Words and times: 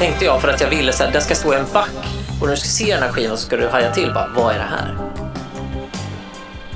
tänkte 0.00 0.24
jag 0.24 0.40
för 0.40 0.48
att 0.48 0.60
jag 0.60 0.70
ville 0.70 0.92
att 0.92 1.12
den 1.12 1.22
ska 1.22 1.34
stå 1.34 1.54
i 1.54 1.56
en 1.56 1.66
back 1.72 1.90
och 2.40 2.46
när 2.46 2.54
du 2.54 2.56
ska 2.56 2.68
se 2.68 2.94
den 2.94 3.02
här 3.02 3.12
skivan 3.12 3.36
så 3.36 3.46
ska 3.46 3.56
du 3.56 3.68
haja 3.68 3.94
till 3.94 4.12
bara, 4.14 4.28
vad 4.36 4.54
är 4.54 4.58
det 4.58 4.64
här? 4.64 4.96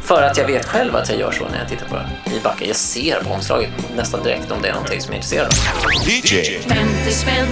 För 0.03 0.23
att 0.23 0.39
jag 0.39 0.47
vet 0.47 0.67
själv 0.67 0.97
att 0.97 1.09
jag 1.09 1.19
gör 1.19 1.33
så 1.33 1.49
när 1.49 1.59
jag 1.59 1.69
tittar 1.69 1.87
på 1.89 1.97
den 1.97 2.35
i 2.35 2.41
backen. 2.41 2.69
Jag 2.69 2.77
ser 2.77 3.25
på 3.25 3.35
omslaget 3.35 3.71
nästan 3.97 4.23
direkt 4.23 4.51
om 4.51 4.63
det 4.63 4.69
är 4.69 4.73
någonting 4.73 5.01
som 5.01 5.15
jag 5.15 5.15
är 5.15 5.17
intresserad 5.17 5.47
av. 5.47 6.09
DJ 6.09 6.59
50 6.59 7.13
spänn. 7.13 7.47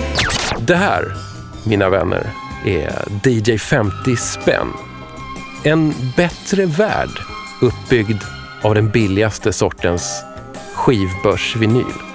Det 0.61 0.77
här, 0.77 1.17
mina 1.65 1.89
vänner, 1.89 2.27
är 2.67 3.29
DJ 3.29 3.59
50 3.59 4.17
spänn. 4.17 4.73
En 5.65 5.95
bättre 6.17 6.67
värld 6.67 7.21
uppbyggd 7.61 8.23
av 8.63 8.75
den 8.75 8.91
billigaste 8.91 9.53
sortens 9.53 10.23
skivbörsvinyl. 10.75 12.12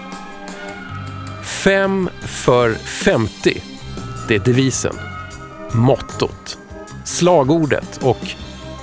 5 1.67 2.09
för 2.21 2.73
50. 2.73 3.61
Det 4.27 4.35
är 4.35 4.39
devisen, 4.39 4.95
mottot, 5.73 6.57
slagordet 7.05 7.99
och 8.03 8.27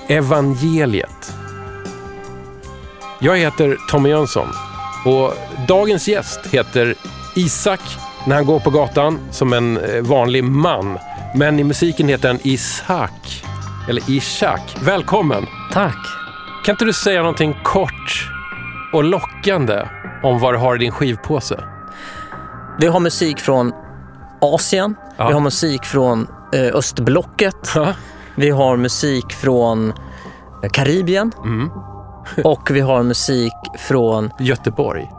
evangeliet. 0.08 1.34
Jag 3.20 3.38
heter 3.38 3.76
Tommy 3.90 4.08
Jönsson 4.08 4.48
och 5.04 5.32
dagens 5.68 6.08
gäst 6.08 6.46
heter 6.46 6.94
Isak 7.36 7.80
när 8.26 8.36
han 8.36 8.46
går 8.46 8.60
på 8.60 8.70
gatan 8.70 9.18
som 9.30 9.52
en 9.52 9.76
eh, 9.76 10.02
vanlig 10.02 10.44
man. 10.44 10.98
Men 11.34 11.58
i 11.60 11.64
musiken 11.64 12.08
heter 12.08 12.28
han 12.28 12.38
Isak, 12.42 13.44
eller 13.88 14.10
Ishak. 14.10 14.76
Välkommen! 14.82 15.46
Tack! 15.72 16.06
Kan 16.64 16.72
inte 16.72 16.84
du 16.84 16.92
säga 16.92 17.20
någonting 17.20 17.56
kort 17.62 18.30
och 18.92 19.04
lockande 19.04 19.82
om 20.22 20.40
vad 20.40 20.54
du 20.54 20.58
har 20.58 20.76
i 20.76 20.78
din 20.78 20.92
skivpåse? 20.92 21.73
Vi 22.78 22.86
har 22.86 23.00
musik 23.00 23.38
från 23.40 23.72
Asien, 24.40 24.94
Ja. 25.16 25.26
vi 25.26 25.32
har 25.32 25.40
musik 25.40 25.84
från 25.84 26.26
eh, 26.52 26.74
östblocket, 26.76 27.54
Ja. 27.74 27.86
vi 28.36 28.50
har 28.50 28.76
musik 28.76 29.32
från 29.32 29.88
eh, 30.62 30.70
Karibien 30.72 31.32
Mm. 31.44 31.70
och 32.44 32.70
vi 32.70 32.80
har 32.80 33.02
musik 33.02 33.52
från... 33.78 34.30
Göteborg. 34.40 35.10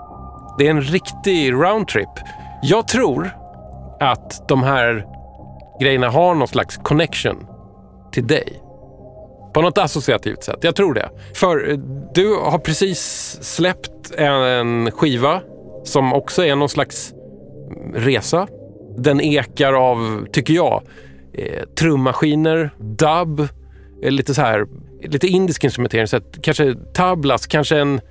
Det 0.58 0.67
är 0.67 0.72
en 0.72 0.81
riktig 0.81 1.54
roundtrip. 1.54 2.10
Jag 2.61 2.88
tror 2.88 3.30
att 3.99 4.48
de 4.48 4.64
här 4.64 5.05
grejerna 5.82 6.10
har 6.10 6.36
någon 6.36 6.48
slags 6.48 6.77
connection 6.77 7.48
till 8.11 8.27
dig. 8.27 8.61
På 9.54 9.61
något 9.61 9.77
associativt 9.77 10.44
sätt. 10.44 10.60
Jag 10.61 10.76
tror 10.76 10.94
det. 10.94 11.10
För 11.36 11.71
eh, 11.71 11.77
du 12.14 12.36
har 12.36 12.58
precis 12.60 12.99
släppt 13.42 14.11
en 14.17 14.92
skiva 14.92 15.42
som 15.83 16.14
också 16.14 16.45
är 16.45 16.55
någon 16.55 16.70
slags 16.70 17.14
resa. 17.93 18.48
Den 18.98 19.21
ekar 19.21 19.73
av, 19.73 20.26
tycker 20.31 20.53
jag, 20.53 20.83
eh, 21.33 21.64
trummaskiner, 21.80 22.70
dubb, 22.80 23.48
eh, 24.03 24.11
lite 24.11 24.33
så 24.33 24.42
här, 24.42 24.65
lite 25.03 25.27
indisk 25.27 25.64
instrumentering. 25.64 26.08
Så 26.08 26.17
att, 26.17 26.37
kanske 26.42 26.76
tablas, 26.93 27.48
kanske 27.48 27.77
en 27.77 28.02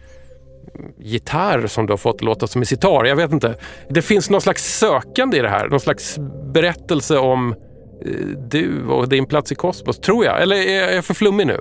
gitarr 0.98 1.66
som 1.66 1.87
du 1.87 1.92
har 1.92 1.98
fått 1.98 2.22
låta 2.22 2.47
som 2.47 2.62
en 2.62 2.66
sitar. 2.66 3.04
Jag 3.04 3.16
vet 3.16 3.32
inte. 3.32 3.54
Det 3.88 4.03
finns 4.03 4.31
någon 4.31 4.41
slags 4.41 4.78
sökande 4.78 5.37
i 5.37 5.41
det 5.41 5.48
här. 5.48 5.69
Någon 5.69 5.81
slags 5.81 6.19
berättelse 6.54 7.19
om 7.19 7.53
eh, 7.53 8.10
du 8.50 8.86
och 8.88 9.09
din 9.09 9.26
plats 9.26 9.53
i 9.53 9.54
kosmos, 9.54 10.00
tror 10.00 10.25
jag. 10.25 10.42
Eller 10.42 10.56
är 10.56 10.94
jag 10.94 11.04
för 11.04 11.15
flummig 11.15 11.47
nu? 11.47 11.60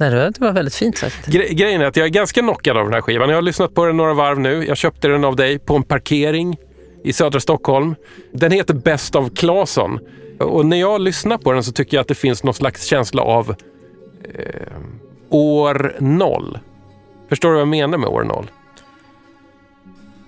Nej, 0.00 0.10
det 0.10 0.40
var 0.40 0.52
väldigt 0.52 0.74
fint 0.74 0.98
sagt. 0.98 1.26
Gre- 1.28 1.52
grejen 1.54 1.80
är 1.80 1.86
att 1.86 1.96
jag 1.96 2.06
är 2.06 2.10
ganska 2.10 2.40
knockad 2.40 2.76
av 2.76 2.84
den 2.84 2.94
här 2.94 3.00
skivan. 3.00 3.28
Jag 3.28 3.36
har 3.36 3.42
lyssnat 3.42 3.74
på 3.74 3.84
den 3.84 3.96
några 3.96 4.14
varv 4.14 4.40
nu. 4.40 4.64
Jag 4.66 4.76
köpte 4.76 5.08
den 5.08 5.24
av 5.24 5.36
dig 5.36 5.58
på 5.58 5.76
en 5.76 5.82
parkering 5.82 6.56
i 7.04 7.12
södra 7.12 7.40
Stockholm. 7.40 7.94
Den 8.32 8.52
heter 8.52 8.74
Best 8.74 9.16
of 9.16 9.30
Claesson. 9.34 9.98
Och 10.38 10.66
när 10.66 10.76
jag 10.76 11.00
lyssnar 11.00 11.38
på 11.38 11.52
den 11.52 11.64
så 11.64 11.72
tycker 11.72 11.96
jag 11.96 12.02
att 12.02 12.08
det 12.08 12.14
finns 12.14 12.44
någon 12.44 12.54
slags 12.54 12.84
känsla 12.84 13.22
av 13.22 13.54
eh, 14.34 14.76
år 15.28 15.96
noll. 16.00 16.58
Förstår 17.28 17.48
du 17.48 17.54
vad 17.54 17.60
jag 17.60 17.68
menar 17.68 17.98
med 17.98 18.08
år 18.08 18.24
noll? 18.24 18.50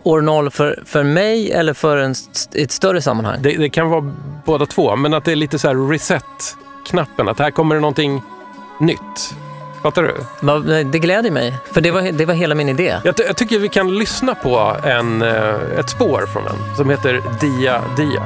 År 0.03 0.21
noll 0.21 0.51
för, 0.51 0.83
för 0.87 1.03
mig 1.03 1.53
eller 1.53 1.75
för 1.75 1.97
en, 1.97 2.15
ett 2.55 2.71
större 2.71 3.03
sammanhang? 3.03 3.39
Det, 3.43 3.57
det 3.57 3.69
kan 3.69 3.91
vara 3.91 4.15
båda 4.45 4.67
två, 4.67 4.97
men 4.97 5.15
att 5.15 5.25
det 5.25 5.33
är 5.33 5.37
lite 5.37 5.59
så 5.59 5.69
här 5.69 5.89
reset-knappen. 5.89 7.29
Att 7.29 7.39
här 7.39 7.51
kommer 7.51 7.75
det 7.75 7.81
någonting 7.81 8.23
nytt. 8.81 9.35
Fattar 9.83 10.03
du? 10.03 10.15
Va- 10.41 10.59
Det 10.85 10.99
gläder 10.99 11.31
mig, 11.31 11.59
för 11.73 11.81
det 11.81 11.91
var, 11.91 12.03
det 12.13 12.25
var 12.27 12.35
hela 12.35 12.55
min 12.55 12.69
idé. 12.69 12.97
Jag, 13.05 13.15
jag 13.27 13.37
tycker 13.37 13.59
vi 13.59 13.69
kan 13.69 13.99
lyssna 13.99 14.35
på 14.35 14.77
en, 14.85 15.23
eh, 15.23 15.55
ett 15.79 15.91
spår 15.91 16.25
från 16.33 16.45
den 16.45 16.57
som 16.77 16.91
heter 16.91 17.21
Dia 17.41 17.83
Dia. 17.97 18.23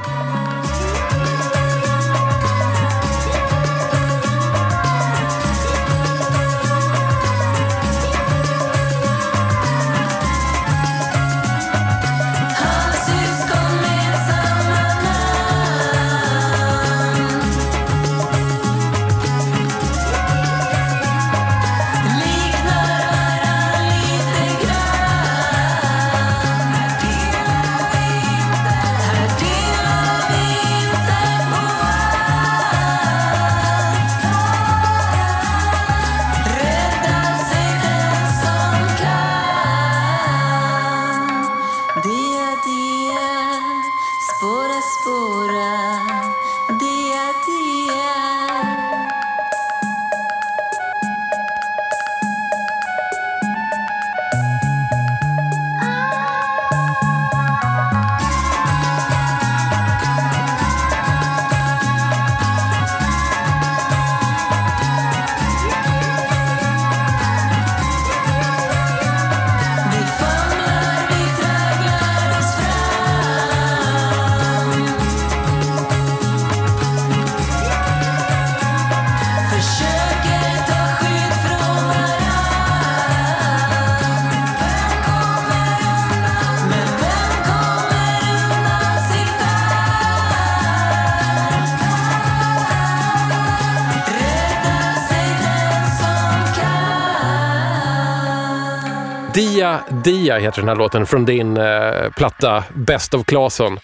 Dia 99.37 99.81
Dia 100.05 100.39
heter 100.39 100.61
den 100.61 100.69
här 100.69 100.77
låten 100.77 101.07
från 101.07 101.25
din 101.25 101.57
eh, 101.57 102.11
platta 102.17 102.65
Best 102.75 103.15
of 103.15 103.25
Claesson. 103.25 103.79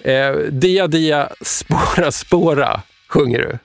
Eh, 0.00 0.30
dia 0.50 0.86
Dia, 0.86 1.28
spåra, 1.40 2.12
spåra, 2.12 2.80
sjunger 3.08 3.38
du. 3.38 3.58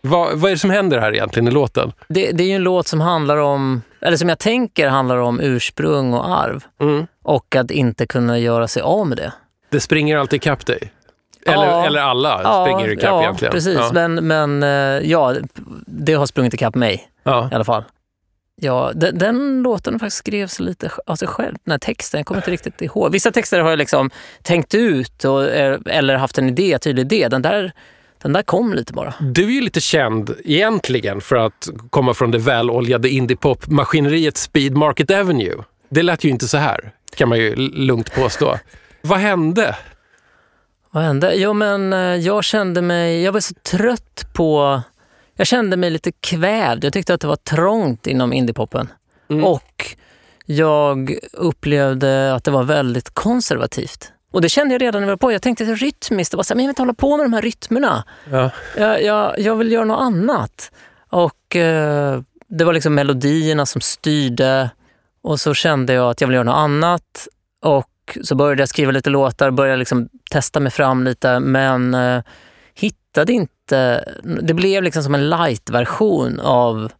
Vad, 0.00 0.38
vad 0.38 0.50
är 0.50 0.54
det 0.54 0.58
som 0.58 0.70
händer 0.70 0.98
här 0.98 1.14
egentligen 1.14 1.48
i 1.48 1.50
låten? 1.50 1.92
Det, 2.08 2.32
det 2.32 2.44
är 2.44 2.48
ju 2.48 2.54
en 2.54 2.62
låt 2.62 2.86
som 2.88 3.00
handlar 3.00 3.36
om, 3.36 3.82
eller 4.00 4.16
som 4.16 4.28
jag 4.28 4.38
tänker 4.38 4.88
handlar 4.88 5.16
om 5.16 5.40
ursprung 5.40 6.14
och 6.14 6.28
arv. 6.38 6.64
Mm. 6.80 7.06
Och 7.22 7.56
att 7.56 7.70
inte 7.70 8.06
kunna 8.06 8.38
göra 8.38 8.68
sig 8.68 8.82
av 8.82 9.06
med 9.06 9.18
det. 9.18 9.32
Det 9.70 9.80
springer 9.80 10.16
alltid 10.16 10.36
ikapp 10.36 10.66
dig. 10.66 10.92
Eller, 11.46 11.66
Ja. 11.66 11.86
eller 11.86 12.00
alla 12.00 12.62
springer 12.64 12.92
ikapp 12.92 13.04
ja, 13.04 13.22
egentligen. 13.22 13.52
precis. 13.52 13.78
Ja. 13.78 13.90
Men, 13.92 14.14
men 14.14 14.62
eh, 14.62 15.10
ja, 15.10 15.34
det 15.86 16.14
har 16.14 16.26
sprungit 16.26 16.54
ikapp 16.54 16.74
mig 16.74 17.08
Ja. 17.22 17.48
i 17.52 17.54
alla 17.54 17.64
fall. 17.64 17.84
Ja, 18.60 18.92
den, 18.94 19.18
den 19.18 19.62
låten 19.62 19.98
faktiskt 19.98 20.16
skrevs 20.16 20.60
lite 20.60 20.90
av 21.06 21.16
sig 21.16 21.28
själv, 21.28 21.56
den 21.64 21.70
här 21.70 21.78
texten. 21.78 22.18
Jag 22.18 22.26
kommer 22.26 22.40
inte 22.40 22.50
riktigt 22.50 22.82
ihåg. 22.82 23.12
Vissa 23.12 23.30
texter 23.30 23.60
har 23.60 23.70
jag 23.70 23.78
liksom 23.78 24.10
tänkt 24.42 24.74
ut 24.74 25.24
och, 25.24 25.44
eh, 25.44 25.78
eller 25.86 26.14
haft 26.16 26.38
en 26.38 26.48
idé, 26.48 26.78
tydlig 26.78 27.02
idé. 27.02 27.28
Den 27.28 27.42
där, 27.42 27.72
den 28.22 28.32
där 28.32 28.42
kom 28.42 28.74
lite 28.74 28.92
bara. 28.92 29.14
Du 29.20 29.44
är 29.44 29.50
ju 29.50 29.60
lite 29.60 29.80
känd 29.80 30.34
egentligen 30.44 31.20
för 31.20 31.36
att 31.36 31.68
komma 31.90 32.14
från 32.14 32.30
det 32.30 32.38
väloljade 32.38 33.08
indiepop-maskineriet 33.08 34.36
Speed 34.36 34.76
Market 34.76 35.10
Avenue. 35.10 35.56
Det 35.88 36.02
lät 36.02 36.24
ju 36.24 36.28
inte 36.28 36.48
så 36.48 36.56
här, 36.56 36.92
kan 37.16 37.28
man 37.28 37.38
ju 37.38 37.56
lugnt 37.56 38.14
påstå. 38.14 38.58
Vad 39.02 39.18
hände? 39.18 39.76
Vad 40.90 41.02
hände? 41.02 41.34
Jo, 41.34 41.52
men 41.52 41.92
eh, 41.92 41.98
jag 41.98 42.44
kände 42.44 42.82
mig... 42.82 43.22
Jag 43.22 43.32
var 43.32 43.40
så 43.40 43.54
trött 43.54 44.26
på... 44.32 44.80
Jag 45.36 45.46
kände 45.46 45.76
mig 45.76 45.90
lite 45.90 46.12
kvävd. 46.12 46.84
Jag 46.84 46.92
tyckte 46.92 47.14
att 47.14 47.20
det 47.20 47.26
var 47.26 47.36
trångt 47.36 48.06
inom 48.06 48.32
indiepopen. 48.32 48.88
Och 49.44 49.96
jag 50.46 51.18
upplevde 51.32 52.34
att 52.34 52.44
det 52.44 52.50
var 52.50 52.62
väldigt 52.62 53.10
konservativt. 53.10 54.12
Och 54.32 54.40
det 54.40 54.48
kände 54.48 54.74
jag 54.74 54.82
redan 54.82 55.00
när 55.00 55.08
jag 55.08 55.12
var 55.12 55.16
på. 55.16 55.32
Jag 55.32 55.42
tänkte 55.42 55.64
rytmiskt, 55.64 56.30
det 56.30 56.36
var 56.36 56.44
så 56.44 56.54
här, 56.54 56.56
men 56.56 56.64
jag 56.64 56.68
vill 56.68 56.72
inte 56.72 56.82
hålla 56.82 56.94
på 56.94 57.16
med 57.16 57.26
de 57.26 57.32
här 57.32 57.42
rytmerna. 57.42 58.04
Ja. 58.30 58.50
Jag, 58.76 59.02
jag, 59.02 59.38
jag 59.38 59.56
vill 59.56 59.72
göra 59.72 59.84
något 59.84 60.00
annat. 60.00 60.72
Och 61.10 61.56
eh, 61.56 62.20
det 62.48 62.64
var 62.64 62.72
liksom 62.72 62.94
melodierna 62.94 63.66
som 63.66 63.80
styrde. 63.80 64.70
Och 65.22 65.40
så 65.40 65.54
kände 65.54 65.92
jag 65.92 66.10
att 66.10 66.20
jag 66.20 66.28
vill 66.28 66.34
göra 66.34 66.44
något 66.44 66.56
annat. 66.56 67.28
Och 67.62 68.18
så 68.22 68.34
började 68.34 68.62
jag 68.62 68.68
skriva 68.68 68.92
lite 68.92 69.10
låtar, 69.10 69.50
började 69.50 69.78
liksom 69.78 70.08
testa 70.30 70.60
mig 70.60 70.72
fram 70.72 71.04
lite. 71.04 71.40
Men 71.40 71.94
eh, 71.94 72.22
hittade 73.16 73.32
inte... 73.32 74.04
Det 74.42 74.54
blev 74.54 74.82
liksom 74.82 75.02
som 75.02 75.14
en 75.14 75.30
light-version 75.30 76.40
av 76.40 76.92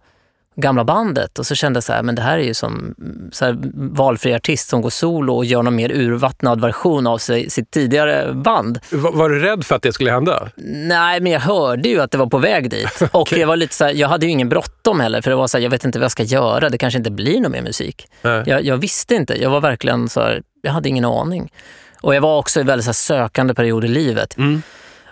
gamla 0.57 0.85
bandet. 0.85 1.39
Och 1.39 1.47
så 1.47 1.55
kände 1.55 1.77
jag 1.77 1.85
så 1.85 1.93
här, 1.93 2.03
men 2.03 2.15
det 2.15 2.23
här 2.23 2.39
är 2.39 2.43
ju 2.43 2.55
som 2.55 2.95
så 3.33 3.45
här, 3.45 3.57
valfri 3.75 4.35
artist 4.35 4.69
som 4.69 4.83
går 4.83 4.91
solo 4.91 5.37
och 5.37 5.45
gör 5.45 5.63
någon 5.63 5.77
mer 5.77 5.93
urvattnad 5.93 6.61
version 6.61 7.07
av 7.07 7.19
sig, 7.19 7.51
sitt 7.51 7.71
tidigare 7.71 8.33
band. 8.33 8.79
Var, 8.91 9.13
var 9.13 9.29
du 9.29 9.41
rädd 9.41 9.65
för 9.65 9.77
att 9.77 9.83
det 9.83 9.93
skulle 9.93 10.11
hända? 10.11 10.49
Nej, 10.57 11.21
men 11.21 11.33
jag 11.33 11.41
hörde 11.41 11.89
ju 11.89 12.01
att 12.01 12.11
det 12.11 12.19
var 12.19 12.27
på 12.27 12.39
väg 12.39 12.71
dit. 12.71 13.03
Och 13.13 13.33
jag, 13.33 13.47
var 13.47 13.57
lite 13.57 13.75
så 13.75 13.85
här, 13.85 13.93
jag 13.93 14.09
hade 14.09 14.27
ju 14.27 14.33
ingen 14.33 14.49
bråttom 14.49 15.01
heller, 15.01 15.21
för 15.21 15.31
det 15.31 15.37
var 15.37 15.47
så 15.47 15.59
här, 15.59 15.63
jag 15.63 15.71
vet 15.71 15.85
inte 15.85 15.99
vad 15.99 16.05
jag 16.05 16.13
ska 16.13 16.23
göra. 16.23 16.69
Det 16.69 16.79
kanske 16.79 16.99
inte 16.99 17.11
blir 17.11 17.41
någon 17.41 17.53
mer 17.53 17.63
musik. 17.63 18.09
Jag, 18.23 18.65
jag 18.65 18.77
visste 18.77 19.15
inte. 19.15 19.43
Jag 19.43 19.51
var 19.51 19.61
verkligen 19.61 20.09
så 20.09 20.21
här, 20.21 20.43
jag 20.63 20.73
hade 20.73 20.89
ingen 20.89 21.05
aning. 21.05 21.53
Och 22.01 22.15
jag 22.15 22.21
var 22.21 22.39
också 22.39 22.61
i 22.61 22.63
väldigt 22.63 22.87
så 22.87 22.93
sökande 22.93 23.55
period 23.55 23.85
i 23.85 23.89
livet. 23.89 24.37
Mm. 24.37 24.63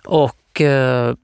Och 0.04 0.36
eh, 0.60 1.14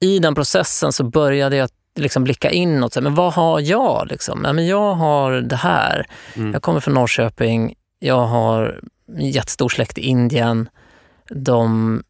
i 0.00 0.18
den 0.18 0.34
processen 0.34 0.92
så 0.92 1.04
började 1.04 1.56
jag 1.56 1.70
liksom 1.98 2.24
blicka 2.24 2.50
inåt. 2.50 2.92
Så 2.92 3.00
här, 3.00 3.02
men 3.02 3.14
vad 3.14 3.32
har 3.32 3.60
jag? 3.60 4.06
Liksom? 4.10 4.44
Ja, 4.44 4.52
men 4.52 4.66
jag 4.66 4.94
har 4.94 5.32
det 5.32 5.56
här. 5.56 6.06
Mm. 6.36 6.52
Jag 6.52 6.62
kommer 6.62 6.80
från 6.80 6.94
Norrköping. 6.94 7.74
Jag 7.98 8.26
har 8.26 8.80
en 9.16 9.30
jättestor 9.30 9.68
släkt 9.68 9.98
i 9.98 10.00
Indien. 10.00 10.68
De, 11.30 12.02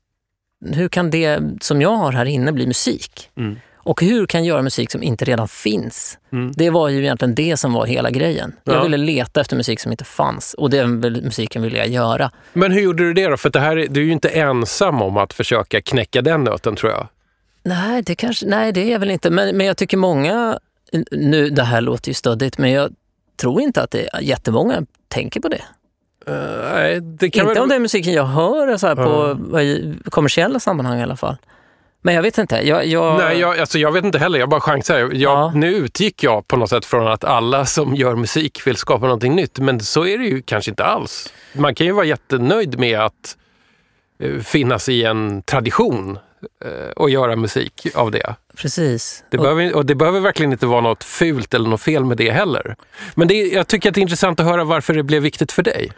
hur 0.67 0.89
kan 0.89 1.11
det 1.11 1.41
som 1.61 1.83
jag 1.83 1.97
har 1.97 2.13
här 2.13 2.25
inne 2.25 2.53
bli 2.53 2.67
musik? 2.67 3.31
Mm. 3.37 3.57
Och 3.89 4.03
hur 4.03 4.27
kan 4.27 4.41
jag 4.45 4.49
göra 4.49 4.63
musik 4.63 4.91
som 4.91 5.03
inte 5.03 5.25
redan 5.25 5.49
finns? 5.49 6.19
Mm. 6.33 6.53
Det 6.57 6.71
var 6.71 6.89
ju 6.89 6.99
egentligen 6.99 7.35
det 7.35 7.57
som 7.57 7.73
var 7.73 7.87
hela 7.87 8.11
grejen. 8.11 8.53
Ja. 8.65 8.73
Jag 8.73 8.83
ville 8.83 8.97
leta 8.97 9.41
efter 9.41 9.57
musik 9.57 9.81
som 9.81 9.93
inte 9.93 10.05
fanns 10.05 10.55
och 10.55 10.71
den 10.71 11.01
musiken 11.01 11.63
ville 11.63 11.79
jag 11.79 11.89
göra. 11.89 12.31
Men 12.53 12.73
hur 12.73 12.81
gjorde 12.81 13.03
du 13.05 13.13
det 13.15 13.27
då? 13.29 13.37
För 13.37 13.51
det 13.51 13.61
här, 13.61 13.77
är- 13.77 13.87
du 13.89 14.01
är 14.01 14.05
ju 14.05 14.13
inte 14.13 14.29
ensam 14.29 15.03
om 15.03 15.17
att 15.17 15.33
försöka 15.33 15.81
knäcka 15.81 16.23
den 16.23 16.45
nöten 16.45 16.77
tror 16.77 16.93
jag. 16.93 17.09
Nej, 17.63 18.03
det, 18.03 18.15
kanske, 18.15 18.47
nej, 18.47 18.73
det 18.73 18.81
är 18.81 18.93
jag 18.93 18.99
väl 18.99 19.11
inte. 19.11 19.31
Men, 19.31 19.57
men 19.57 19.67
jag 19.67 19.77
tycker 19.77 19.97
många... 19.97 20.59
Nu, 21.11 21.51
det 21.51 21.63
här 21.65 21.81
låter 21.81 22.09
ju 22.09 22.15
stöddigt, 22.15 22.59
men 22.59 22.71
jag 22.71 22.91
tror 23.41 23.61
inte 23.61 23.83
att 23.83 23.91
det 23.91 24.09
är 24.13 24.21
jättemånga 24.21 24.83
tänker 25.09 25.41
på 25.41 25.49
det. 25.49 25.63
Eh, 26.27 26.73
nej, 26.75 27.01
det 27.01 27.31
kan 27.31 27.41
inte 27.43 27.55
väl... 27.55 27.63
om 27.63 27.69
den 27.69 27.83
musiken 27.83 28.13
jag 28.13 28.25
hör 28.27 28.77
så 28.77 28.87
här, 28.87 28.95
på 28.95 29.39
Ja. 29.53 29.63
i 29.63 29.95
kommersiella 30.11 30.61
sammanhang 30.61 30.99
i 30.99 31.03
alla 31.03 31.17
fall. 31.17 31.37
Men 32.03 32.15
jag 32.15 32.23
vet 32.23 32.39
inte. 32.39 32.69
Jag, 32.69 32.87
jag, 32.87 33.19
Nej, 33.19 33.39
jag, 33.39 33.59
alltså, 33.59 33.79
jag 33.79 33.93
vet 33.93 34.05
inte 34.05 34.19
heller. 34.19 34.39
Jag 34.39 34.49
bara 34.49 34.61
chansar. 34.61 34.99
Jag, 34.99 35.15
Ja. 35.15 35.53
Nu 35.55 35.75
utgick 35.75 36.23
jag 36.23 36.49
på 36.49 36.57
något 36.57 36.71
sätt 36.71 36.85
från 36.85 37.09
att 37.09 37.25
alla 37.25 37.67
som 37.67 37.95
gör 37.95 38.15
musik 38.17 38.67
vill 38.67 38.77
skapa 38.77 39.05
någonting 39.05 39.37
nytt. 39.37 39.59
Men 39.59 39.81
så 39.81 40.07
är 40.07 40.19
det 40.19 40.25
ju 40.25 40.43
kanske 40.43 40.71
inte 40.71 40.85
alls. 40.85 41.33
Man 41.53 41.75
kan 41.75 41.87
ju 41.87 41.93
vara 41.93 42.05
jättenöjd 42.05 42.79
med 42.79 43.01
att 43.01 43.37
eh, 44.23 44.41
finnas 44.41 44.89
i 44.89 45.05
en 45.05 45.43
tradition 45.43 46.19
eh, 46.65 46.91
och 46.97 47.11
göra 47.11 47.37
musik 47.37 47.87
av 47.95 48.11
det. 48.11 48.35
Precis. 48.57 49.25
Det 49.31 49.37
Och- 49.39 49.43
behöver, 49.43 49.75
och 49.77 49.87
det 49.87 49.95
behöver 49.95 50.21
verkligen 50.21 50.53
inte 50.53 50.67
vara 50.67 50.81
något 50.81 51.05
fult 51.05 51.55
eller 51.55 51.69
något 51.69 51.81
fel 51.83 52.05
med 52.05 52.17
det 52.17 52.31
heller. 52.31 52.77
Men 53.15 53.29
det, 53.29 53.35
jag 53.35 53.67
tycker 53.67 53.89
att 53.89 53.95
det 53.95 54.01
är 54.01 54.03
intressant 54.03 54.41
att 54.41 54.47
höra 54.47 54.65
varför 54.65 54.95
det 54.95 55.03
blev 55.03 55.23
viktigt 55.23 55.53
för 55.53 55.63
dig. 55.63 55.93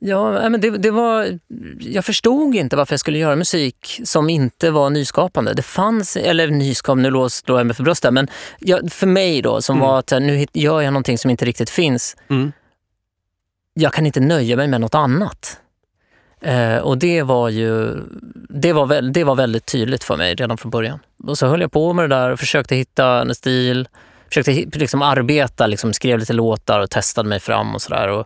Ja, 0.00 0.48
men 0.48 0.60
det, 0.60 0.70
det 0.70 0.90
var, 0.90 1.38
jag 1.80 2.04
förstod 2.04 2.54
inte 2.54 2.76
varför 2.76 2.92
jag 2.92 3.00
skulle 3.00 3.18
göra 3.18 3.36
musik 3.36 4.00
som 4.04 4.30
inte 4.30 4.70
var 4.70 4.90
nyskapande. 4.90 5.54
Det 5.54 5.62
fanns, 5.62 6.16
eller 6.16 6.48
nyskapande, 6.48 7.10
nu 7.10 7.28
slår 7.28 7.58
jag 7.58 7.66
mig 7.66 7.76
för 7.76 7.82
bröstet, 7.82 8.12
men 8.12 8.28
jag, 8.58 8.92
för 8.92 9.06
mig 9.06 9.42
då, 9.42 9.62
som 9.62 9.78
var 9.78 9.98
att 9.98 10.10
nu 10.10 10.46
gör 10.52 10.80
jag 10.80 10.92
någonting 10.92 11.18
som 11.18 11.30
inte 11.30 11.44
riktigt 11.44 11.70
finns. 11.70 12.16
Mm. 12.30 12.52
Jag 13.74 13.92
kan 13.92 14.06
inte 14.06 14.20
nöja 14.20 14.56
mig 14.56 14.68
med 14.68 14.80
något 14.80 14.94
annat. 14.94 15.60
Eh, 16.40 16.76
och 16.76 16.98
det 16.98 17.22
var 17.22 17.48
ju 17.48 17.96
det 18.48 18.72
var, 18.72 18.86
väl, 18.86 19.12
det 19.12 19.24
var 19.24 19.34
väldigt 19.34 19.66
tydligt 19.66 20.04
för 20.04 20.16
mig 20.16 20.34
redan 20.34 20.58
från 20.58 20.70
början. 20.70 20.98
Och 21.24 21.38
så 21.38 21.46
höll 21.46 21.60
jag 21.60 21.72
på 21.72 21.92
med 21.92 22.10
det 22.10 22.16
där 22.16 22.30
och 22.30 22.38
försökte 22.38 22.76
hitta 22.76 23.20
en 23.20 23.34
stil. 23.34 23.88
Försökte 24.28 24.78
liksom 24.78 25.02
arbeta, 25.02 25.66
liksom 25.66 25.92
skrev 25.92 26.18
lite 26.18 26.32
låtar 26.32 26.80
och 26.80 26.90
testade 26.90 27.28
mig 27.28 27.40
fram 27.40 27.74
och 27.74 27.82
sådär. 27.82 28.24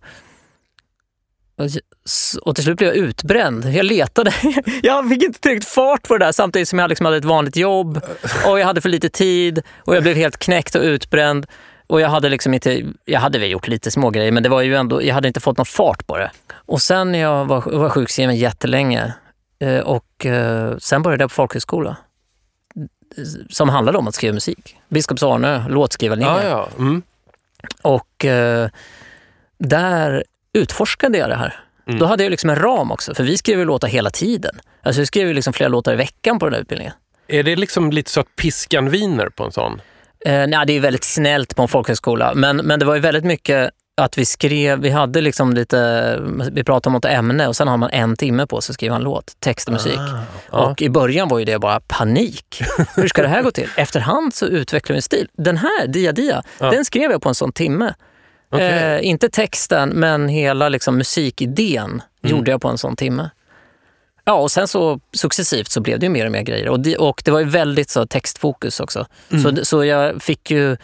Och, 2.43 2.55
till 2.55 2.65
slut 2.65 2.77
blev 2.77 2.89
jag 2.89 2.97
utbränd. 2.97 3.65
Jag 3.65 3.87
letade. 3.87 4.33
Jag 4.83 5.09
fick 5.09 5.23
inte 5.23 5.41
tillräckligt 5.41 5.69
fart 5.69 6.09
på 6.09 6.19
det 6.19 6.25
där 6.25 6.33
samtidigt 6.33 6.69
som 6.69 6.79
jag 6.79 6.89
liksom 6.89 7.07
hade 7.07 7.17
ett 7.17 7.25
vanligt 7.25 7.57
jobb. 7.57 8.01
Och 8.47 8.61
jag 8.61 8.67
hade 8.67 8.81
för 8.81 8.89
lite 8.89 9.09
tid 9.09 9.63
och 9.79 9.97
jag 9.97 10.03
blev 10.03 10.17
helt 10.17 10.37
knäckt 10.37 10.75
och 10.75 10.83
utbränd. 10.83 11.47
Och 11.87 12.01
jag 12.01 12.09
hade 12.09 12.29
liksom 12.29 12.55
inte, 12.55 12.83
jag 13.05 13.21
hade 13.21 13.39
väl 13.39 13.51
gjort 13.51 13.69
lite 13.69 13.91
små 13.91 14.11
grejer 14.11 14.33
men 14.33 14.43
det 14.43 14.49
var 14.49 14.61
ju 14.61 14.77
ändå, 14.77 15.03
jag 15.03 15.15
hade 15.15 15.29
inte 15.29 15.41
fått 15.41 15.57
någon 15.57 15.67
fart 15.67 16.07
på 16.07 16.19
det. 16.19 16.31
Och 16.53 16.83
sen 16.83 17.13
när 17.13 17.19
jag 17.19 17.45
var, 17.45 17.61
var 17.61 17.89
sjukskriven 17.89 18.37
jättelänge 18.37 19.15
eh, 19.59 19.79
och 19.79 20.27
eh, 20.27 20.77
sen 20.79 21.03
började 21.03 21.23
jag 21.23 21.31
på 21.31 21.35
folkhögskola. 21.35 21.97
Som 23.51 23.69
handlade 23.69 23.99
om 23.99 24.09
att 24.09 24.15
skriva 24.15 24.35
musik. 24.35 24.77
Biskops 24.89 25.23
Arnö, 25.23 25.69
låtskrivarlinjen. 25.69 26.35
Ja, 26.37 26.49
ja. 26.49 26.69
Mm. 26.79 27.03
Och 27.83 28.25
eh, 28.25 28.69
där 29.59 30.25
utforskade 30.59 31.19
jag 31.19 31.29
det 31.29 31.37
här. 31.37 31.61
Mm. 31.87 31.99
Då 31.99 32.07
hade 32.07 32.23
jag 32.23 32.31
liksom 32.31 32.51
en 32.51 32.57
ram 32.57 32.93
också, 32.93 33.15
för 33.15 33.25
vi 33.25 33.37
skrev 33.39 33.59
ju 33.59 33.65
låtar 33.65 33.89
hela 33.89 34.11
tiden. 34.11 34.61
Alltså 34.83 35.01
vi 35.01 35.07
skrev 35.07 35.29
ju 35.29 35.35
liksom 35.35 35.53
flera 35.53 35.69
låtar 35.69 35.93
i 35.93 35.97
veckan 35.97 36.39
på 36.39 36.47
den 36.47 36.55
här 36.55 36.61
utbildningen. 36.61 36.93
Är 37.29 37.43
det 37.43 37.57
liksom 37.57 37.91
lite 37.91 38.11
så 38.11 38.21
att 38.21 38.37
piskan 38.37 38.91
viner 38.91 39.29
på 39.29 39.45
en 39.45 39.53
sån? 39.53 39.81
Eh, 40.27 40.47
nej, 40.47 40.67
det 40.67 40.73
är 40.73 40.81
väldigt 40.81 41.05
snällt 41.05 41.57
på 41.57 41.63
en 41.63 41.69
folkhögskola, 41.69 42.35
men, 42.35 42.57
men 42.57 42.79
det 42.81 42.85
var 42.87 42.95
ju 42.95 43.01
väldigt 43.01 43.25
mycket 43.25 43.71
att 43.97 44.19
vi 44.19 44.25
skrev, 44.25 44.81
vi 44.81 44.91
hade 44.91 45.21
liksom 45.21 45.53
lite, 45.53 46.19
vi 46.53 46.65
pratade 46.65 46.89
om 46.89 46.93
något 46.93 47.05
ämne 47.05 47.49
och 47.49 47.57
sen 47.57 47.69
har 47.69 47.77
man 47.77 47.91
en 47.91 48.17
timme 48.17 48.47
på 48.47 48.61
sig 48.61 48.73
att 48.73 48.75
skriva 48.75 48.97
en 48.97 49.03
låt, 49.03 49.37
text 49.41 49.69
och 49.69 49.73
musik. 49.73 49.99
Ah, 49.99 50.19
ja. 50.53 50.59
Och 50.59 50.83
i 50.83 50.89
början 50.91 51.29
var 51.29 51.39
ju 51.39 51.45
det 51.45 51.59
bara 51.59 51.81
panik. 51.81 52.63
Hur 52.97 53.09
ska 53.09 53.23
det 53.23 53.29
här 53.29 53.43
gå 53.43 53.51
till? 53.51 53.69
Efterhand 53.77 54.35
så 54.35 54.47
utvecklade 54.47 54.95
vi 54.95 54.99
en 54.99 55.03
stil. 55.03 55.29
Den 55.33 55.57
här, 55.57 55.87
Dia 55.87 56.13
Dia, 56.13 56.43
Ja. 56.59 56.71
den 56.71 56.85
skrev 56.85 57.11
jag 57.11 57.23
på 57.23 57.29
en 57.29 57.35
sån 57.35 57.53
timme. 57.53 57.95
Okej. 58.51 58.69
Eh, 58.69 59.07
inte 59.09 59.29
texten, 59.29 59.89
men 59.89 60.29
hela 60.29 60.69
liksom, 60.69 60.97
musikidén 60.97 62.03
Mm. 62.25 62.37
gjorde 62.37 62.51
jag 62.51 62.61
på 62.63 62.69
en 62.69 62.79
sån 62.79 62.97
timme. 62.97 63.31
Ja, 64.25 64.33
och 64.35 64.51
sen 64.51 64.69
så 64.69 65.01
successivt 65.13 65.71
så 65.71 65.81
blev 65.81 65.99
det 65.99 66.07
ju 66.07 66.11
mer 66.11 66.27
och 66.27 66.33
mer 66.33 66.43
grejer. 66.43 66.69
Och 66.69 66.81
det, 66.81 66.97
och 66.97 67.23
det 67.25 67.31
var 67.31 67.41
ju 67.41 67.47
väldigt 67.47 67.91
så 67.91 68.07
textfokus 68.07 68.81
också. 68.81 69.07
Mm. 69.33 69.57
Så, 69.57 69.65
så 69.65 69.85
jag 69.85 70.23
fick 70.23 70.51
ju... 70.51 70.77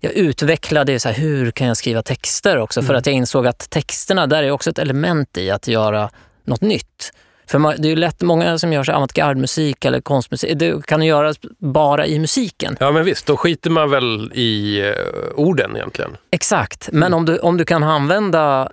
Jag 0.00 0.12
utvecklade 0.12 0.92
ju 0.92 0.98
så 0.98 1.08
här, 1.08 1.16
hur 1.16 1.50
kan 1.50 1.66
jag 1.66 1.76
skriva 1.76 2.02
texter 2.02 2.58
också? 2.58 2.80
Mm. 2.80 2.86
För 2.86 2.94
att 2.94 3.06
jag 3.06 3.14
insåg 3.14 3.46
att 3.46 3.70
texterna, 3.70 4.26
där 4.26 4.42
är 4.42 4.50
också 4.50 4.70
ett 4.70 4.78
element 4.78 5.38
i 5.38 5.50
att 5.50 5.68
göra 5.68 6.10
något 6.44 6.60
nytt. 6.60 7.12
För 7.50 7.58
man, 7.58 7.74
det 7.78 7.88
är 7.88 7.90
ju 7.90 7.96
lätt, 7.96 8.20
många 8.20 8.58
som 8.58 8.72
gör 8.72 8.90
avantgarde-musik 8.90 9.84
eller 9.84 10.00
konstmusik, 10.00 10.58
det 10.58 10.86
kan 10.86 11.02
göras 11.02 11.36
bara 11.58 12.06
i 12.06 12.18
musiken. 12.18 12.76
Ja, 12.80 12.90
men 12.92 13.04
visst. 13.04 13.26
Då 13.26 13.36
skiter 13.36 13.70
man 13.70 13.90
väl 13.90 14.32
i 14.34 14.80
eh, 14.88 14.94
orden 15.34 15.76
egentligen. 15.76 16.16
Exakt, 16.30 16.88
men 16.92 17.14
om 17.14 17.24
du, 17.24 17.38
om 17.38 17.56
du 17.56 17.64
kan 17.64 17.82
använda 17.82 18.70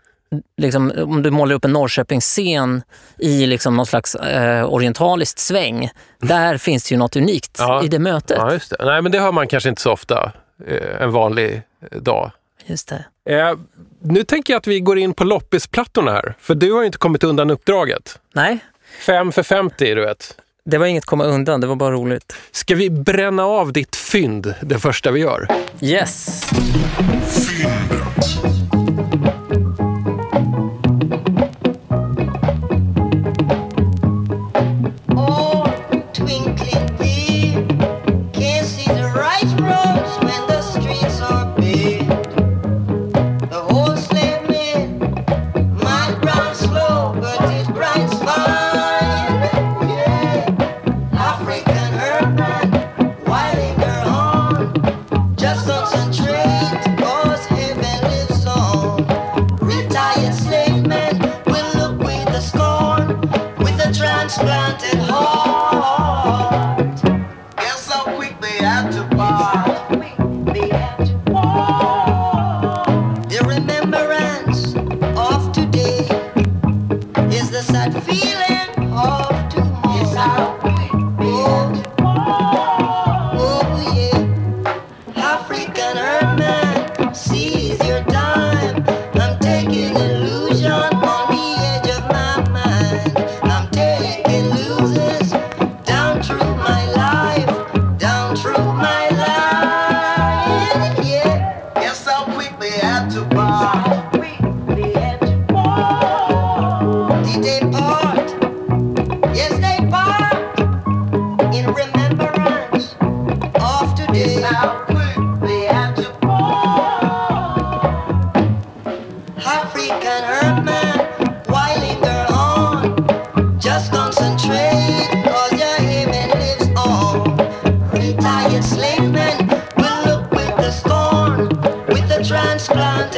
Liksom, 0.57 0.91
om 0.97 1.21
du 1.21 1.31
målar 1.31 1.55
upp 1.55 1.65
en 1.65 1.73
Norrköpingsscen 1.73 2.81
i 3.19 3.45
liksom 3.45 3.75
någon 3.77 3.85
slags 3.85 4.15
eh, 4.15 4.65
orientaliskt 4.73 5.39
sväng, 5.39 5.89
där 6.21 6.57
finns 6.67 6.83
det 6.83 6.93
ju 6.93 6.97
något 6.99 7.15
unikt 7.15 7.55
Ja. 7.59 7.83
i 7.83 7.87
det 7.87 7.99
mötet. 7.99 8.37
Ja, 8.37 8.53
just 8.53 8.69
det. 8.69 8.85
Nej, 8.85 9.01
men 9.01 9.11
det 9.11 9.19
hör 9.19 9.31
man 9.31 9.47
kanske 9.47 9.69
inte 9.69 9.81
så 9.81 9.91
ofta 9.91 10.31
eh, 10.67 11.01
en 11.01 11.11
vanlig 11.11 11.61
eh, 11.91 11.99
dag. 12.01 12.31
Just 12.65 12.87
det. 12.87 13.05
Eh, 13.35 13.57
nu 14.01 14.23
tänker 14.23 14.53
jag 14.53 14.57
att 14.59 14.67
vi 14.67 14.79
går 14.79 14.97
in 14.97 15.13
på 15.13 15.23
loppisplattorna 15.23 16.11
här. 16.11 16.35
För 16.39 16.55
du 16.55 16.71
har 16.71 16.79
ju 16.79 16.85
inte 16.85 16.97
kommit 16.97 17.23
undan 17.23 17.49
uppdraget. 17.49 18.19
Nej, 18.33 18.57
Fem 19.05 19.31
för 19.31 19.43
50, 19.43 19.95
du 19.95 20.01
vet. 20.05 20.37
det 20.65 20.77
var 20.77 20.85
inget 20.85 21.05
komma 21.05 21.23
undan, 21.23 21.61
det 21.61 21.67
var 21.67 21.75
bara 21.75 21.91
roligt. 21.93 22.35
Ska 22.51 22.75
vi 22.75 22.89
bränna 22.89 23.43
av 23.45 23.73
ditt 23.73 23.95
fynd 23.95 24.53
det 24.61 24.79
första 24.79 25.11
vi 25.11 25.19
gör? 25.19 25.47
Yes! 25.81 26.41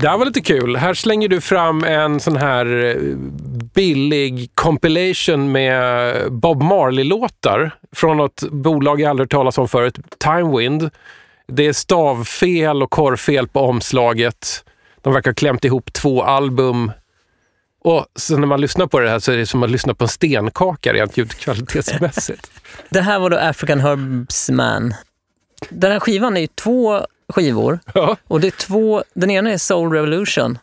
Det 0.00 0.08
här 0.08 0.18
var 0.18 0.26
lite 0.26 0.40
kul. 0.40 0.76
Här 0.76 0.94
slänger 0.94 1.28
du 1.28 1.40
fram 1.40 1.84
en 1.84 2.20
sån 2.20 2.36
här 2.36 2.84
eh, 2.84 3.16
billig 3.74 4.50
compilation 4.54 5.52
med 5.52 6.14
Bob 6.32 6.62
Marley-låtar 6.62 7.74
från 7.92 8.16
något 8.16 8.42
bolag 8.50 9.00
jag 9.00 9.10
aldrig 9.10 9.24
hört 9.24 9.32
talas 9.32 9.58
om 9.58 9.68
förut, 9.68 9.98
Timewind. 10.18 10.90
Det 11.46 11.66
är 11.66 11.72
stavfel 11.72 12.82
och 12.82 12.90
korrfel 12.90 13.48
på 13.48 13.60
omslaget. 13.60 14.64
De 15.02 15.12
verkar 15.12 15.30
ha 15.30 15.34
klämt 15.34 15.64
ihop 15.64 15.92
två 15.92 16.22
album. 16.22 16.92
Och 17.84 18.06
sen 18.18 18.40
när 18.40 18.46
man 18.46 18.60
lyssnar 18.60 18.86
på 18.86 19.00
det 19.00 19.10
här 19.10 19.18
så 19.18 19.32
är 19.32 19.36
det 19.36 19.46
som 19.46 19.62
att 19.62 19.70
lyssna 19.70 19.94
på 19.94 20.04
en 20.04 20.08
stenkaka 20.08 20.92
rent 20.92 21.16
ljudkvalitetsmässigt. 21.16 22.50
det 22.90 23.00
här 23.00 23.18
var 23.18 23.30
då 23.30 23.36
African 23.36 23.80
Herbs 23.80 24.50
Man. 24.50 24.94
Den 25.68 25.92
här 25.92 26.00
skivan 26.00 26.36
är 26.36 26.40
ju 26.40 26.46
två 26.46 27.06
skivor. 27.32 27.78
ja. 27.94 28.16
Och 28.28 28.40
det 28.40 28.46
är 28.46 28.66
två, 28.66 29.02
den 29.14 29.30
ena 29.30 29.50
är 29.50 29.58
Soul 29.58 29.92
Revolution 29.92 30.58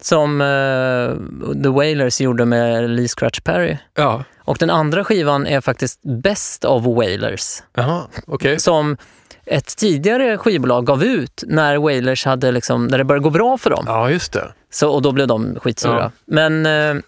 som 0.00 0.40
eh, 0.40 1.62
The 1.62 1.68
Wailers 1.68 2.20
gjorde 2.20 2.44
med 2.44 2.90
Lee 2.90 3.08
Scratch 3.08 3.40
Perry. 3.40 3.76
Ja. 3.94 4.24
Och 4.38 4.56
den 4.58 4.70
andra 4.70 5.04
skivan 5.04 5.46
är 5.46 5.60
faktiskt 5.60 6.00
Best 6.02 6.64
of 6.64 6.84
Wailers 6.84 7.62
Jaha, 7.74 8.02
okej. 8.26 8.60
som 8.60 8.96
ett 9.44 9.76
tidigare 9.76 10.38
skivbolag 10.38 10.86
gav 10.86 11.04
ut 11.04 11.44
när 11.46 11.76
Wailers 11.76 12.24
hade 12.24 12.50
liksom, 12.52 12.86
när 12.86 12.98
det 12.98 13.04
började 13.04 13.22
gå 13.22 13.30
bra 13.30 13.58
för 13.58 13.70
dem. 13.70 13.84
Ja, 13.86 14.10
just 14.10 14.32
det. 14.32 14.52
Så, 14.70 14.90
och 14.90 15.02
då 15.02 15.12
blev 15.12 15.26
de 15.26 15.60
skitsura. 15.60 15.98
Ja. 16.00 16.10
Men, 16.24 16.66
eh, 16.66 17.02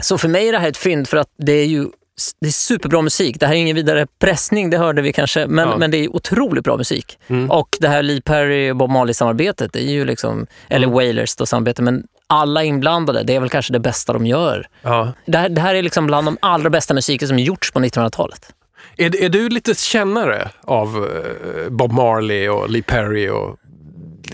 så 0.00 0.18
för 0.18 0.28
mig 0.28 0.48
är 0.48 0.52
det 0.52 0.58
här 0.58 0.68
ett 0.68 0.76
fynd 0.76 1.08
för 1.08 1.16
att 1.16 1.28
det 1.38 1.52
är 1.52 1.66
ju 1.66 1.86
det 2.40 2.46
är 2.46 2.50
superbra 2.52 3.02
musik. 3.02 3.40
Det 3.40 3.46
här 3.46 3.54
är 3.54 3.58
ingen 3.58 3.76
vidare 3.76 4.06
pressning, 4.18 4.70
det 4.70 4.78
hörde 4.78 5.02
vi 5.02 5.12
kanske, 5.12 5.46
men, 5.46 5.58
Ja. 5.58 5.66
Mm. 5.66 5.78
men 5.80 5.90
det 5.90 5.96
är 6.04 6.16
otroligt 6.16 6.64
bra 6.64 6.76
musik. 6.76 7.18
Och 7.50 7.68
det 7.80 7.88
här 7.88 8.02
Lee 8.02 8.20
Perry 8.20 8.70
och 8.70 8.76
Bob 8.76 8.90
Marley-samarbetet, 8.90 9.72
det 9.72 9.80
är 9.82 9.90
ju 9.92 10.04
liksom, 10.04 10.46
eller 10.68 10.86
Mm. 10.86 10.94
Wailers 10.94 11.36
då 11.36 11.46
samarbete, 11.46 11.82
men 11.82 12.04
alla 12.26 12.64
inblandade, 12.64 13.22
det 13.22 13.34
är 13.34 13.40
väl 13.40 13.48
kanske 13.48 13.72
det 13.72 13.80
bästa 13.80 14.12
de 14.12 14.26
gör. 14.26 14.66
Ja. 14.82 15.12
Det 15.26 15.38
här, 15.38 15.48
det 15.48 15.60
här 15.60 15.74
är 15.74 15.82
liksom 15.82 16.06
bland 16.06 16.26
de 16.26 16.38
allra 16.42 16.70
bästa 16.70 16.94
musiker 16.94 17.26
som 17.26 17.38
gjorts 17.38 17.72
på 17.72 17.80
1900-talet. 17.80 18.52
Är, 18.96 19.22
är 19.24 19.28
du 19.28 19.48
lite 19.48 19.74
kännare 19.74 20.50
av 20.62 20.88
eh, 20.96 21.70
Bob 21.70 21.92
Marley 21.92 22.48
och 22.48 22.70
Lee 22.70 22.82
Perry 22.82 23.28
och 23.28 23.56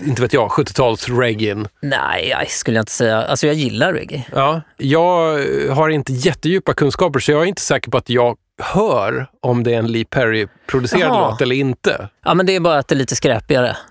inte 0.01 0.21
vet 0.21 0.33
jag, 0.33 0.49
70-tals 0.49 1.09
reggae? 1.09 1.65
Nej, 1.81 2.27
jag 2.29 2.49
skulle 2.49 2.77
jag 2.77 2.81
inte 2.81 2.91
säga. 2.91 3.23
Alltså 3.23 3.47
jag 3.47 3.55
gillar 3.55 3.93
reggae. 3.93 4.25
Ja, 4.31 4.61
jag 4.77 5.39
eh, 5.39 5.75
har 5.75 5.89
inte 5.89 6.13
jättedjupa 6.13 6.73
kunskaper 6.73 7.19
så 7.19 7.31
jag 7.31 7.41
är 7.41 7.45
inte 7.45 7.61
säker 7.61 7.91
på 7.91 7.97
att 7.97 8.09
jag 8.09 8.37
hör 8.61 9.27
om 9.41 9.63
det 9.63 9.73
är 9.73 9.79
en 9.79 9.87
Lee 9.91 10.05
Perry-producerad 10.05 11.09
låt 11.09 11.41
eller 11.41 11.55
inte. 11.55 12.09
Ja, 12.25 12.33
men 12.33 12.45
det 12.45 12.55
är 12.55 12.59
bara 12.59 12.77
att 12.77 12.87
det 12.87 12.95
är 12.95 12.97
lite 12.97 13.15
skräpigare. 13.15 13.77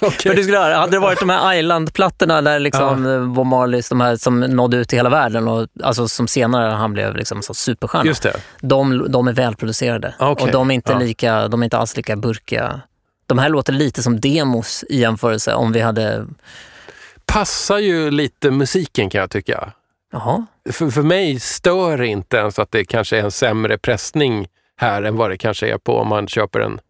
För 0.00 0.34
du 0.34 0.42
skulle 0.42 0.58
höra, 0.58 0.76
hade 0.76 0.92
det 0.92 0.98
varit 0.98 1.20
de 1.20 1.28
här 1.28 1.54
Island-plattorna 1.54 2.42
där 2.42 2.58
liksom 2.58 3.04
ja. 3.04 3.20
Bob 3.20 3.46
Marleys, 3.46 3.88
de 3.88 4.00
här 4.00 4.16
som 4.16 4.40
nådde 4.40 4.76
ut 4.76 4.88
till 4.88 4.98
hela 4.98 5.08
världen 5.08 5.48
och 5.48 5.68
alltså 5.82 6.08
som 6.08 6.28
senare 6.28 6.70
han 6.70 6.92
blev 6.92 7.16
liksom 7.16 7.42
så 7.42 7.54
superstjärna. 7.54 8.04
Just 8.04 8.22
det. 8.22 8.36
De, 8.60 9.12
de 9.12 9.28
är 9.28 9.32
välproducerade 9.32 10.14
Okej, 10.18 10.44
och 10.44 10.52
de 10.52 10.70
är, 10.70 10.74
inte 10.74 10.92
ja. 10.92 10.98
lika, 10.98 11.48
de 11.48 11.62
är 11.62 11.64
inte 11.64 11.78
alls 11.78 11.96
lika 11.96 12.16
burkiga. 12.16 12.80
De 13.30 13.38
här 13.38 13.48
låter 13.48 13.72
lite 13.72 14.02
som 14.02 14.20
demos 14.20 14.84
i 14.88 15.00
jämförelse 15.00 15.54
om 15.54 15.72
vi 15.72 15.80
hade... 15.80 16.26
Passar 17.26 17.78
ju 17.78 18.10
lite 18.10 18.50
musiken 18.50 19.10
kan 19.10 19.20
jag 19.20 19.30
tycka. 19.30 19.72
Jaha. 20.12 20.46
För, 20.70 20.90
för 20.90 21.02
mig 21.02 21.40
stör 21.40 22.02
inte 22.02 22.36
ens 22.36 22.58
att 22.58 22.72
det 22.72 22.84
kanske 22.84 23.18
är 23.18 23.22
en 23.22 23.30
sämre 23.30 23.78
pressning 23.78 24.46
här 24.76 25.02
än 25.02 25.16
vad 25.16 25.30
det 25.30 25.38
kanske 25.38 25.68
är 25.68 25.78
på 25.78 25.96
om 25.96 26.08
man 26.08 26.28
köper 26.28 26.60
en 26.60 26.80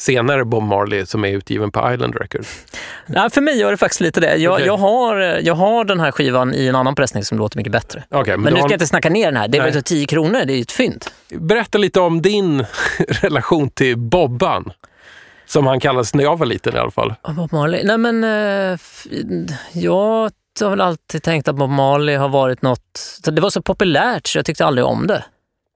senare 0.00 0.44
Bob 0.44 0.62
Marley 0.62 1.06
som 1.06 1.24
är 1.24 1.28
utgiven 1.28 1.70
på 1.70 1.92
Island 1.94 2.14
Records. 2.16 2.66
Nej, 3.06 3.30
för 3.30 3.40
mig 3.40 3.58
gör 3.58 3.70
det 3.70 3.76
faktiskt 3.76 4.00
lite 4.00 4.20
det. 4.20 4.36
Jag, 4.36 4.52
Okej. 4.52 4.66
jag, 4.66 4.76
har, 4.76 5.16
jag 5.42 5.54
har 5.54 5.84
den 5.84 6.00
här 6.00 6.10
skivan 6.10 6.54
i 6.54 6.66
en 6.66 6.74
annan 6.76 6.94
pressning 6.94 7.24
som 7.24 7.38
låter 7.38 7.56
mycket 7.56 7.72
bättre. 7.72 8.04
Okej, 8.10 8.36
Men 8.36 8.44
du 8.44 8.50
nu 8.50 8.56
ska 8.56 8.64
jag 8.64 8.72
inte 8.72 8.86
snacka 8.86 9.10
ner 9.10 9.24
den 9.24 9.36
här. 9.36 9.48
Det 9.48 9.58
är 9.58 9.70
väl 9.70 9.82
10 9.82 10.06
kronor, 10.06 10.44
det 10.44 10.52
är 10.52 10.56
ju 10.56 10.62
ett 10.62 10.72
fynd. 10.72 11.04
Berätta 11.28 11.78
lite 11.78 12.00
om 12.00 12.22
din 12.22 12.66
relation 13.08 13.70
till 13.70 13.98
Bobban. 13.98 14.72
Som 15.52 15.66
han 15.66 15.80
kallades 15.80 16.14
när 16.14 16.24
jag 16.24 16.38
var 16.38 16.46
liten 16.46 16.76
i 16.76 16.78
alla 16.78 16.90
fall. 16.90 17.14
Bob 17.36 17.52
Marley? 17.52 17.84
Nej 17.84 17.98
men, 17.98 18.24
eh, 18.24 18.78
jag 19.72 20.30
har 20.60 20.70
väl 20.70 20.80
alltid 20.80 21.22
tänkt 21.22 21.48
att 21.48 21.56
Bob 21.56 21.70
Marley 21.70 22.16
har 22.16 22.28
varit 22.28 22.62
något... 22.62 23.00
Det 23.24 23.40
var 23.40 23.50
så 23.50 23.62
populärt 23.62 24.26
så 24.26 24.38
jag 24.38 24.46
tyckte 24.46 24.66
aldrig 24.66 24.84
om 24.86 25.06
det. 25.06 25.24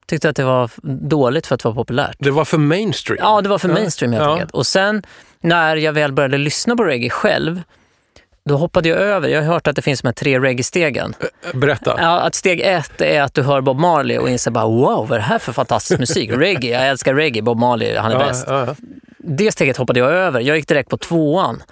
Tyckte 0.06 0.28
att 0.28 0.36
det 0.36 0.44
var 0.44 0.70
dåligt 1.08 1.46
för 1.46 1.54
att 1.54 1.64
vara 1.64 1.74
populärt. 1.74 2.16
Det 2.18 2.30
var 2.30 2.44
för 2.44 2.58
mainstream. 2.58 3.18
Ja, 3.22 3.40
det 3.40 3.48
var 3.48 3.58
för 3.58 3.68
mainstream 3.68 4.12
helt 4.12 4.24
Ja. 4.24 4.32
enkelt. 4.32 4.50
Och 4.52 4.66
sen 4.66 5.02
när 5.40 5.76
jag 5.76 5.92
väl 5.92 6.12
började 6.12 6.38
lyssna 6.38 6.76
på 6.76 6.84
reggae 6.84 7.10
själv, 7.10 7.62
då 8.48 8.56
hoppade 8.56 8.88
jag 8.88 8.98
över. 8.98 9.28
Jag 9.28 9.42
har 9.42 9.52
hört 9.52 9.66
att 9.66 9.76
det 9.76 9.82
finns 9.82 10.02
de 10.02 10.08
här 10.08 10.12
tre 10.12 10.38
reggae-stegen. 10.40 11.14
Berätta. 11.54 11.94
Ja, 11.98 12.20
att 12.20 12.34
steg 12.34 12.60
ett 12.60 13.00
är 13.00 13.22
att 13.22 13.34
du 13.34 13.42
hör 13.42 13.60
Bob 13.60 13.78
Marley 13.78 14.18
och 14.18 14.28
inser 14.28 14.50
bara 14.50 14.66
wow, 14.66 15.08
vad 15.08 15.10
är 15.12 15.16
det 15.16 15.20
här 15.22 15.38
för 15.38 15.52
fantastisk 15.52 16.00
musik? 16.00 16.30
Reggae, 16.34 16.70
jag 16.70 16.88
älskar 16.88 17.14
reggae, 17.14 17.42
Bob 17.42 17.58
Marley, 17.58 17.96
han 17.96 18.10
är 18.12 18.20
Ja, 18.20 18.26
bäst. 18.26 18.44
ja, 18.48 18.64
ja. 18.66 18.74
Det 19.18 19.52
steget 19.52 19.76
hoppade 19.76 20.00
jag 20.00 20.10
över. 20.10 20.40
Jag 20.40 20.56
gick 20.56 20.68
direkt 20.68 20.90
på 20.90 20.96
tvåan. 20.96 21.62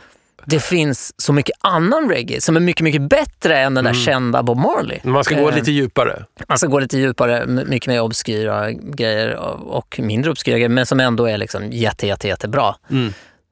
Det 0.46 0.60
finns 0.60 1.14
så 1.20 1.32
mycket 1.32 1.56
annan 1.60 2.08
reggae 2.10 2.40
som 2.40 2.56
är 2.56 2.60
mycket, 2.60 2.82
mycket 2.84 3.02
bättre 3.02 3.58
än 3.58 3.74
den 3.74 3.84
där 3.84 3.92
kända 3.94 4.42
Bob 4.42 4.58
Marley. 4.58 4.98
Man 5.02 5.24
ska 5.24 5.34
gå 5.34 5.48
Eh, 5.48 5.54
lite 5.54 5.70
djupare. 5.72 6.24
Alltså 6.46 6.66
gå 6.68 6.78
lite 6.78 6.98
djupare, 6.98 7.46
mycket 7.46 7.86
mer 7.86 8.00
obskyra 8.00 8.70
grejer 8.72 9.34
och 9.68 10.00
mindre 10.02 10.30
obskyra 10.30 10.56
grejer, 10.56 10.68
men 10.68 10.86
som 10.86 11.00
ändå 11.00 11.26
är 11.26 11.38
liksom 11.38 11.72
jätte, 11.72 12.06
jätte, 12.06 12.28
jättebra. 12.28 12.74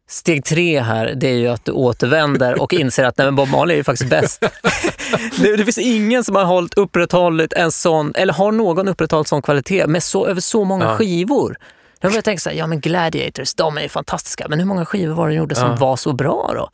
Steg 0.09 0.45
tre 0.45 0.81
här, 0.81 1.15
det 1.17 1.29
är 1.29 1.35
ju 1.37 1.49
att 1.49 1.65
du 1.65 1.73
återvänder 1.73 2.63
och 2.63 2.73
inser 2.73 3.05
att 3.05 3.19
nej, 3.19 3.27
men 3.27 3.35
Bob 3.37 3.49
Marley 3.49 3.75
är 3.75 3.79
ju 3.79 3.85
faktiskt 3.85 4.11
bäst. 4.11 4.41
det, 5.43 5.57
det 5.57 5.65
finns 5.65 5.79
ingen 5.79 6.25
som 6.25 6.37
har 6.37 6.45
hållit 6.45 6.75
upprätthållit 6.75 7.53
en 7.53 7.73
sån, 7.73 8.13
eller 8.15 8.33
har 8.33 8.53
någon 8.53 8.89
upprätthållit 8.89 9.29
sån 9.29 9.43
kvalitet 9.43 9.87
med 9.87 10.03
så, 10.03 10.27
över 10.27 10.41
så 10.41 10.65
många 10.65 10.85
Ja. 10.85 10.97
skivor. 10.97 11.57
Jag 12.01 12.11
började 12.11 12.23
tänka 12.25 12.41
så 12.41 12.51
här, 12.51 12.57
ja 12.57 12.67
men 12.67 12.81
Gladiators, 12.81 13.55
de 13.55 13.79
är 13.79 13.83
ju 13.83 13.89
fantastiska, 13.89 14.47
men 14.49 14.59
hur 14.59 14.67
många 14.67 14.85
skivor 14.85 15.15
var 15.15 15.29
det 15.29 15.35
de 15.35 15.39
gjorde 15.39 15.55
som 15.55 15.71
Ja. 15.71 15.77
var 15.77 15.97
så 15.97 16.13
bra 16.13 16.53
då? 16.55 16.71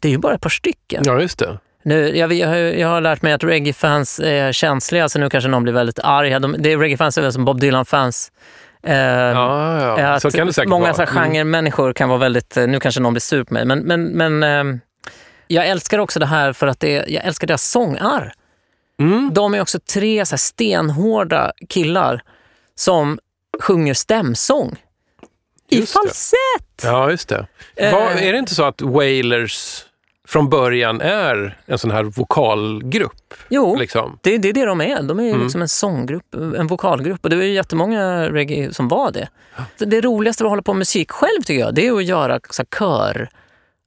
Det 0.00 0.08
är 0.08 0.12
ju 0.12 0.18
bara 0.18 0.34
ett 0.34 0.40
par 0.40 0.50
stycken. 0.50 1.02
Ja, 1.06 1.20
just 1.20 1.38
det. 1.38 1.58
Nu, 1.84 2.16
jag, 2.18 2.32
jag, 2.32 2.48
har- 2.48 2.54
jag 2.56 2.88
har 2.88 3.00
lärt 3.00 3.22
mig 3.22 3.32
att 3.32 3.44
reggae-fans 3.44 4.20
är 4.24 4.52
känsliga, 4.52 5.08
så 5.08 5.18
nu 5.18 5.30
kanske 5.30 5.48
någon 5.50 5.62
blir 5.62 5.72
väldigt 5.72 5.98
arg. 5.98 6.30
De, 6.40 6.56
det 6.58 6.72
är 6.72 6.78
reggae-fans 6.78 7.18
är 7.18 7.22
väl 7.22 7.32
som 7.32 7.44
Bob 7.44 7.60
Dylan-fans 7.60 8.32
Eh, 8.86 8.94
Ja, 8.96 9.98
ja. 10.00 10.08
att 10.08 10.22
Så 10.22 10.30
kan 10.30 10.46
det 10.46 10.52
säkert 10.52 10.68
många 10.70 10.92
vara. 10.92 11.04
här 11.04 11.06
genremänniskor 11.28 11.92
kan 11.92 12.08
vara 12.08 12.18
väldigt, 12.18 12.56
eh, 12.56 12.66
nu 12.66 12.80
kanske 12.80 13.00
någon 13.00 13.12
blir 13.12 13.20
sur 13.20 13.44
på 13.44 13.54
mig, 13.54 13.64
men, 13.64 13.78
men, 13.78 14.04
men 14.04 14.42
eh, 14.42 14.78
jag 15.46 15.66
älskar 15.68 15.98
också 15.98 16.20
det 16.20 16.26
här 16.26 16.52
för 16.52 16.66
att 16.66 16.80
det, 16.80 16.92
jag 17.08 17.24
älskar 17.24 17.46
deras 17.46 17.70
sångar. 17.70 18.32
Mm. 19.00 19.30
De 19.34 19.54
är 19.54 19.60
också 19.60 19.78
tre 19.92 20.26
så 20.26 20.38
stenhårda 20.38 21.52
killar 21.68 22.22
som 22.74 23.18
sjunger 23.60 23.94
stämsång. 23.94 24.76
I 25.70 25.78
Just 25.78 25.92
det. 25.94 25.98
falsett! 25.98 26.82
Ja, 26.84 27.10
just 27.10 27.28
det. 27.28 27.46
Eh. 27.76 27.92
Vad- 27.92 28.12
är 28.12 28.32
det 28.32 28.38
inte 28.38 28.54
så 28.54 28.64
att 28.64 28.80
Wailers 28.82 29.84
från 30.32 30.48
början 30.48 31.00
är 31.00 31.58
en 31.66 31.78
sån 31.78 31.90
här 31.90 32.02
vokalgrupp? 32.04 33.34
Jo, 33.48 33.76
Liksom? 33.76 34.18
det, 34.22 34.38
det 34.38 34.48
är 34.48 34.52
det 34.52 34.64
de 34.64 34.80
är. 34.80 35.02
De 35.02 35.20
är 35.20 35.28
Mm. 35.30 35.42
liksom 35.42 35.62
en 35.62 35.68
sånggrupp, 35.68 36.34
en 36.34 36.66
vokalgrupp. 36.66 37.24
Och 37.24 37.30
det 37.30 37.36
var 37.36 37.42
ju 37.42 37.52
jättemånga 37.52 38.28
reggae 38.32 38.72
som 38.72 38.88
var 38.88 39.10
det. 39.12 39.28
Så 39.78 39.84
Det 39.84 40.00
roligaste 40.00 40.42
med 40.42 40.46
att 40.48 40.50
hålla 40.52 40.62
på 40.62 40.72
med 40.72 40.78
musik 40.78 41.10
själv 41.10 41.42
tycker 41.44 41.60
jag, 41.60 41.74
det 41.74 41.86
är 41.86 41.92
att 41.96 42.04
göra 42.04 42.40
så 42.50 42.62
här, 42.62 42.66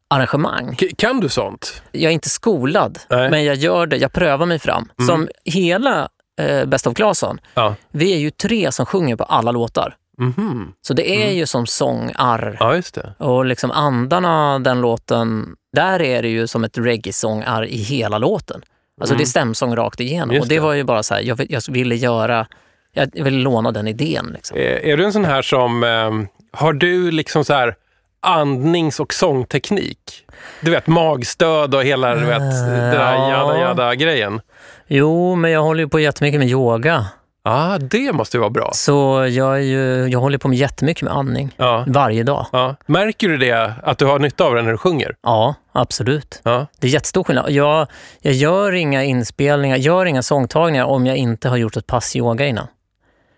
körarrangemang. 0.09 0.75
K- 0.79 0.85
Kan 0.97 1.19
du 1.19 1.29
sånt? 1.29 1.81
Jag 1.91 2.09
är 2.09 2.13
inte 2.13 2.29
skolad, 2.29 2.99
Nej. 3.09 3.29
men 3.29 3.43
jag 3.43 3.55
gör 3.55 3.87
det. 3.87 3.97
Jag 3.97 4.11
prövar 4.13 4.45
mig 4.45 4.59
fram. 4.59 4.89
Som 5.07 5.27
hela 5.45 6.09
eh, 6.41 6.65
Best 6.65 6.87
of 6.87 6.93
Claesson, 6.93 7.39
Ja. 7.53 7.75
vi 7.91 8.13
är 8.13 8.17
ju 8.17 8.29
tre 8.31 8.71
som 8.71 8.85
sjunger 8.85 9.15
på 9.15 9.23
alla 9.23 9.51
låtar. 9.51 9.95
Mhm. 10.17 10.71
Så 10.81 10.93
det 10.93 11.25
är 11.25 11.31
ju 11.31 11.45
som 11.45 11.65
sångar. 11.67 12.57
Ja, 12.59 12.75
just 12.75 12.95
det. 12.95 13.13
Och 13.17 13.45
liksom 13.45 13.71
andarna, 13.71 14.59
den 14.59 14.81
låten, 14.81 15.55
där 15.75 16.01
är 16.01 16.21
det 16.21 16.29
ju 16.29 16.47
som 16.47 16.63
ett 16.63 16.77
reggae-sångar 16.77 17.65
i 17.65 17.77
hela 17.77 18.17
låten. 18.17 18.61
Alltså 19.01 19.15
det 19.15 19.23
är 19.23 19.25
stämsång 19.25 19.75
rakt 19.75 19.99
igenom. 19.99 20.31
Just 20.31 20.43
och 20.43 20.49
det, 20.49 20.55
det. 20.55 20.59
var 20.59 20.73
ju 20.73 20.83
bara 20.83 21.03
så 21.03 21.13
här, 21.13 21.21
jag, 21.21 21.45
jag 21.49 21.61
ville 21.69 21.95
göra, 21.95 22.47
jag 22.93 23.23
ville 23.23 23.37
låna 23.37 23.71
den 23.71 23.87
idén. 23.87 24.31
Liksom. 24.33 24.57
Är, 24.57 24.85
är 24.85 24.97
du 24.97 25.05
en 25.05 25.13
sån 25.13 25.25
här 25.25 25.41
som... 25.41 25.83
ehm, 25.83 26.27
har 26.51 26.73
du 26.73 27.11
liksom 27.11 27.45
så 27.45 27.53
här 27.53 27.75
andnings 28.19 28.99
och 28.99 29.13
sångteknik? 29.13 30.25
Du 30.61 30.71
vet, 30.71 30.87
magstöd 30.87 31.75
och 31.75 31.83
hela 31.83 32.15
du 32.15 32.25
vet, 32.25 32.39
den 32.39 32.91
där 32.91 33.13
ja. 33.13 33.29
jada 33.29 33.59
jada 33.59 33.95
grejen. 33.95 34.41
Jo, 34.87 35.35
men 35.35 35.51
jag 35.51 35.61
håller 35.61 35.83
ju 35.83 35.89
på 35.89 35.99
jättemycket 35.99 36.39
med 36.39 36.49
yoga. 36.49 37.05
Ja, 37.43 37.73
ah, 37.73 37.77
det 37.77 38.13
måste 38.13 38.37
ju 38.37 38.41
vara 38.41 38.49
bra. 38.49 38.69
Så 38.73 39.27
jag, 39.31 39.55
är 39.55 39.61
ju, 39.61 40.07
jag 40.07 40.19
håller 40.19 40.37
på 40.37 40.47
med 40.47 40.57
jättemycket 40.57 41.03
med 41.03 41.13
andning. 41.13 41.53
Ja. 41.57 41.83
Varje 41.87 42.23
dag. 42.23 42.45
Ja. 42.51 42.75
Märker 42.85 43.29
du 43.29 43.37
det, 43.37 43.73
att 43.83 43.97
du 43.97 44.05
har 44.05 44.19
nytta 44.19 44.43
av 44.43 44.55
det 44.55 44.61
när 44.61 44.71
du 44.71 44.77
sjunger? 44.77 45.15
Ja, 45.23 45.55
absolut. 45.75 46.41
Ja. 46.43 46.67
Det 46.79 46.87
är 46.87 46.91
jättestor 46.91 47.23
skillnad. 47.23 47.51
Jag, 47.51 47.87
jag 48.19 48.33
gör 48.33 48.71
inga 48.71 49.03
inspelningar, 49.03 49.77
gör 49.77 50.05
inga 50.05 50.21
sångtagningar 50.23 50.85
om 50.85 51.05
jag 51.05 51.17
inte 51.17 51.49
har 51.49 51.57
gjort 51.57 51.77
ett 51.77 51.87
pass 51.87 52.15
yoga 52.15 52.45
innan. 52.45 52.67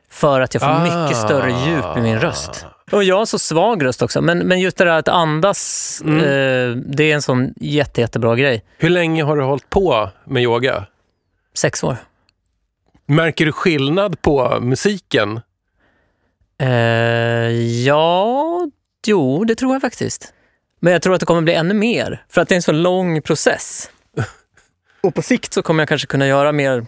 För 0.09 0.41
att 0.41 0.53
jag 0.53 0.61
får 0.61 0.69
Ah. 0.69 0.83
mycket 1.03 1.17
större 1.17 1.51
djup 1.51 1.97
i 1.97 2.01
min 2.01 2.19
röst. 2.19 2.65
Och 2.91 3.03
jag 3.03 3.17
har 3.17 3.25
så 3.25 3.39
svag 3.39 3.85
röst 3.85 4.01
också, 4.01 4.21
men, 4.21 4.37
men 4.39 4.59
just 4.59 4.77
det 4.77 4.83
där 4.85 4.97
att 4.99 5.07
andas, 5.07 6.01
Mm. 6.05 6.17
eh, 6.19 6.75
det 6.85 7.11
är 7.11 7.15
en 7.15 7.21
sån 7.21 7.53
jätte, 7.55 8.01
jättebra 8.01 8.35
grej. 8.35 8.63
Hur 8.77 8.89
länge 8.89 9.23
har 9.23 9.37
du 9.37 9.43
hållit 9.43 9.69
på 9.69 10.09
med 10.25 10.43
yoga? 10.43 10.85
Sex 11.53 11.83
år. 11.83 11.97
Märker 13.05 13.45
du 13.45 13.51
skillnad 13.51 14.21
på 14.21 14.57
musiken? 14.61 15.41
Eh, 16.59 16.67
ja, 17.85 18.67
jo, 19.07 19.43
det 19.43 19.55
tror 19.55 19.73
jag 19.73 19.81
faktiskt. 19.81 20.33
Men 20.79 20.93
jag 20.93 21.01
tror 21.01 21.13
att 21.13 21.19
det 21.19 21.25
kommer 21.25 21.41
bli 21.41 21.53
ännu 21.53 21.73
mer, 21.73 22.23
för 22.29 22.41
att 22.41 22.47
det 22.49 22.53
är 22.53 22.57
en 22.57 22.61
så 22.61 22.71
lång 22.71 23.21
process. 23.21 23.89
Och 25.01 25.15
på 25.15 25.21
sikt 25.21 25.53
så 25.53 25.61
kommer 25.61 25.81
jag 25.81 25.89
kanske 25.89 26.07
kunna 26.07 26.27
göra 26.27 26.51
mer 26.51 26.85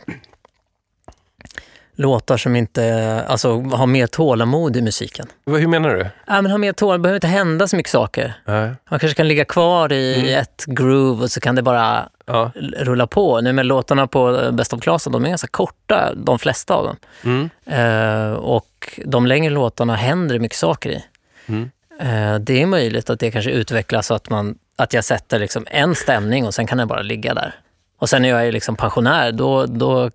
låtar 1.95 2.37
som 2.37 2.55
inte, 2.55 3.23
alltså 3.27 3.53
ha 3.61 3.85
mer 3.85 4.07
tålamod 4.07 4.77
i 4.77 4.81
musiken. 4.81 5.27
Hur 5.45 5.67
menar 5.67 5.89
du? 5.89 6.07
Ja, 6.27 6.41
men 6.41 6.51
ha 6.51 6.57
mer 6.57 6.73
tålamod, 6.73 6.99
det 6.99 7.03
behöver 7.03 7.17
inte 7.17 7.27
hända 7.27 7.67
så 7.67 7.75
mycket 7.75 7.91
saker. 7.91 8.33
Nej. 8.45 8.71
Man 8.89 8.99
kanske 8.99 9.15
kan 9.15 9.27
ligga 9.27 9.45
kvar 9.45 9.93
i 9.93 10.33
ett 10.33 10.63
groove 10.67 11.23
och 11.23 11.31
så 11.31 11.39
kan 11.41 11.55
det 11.55 11.61
bara 11.61 12.09
Ja. 12.25 12.51
rulla 12.77 13.07
på. 13.07 13.41
Nu 13.41 13.53
med 13.53 13.65
låtarna 13.65 14.07
på 14.07 14.49
Best 14.51 14.73
of 14.73 14.81
Claesson, 14.81 15.13
de 15.13 15.25
är 15.25 15.29
ganska 15.29 15.47
korta, 15.47 16.13
de 16.15 16.39
flesta 16.39 16.73
av 16.73 16.85
dem. 16.85 16.95
Mm. 17.23 17.49
Eh, 17.65 18.33
och 18.33 18.99
de 19.05 19.25
längre 19.27 19.49
låtarna 19.53 19.95
händer 19.95 20.35
det 20.35 20.39
mycket 20.41 20.57
saker 20.57 20.89
i. 20.89 21.03
Mm. 21.45 21.71
Eh, 21.99 22.35
det 22.39 22.61
är 22.61 22.65
möjligt 22.65 23.09
att 23.09 23.19
det 23.19 23.31
kanske 23.31 23.51
utvecklas 23.51 24.07
så 24.07 24.13
att, 24.13 24.29
man, 24.29 24.57
att 24.75 24.93
jag 24.93 25.03
sätter 25.03 25.39
liksom 25.39 25.65
en 25.69 25.95
stämning 25.95 26.45
och 26.45 26.53
sen 26.53 26.67
kan 26.67 26.77
den 26.77 26.87
bara 26.87 27.01
ligga 27.01 27.33
där. 27.33 27.55
Och 27.97 28.09
sen 28.09 28.21
när 28.21 28.29
jag 28.29 28.47
är 28.47 28.51
liksom 28.51 28.75
pensionär, 28.75 29.31
då... 29.31 29.65
då 29.65 30.11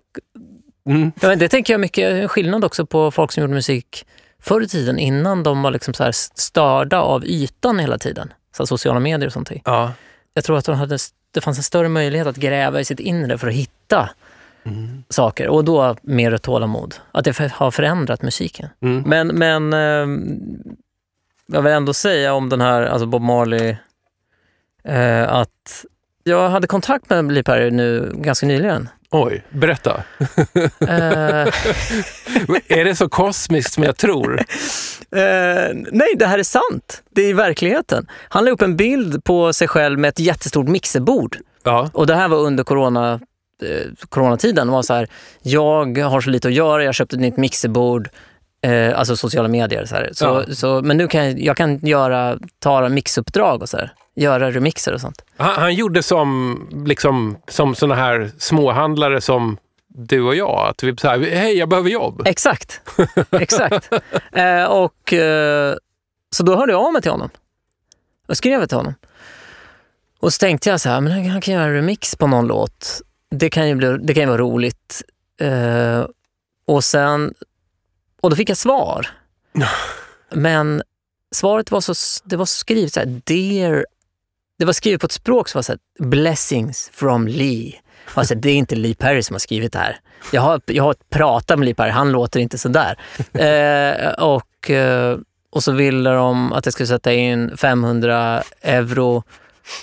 Mm. 0.89 1.11
ja, 1.21 1.27
men 1.27 1.39
det 1.39 1.49
tänker 1.49 1.73
jag 1.73 1.79
mycket 1.79 2.31
skillnad 2.31 2.65
också 2.65 2.85
på 2.85 3.11
folk 3.11 3.31
som 3.31 3.41
gjorde 3.41 3.53
musik 3.53 4.05
förr 4.39 4.61
i 4.61 4.67
tiden, 4.67 4.99
innan 4.99 5.43
de 5.43 5.61
var 5.61 5.71
liksom 5.71 5.93
så 5.93 6.03
här 6.03 6.11
störda 6.11 7.01
av 7.01 7.25
ytan 7.25 7.79
hela 7.79 7.97
tiden. 7.97 8.33
Så 8.57 8.67
sociala 8.67 8.99
medier 8.99 9.27
och 9.27 9.33
sånt. 9.33 9.51
Ja. 9.65 9.91
Jag 10.33 10.43
tror 10.43 10.57
att 10.57 10.65
de 10.65 10.75
hade, 10.75 10.97
det 11.31 11.41
fanns 11.41 11.57
en 11.57 11.63
större 11.63 11.89
möjlighet 11.89 12.27
att 12.27 12.35
gräva 12.35 12.79
i 12.79 12.85
sitt 12.85 12.99
inre 12.99 13.37
för 13.37 13.47
att 13.47 13.53
hitta 13.53 14.09
saker. 15.09 15.47
Och 15.47 15.65
då 15.65 15.95
mer 16.01 16.37
tålamod. 16.37 16.95
Att 17.11 17.25
det 17.25 17.51
har 17.51 17.71
förändrat 17.71 18.21
musiken. 18.21 18.69
Mm. 18.81 19.03
Men, 19.05 19.27
men 19.27 19.73
ehm, 19.73 20.39
jag 21.47 21.61
vill 21.61 21.71
ändå 21.71 21.93
säga 21.93 22.33
om 22.33 22.49
den 22.49 22.61
här, 22.61 22.81
alltså 22.81 23.05
Bob 23.05 23.21
Marley, 23.21 23.75
eh, 24.83 25.33
att 25.33 25.85
jag 26.23 26.49
hade 26.49 26.67
kontakt 26.67 27.09
med 27.09 27.31
Lee 27.31 27.43
Perry 27.43 27.71
nu 27.71 28.11
ganska 28.15 28.45
nyligen. 28.45 28.89
Oj, 29.11 29.43
berätta. 29.49 30.03
Eh, 30.79 31.47
är 32.67 32.85
det 32.85 32.95
så 32.95 33.09
kosmiskt 33.09 33.73
som 33.73 33.83
jag 33.83 33.97
tror? 33.97 34.39
Eh, 35.11 35.75
nej, 35.91 36.15
det 36.19 36.25
här 36.25 36.39
är 36.39 36.43
sant. 36.43 37.03
Det 37.09 37.21
är 37.21 37.29
i 37.29 37.33
verkligheten. 37.33 38.07
Han 38.29 38.45
la 38.45 38.51
upp 38.51 38.61
en 38.61 38.75
bild 38.75 39.23
på 39.23 39.53
sig 39.53 39.67
själv 39.67 39.99
med 39.99 40.09
ett 40.09 40.19
jättestort 40.19 40.67
mixerbord. 40.67 41.37
Ja. 41.63 41.89
Och 41.93 42.07
det 42.07 42.15
här 42.15 42.27
var 42.27 42.37
under 42.37 42.63
corona, 42.63 43.19
eh, 43.63 44.07
coronatiden. 44.09 44.71
Var 44.71 44.81
så 44.81 44.93
här, 44.93 45.07
jag 45.41 45.97
har 45.97 46.21
så 46.21 46.29
lite 46.29 46.47
att 46.47 46.53
göra, 46.53 46.83
jag 46.83 46.95
köpte 46.95 47.15
ett 47.15 47.21
nytt 47.21 47.37
mixerbord. 47.37 48.09
Eh, 48.65 48.99
alltså 48.99 49.15
sociala 49.17 49.47
medier. 49.47 49.85
Så. 49.85 49.95
Så, 50.13 50.25
Ja. 50.47 50.55
så, 50.55 50.81
men 50.81 50.97
nu 50.97 51.07
kan 51.07 51.25
jag, 51.25 51.39
jag 51.39 51.57
kan 51.57 51.77
göra, 51.79 52.37
ta 52.59 52.89
mixuppdrag 52.89 53.61
och 53.61 53.69
så 53.69 53.77
här. 53.77 53.93
Göra 54.15 54.51
remixer 54.51 54.93
och 54.93 55.01
sånt. 55.01 55.21
Han, 55.37 55.55
han 55.55 55.73
gjorde 55.75 56.03
som, 56.03 56.59
liksom, 56.85 57.37
som 57.47 57.75
såna 57.75 57.95
här 57.95 58.31
småhandlare 58.37 59.21
som 59.21 59.57
du 59.87 60.21
och 60.21 60.35
jag. 60.35 60.67
Att 60.69 60.83
vi 60.83 60.97
så 60.97 61.07
här, 61.07 61.19
hej 61.19 61.57
jag 61.57 61.69
behöver 61.69 61.89
jobb. 61.89 62.21
Exakt. 62.25 62.81
Exakt. 63.31 63.93
Eh, 64.31 64.63
och, 64.63 65.13
eh, 65.13 65.75
så 66.35 66.43
då 66.43 66.55
hörde 66.55 66.71
jag 66.71 66.81
av 66.85 66.93
mig 66.93 67.01
till 67.01 67.11
honom. 67.11 67.29
Och 68.27 68.37
skrev 68.37 68.65
till 68.65 68.77
honom. 68.77 68.93
Och 70.19 70.33
så 70.33 70.39
tänkte 70.39 70.69
jag 70.69 70.81
så 70.81 70.89
här, 70.89 71.01
men 71.01 71.11
han- 71.11 71.25
han 71.29 71.41
kan 71.41 71.53
göra 71.53 71.63
en 71.63 71.73
remix 71.73 72.15
på 72.15 72.27
någon 72.27 72.47
låt. 72.47 73.01
Det 73.31 73.49
kan 73.49 73.67
ju, 73.69 73.75
bli, 73.75 73.97
det 74.01 74.13
kan 74.13 74.23
ju 74.23 74.27
vara 74.29 74.37
roligt. 74.41 75.01
Eh, 75.41 76.05
och 76.67 76.83
sen, 76.83 77.33
och 78.25 78.29
då 78.29 78.35
fick 78.35 78.49
jag 78.49 78.57
svar. 78.57 79.07
Men 80.33 80.81
svaret 81.35 81.71
var 81.71 81.81
så, 81.81 81.93
det 82.23 82.35
var 82.37 82.45
skrivet 82.45 82.93
så 82.93 82.99
här, 82.99 83.21
dear, 83.25 83.85
det 84.59 84.65
var 84.65 84.73
skrivet 84.73 85.01
på 85.01 85.05
ett 85.05 85.11
språk 85.11 85.49
som 85.49 85.57
var 85.57 85.63
så 85.63 85.71
här, 85.71 86.05
blessings 86.05 86.91
from 86.93 87.27
Lee. 87.27 87.73
Alltså, 88.13 88.35
det 88.35 88.49
är 88.49 88.55
inte 88.55 88.75
Lee 88.75 88.95
Perry 88.95 89.23
som 89.23 89.33
har 89.33 89.39
skrivit 89.39 89.73
det 89.73 89.79
här. 89.79 89.99
Jag 90.31 90.41
har, 90.41 90.61
jag 90.65 90.83
har 90.83 90.95
pratat 91.09 91.59
med 91.59 91.65
Lee 91.65 91.75
Perry, 91.75 91.89
han 91.91 92.11
låter 92.11 92.39
inte 92.39 92.57
sådär. 92.57 92.99
Eh, 93.33 94.11
och, 94.11 94.69
eh, 94.69 95.17
och 95.51 95.63
så 95.63 95.71
ville 95.71 96.09
de 96.09 96.53
att 96.53 96.65
jag 96.65 96.73
skulle 96.73 96.87
sätta 96.87 97.13
in 97.13 97.57
500 97.57 98.43
euro 98.61 99.23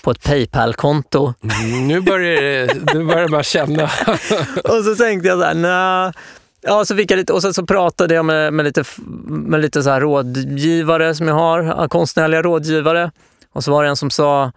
på 0.03 0.11
ett 0.11 0.23
Paypal-konto. 0.23 1.35
Mm, 1.43 1.89
nu 1.89 2.01
börjar, 2.01 2.43
det- 2.43 2.95
nu 2.95 3.05
börjar 3.05 3.29
man 3.29 3.43
känna. 3.43 3.85
Och 4.65 4.85
så 4.85 4.95
tänkte 4.99 5.29
jag 5.29 5.39
så 5.39 5.45
här, 5.45 5.55
nej. 5.55 6.13
Ja, 6.63 6.85
så 6.85 6.97
fick 6.97 7.11
jag 7.11 7.17
lite, 7.17 7.33
och 7.33 7.43
sen 7.43 7.55
så 7.55 7.67
pratade 7.67 8.15
jag 8.15 8.25
med, 8.25 8.53
med 8.53 8.65
lite, 8.65 8.85
med 9.27 9.61
lite 9.61 9.83
så 9.83 9.91
här 9.91 10.01
rådgivare 10.01 11.15
som 11.15 11.29
jag 11.29 11.35
har, 11.35 11.89
konstnärliga 11.89 12.43
rådgivare. 12.43 13.11
Och 13.53 13.65
så 13.65 13.71
var 13.71 13.83
det 13.83 13.89
en 13.89 13.97
som 13.97 14.11
sa, 14.11 14.53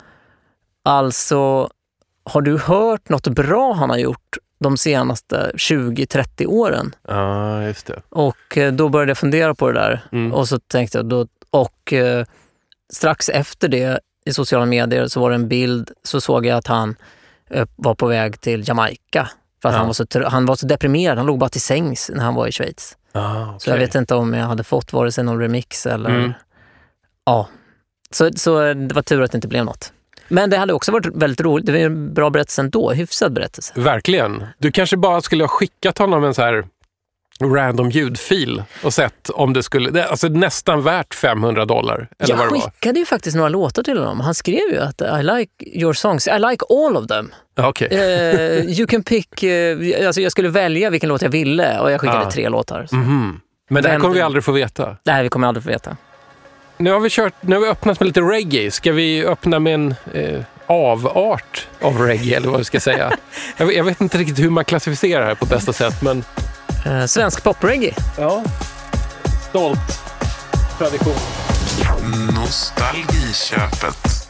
alltså, 0.83 1.69
har 2.23 2.41
du 2.41 2.57
hört 2.57 3.09
något 3.09 3.27
bra 3.27 3.73
han 3.73 3.89
har 3.89 3.97
gjort 3.97 4.37
de 4.59 4.77
senaste 4.77 5.51
20-30 5.53 6.45
åren? 6.45 6.95
Ja, 7.07 7.63
just 7.63 7.87
det. 7.87 8.01
Och 8.09 8.57
eh, 8.57 8.73
då 8.73 8.89
började 8.89 9.09
jag 9.09 9.17
fundera 9.17 9.55
på 9.55 9.71
det 9.71 9.79
där. 9.79 10.05
Mm. 10.11 10.33
Och 10.33 10.47
så 10.47 10.59
tänkte 10.59 10.97
jag, 10.97 11.05
då, 11.05 11.27
och 11.49 11.93
eh, 11.93 12.25
strax 12.93 13.29
efter 13.29 13.67
det 13.67 13.99
i 14.25 14.33
sociala 14.33 14.65
medier 14.65 15.07
så 15.07 15.19
var 15.19 15.29
det 15.29 15.35
en 15.35 15.47
bild, 15.47 15.91
så 16.03 16.21
såg 16.21 16.45
jag 16.45 16.57
att 16.57 16.67
han 16.67 16.95
eh, 17.49 17.67
var 17.75 17.95
på 17.95 18.07
väg 18.07 18.41
till 18.41 18.67
Jamaica. 18.67 19.29
För 19.65 19.69
att 19.69 19.73
Ja. 19.73 19.77
han, 19.77 19.87
var 19.87 19.93
så, 19.93 20.29
han 20.29 20.45
var 20.45 20.55
så 20.55 20.65
deprimerad, 20.65 21.17
han 21.17 21.27
låg 21.27 21.39
bara 21.39 21.49
till 21.49 21.61
sängs 21.61 22.11
när 22.13 22.23
han 22.23 22.35
var 22.35 22.47
i 22.47 22.51
Schweiz. 22.51 22.97
Ah, 23.11 23.59
Så 23.59 23.69
jag 23.69 23.77
vet 23.77 23.95
inte 23.95 24.15
om 24.15 24.33
jag 24.33 24.45
hade 24.45 24.63
fått 24.63 24.93
vare 24.93 25.11
sig 25.11 25.23
någon 25.23 25.39
remix 25.39 25.85
eller... 25.85 26.09
Mm. 26.09 26.33
Ja. 27.25 27.47
Så, 28.11 28.29
så 28.35 28.59
det 28.73 28.93
var 28.95 29.01
tur 29.01 29.21
att 29.21 29.31
det 29.31 29.35
inte 29.37 29.47
blev 29.47 29.65
något. 29.65 29.91
Men 30.27 30.49
det 30.49 30.57
hade 30.57 30.73
också 30.73 30.91
varit 30.91 31.05
väldigt 31.05 31.41
roligt. 31.41 31.65
Det 31.65 31.71
var 31.71 31.79
ju 31.79 31.85
en 31.85 32.13
bra 32.13 32.29
berättelse 32.29 32.61
ändå, 32.61 32.91
hyfsad 32.91 33.33
berättelse. 33.33 33.73
Verkligen. 33.75 34.45
Du 34.57 34.71
kanske 34.71 34.97
bara 34.97 35.21
skulle 35.21 35.43
ha 35.43 35.47
skickat 35.47 35.97
honom 35.97 36.23
en 36.23 36.33
så 36.33 36.41
här 36.41 36.65
random 37.43 37.89
ljudfil 37.89 38.63
och 38.83 38.93
sett 38.93 39.29
om 39.29 39.53
det 39.53 39.63
skulle... 39.63 39.89
Det, 39.91 40.05
alltså 40.07 40.27
nästan 40.27 40.81
värt 40.83 41.13
500 41.15 41.65
dollar. 41.65 42.07
Eller 42.19 42.29
Jag 42.33 42.37
vad 42.37 42.47
det 42.47 42.51
var. 42.53 42.61
skickade 42.61 42.99
ju 42.99 43.05
faktiskt 43.05 43.35
några 43.37 43.49
låtar 43.49 43.83
till 43.83 43.97
honom. 43.97 44.19
Han 44.19 44.35
skrev 44.35 44.61
ju 44.71 44.79
att 44.79 45.01
I 45.01 45.23
like 45.23 45.51
your 45.79 45.93
songs, 45.93 46.27
I 46.27 46.39
like 46.39 46.65
all 46.69 46.97
of 46.97 47.07
them. 47.07 47.33
Ja, 47.55 47.67
okej. 47.67 47.87
Eh, 47.91 48.65
you 48.79 48.87
can 48.87 49.03
pick, 49.03 49.43
eh, 49.43 50.07
alltså 50.07 50.21
jag 50.21 50.31
skulle 50.31 50.49
välja 50.49 50.89
vilken 50.89 51.09
låt 51.09 51.21
jag 51.21 51.29
ville 51.29 51.79
och 51.79 51.91
jag 51.91 52.01
skickade 52.01 52.25
Ah. 52.25 52.31
tre 52.31 52.49
låtar. 52.49 52.85
Så. 52.89 52.95
Mhm. 52.95 53.39
Men 53.69 53.83
det 53.83 53.89
här 53.89 53.99
kommer 53.99 54.13
vi 54.15 54.21
aldrig 54.21 54.43
få 54.43 54.51
veta. 54.51 54.97
Nej, 55.03 55.23
vi 55.23 55.29
kommer 55.29 55.47
aldrig 55.47 55.63
få 55.63 55.69
veta. 55.69 55.97
Nu 56.77 56.91
har 56.91 56.99
vi, 56.99 57.09
kört, 57.09 57.33
nu 57.41 57.55
har 57.55 57.61
vi 57.61 57.67
öppnat 57.69 57.99
med 57.99 58.07
lite 58.07 58.21
reggae. 58.21 58.71
Ska 58.71 58.91
vi 58.91 59.25
öppna 59.25 59.59
med 59.59 59.73
en 59.73 59.95
eh, 60.13 60.39
avart 60.67 61.67
av 61.81 61.97
reggae, 61.99 62.37
eller 62.37 62.47
vad 62.49 62.57
vi 62.57 62.63
ska 62.63 62.79
säga? 62.79 63.11
jag, 63.57 63.65
vet- 63.65 63.75
jag 63.75 63.83
vet 63.83 64.01
inte 64.01 64.17
riktigt 64.17 64.39
hur 64.39 64.49
man 64.49 64.65
klassificerar 64.65 65.21
det 65.21 65.27
här 65.27 65.35
på 65.35 65.45
bästa 65.45 65.73
sätt, 65.73 66.01
men... 66.01 66.23
Eh, 66.85 67.05
svensk 67.05 67.43
popreggae. 67.43 67.95
Ja. 68.17 68.43
Stolt 69.49 69.79
tradition. 70.77 71.15
Nostalgiköpet. 72.35 74.24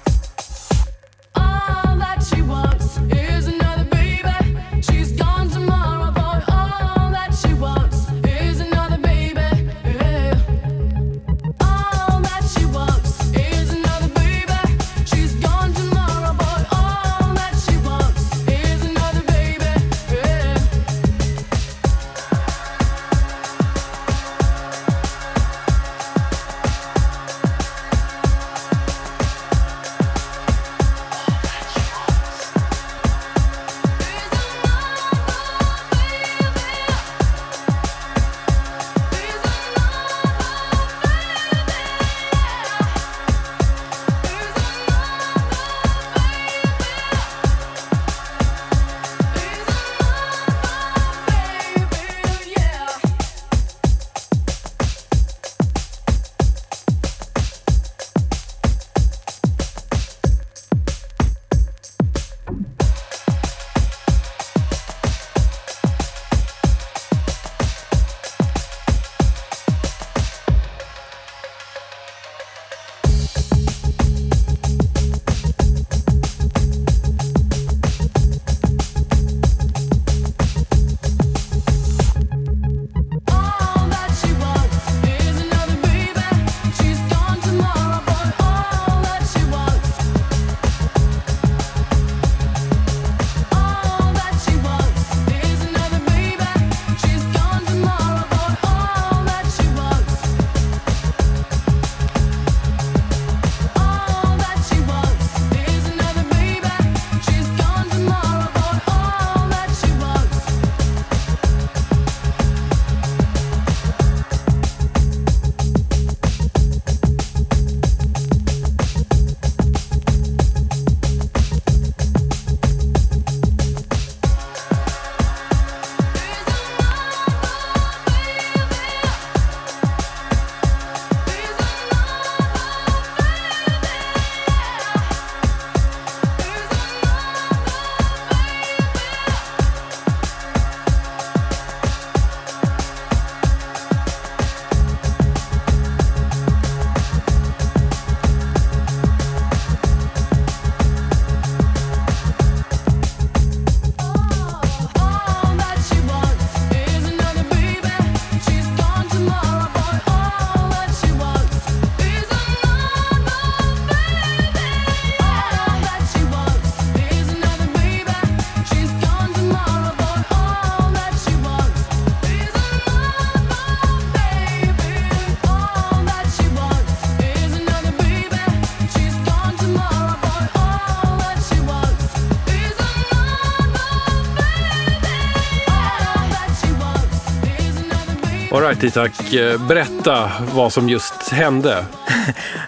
Alright 188.66 188.84
Isak, 188.84 189.34
eh, 189.34 189.68
berätta 189.68 190.32
vad 190.54 190.74
som 190.74 190.90
just 190.90 191.30
hände. 191.30 191.86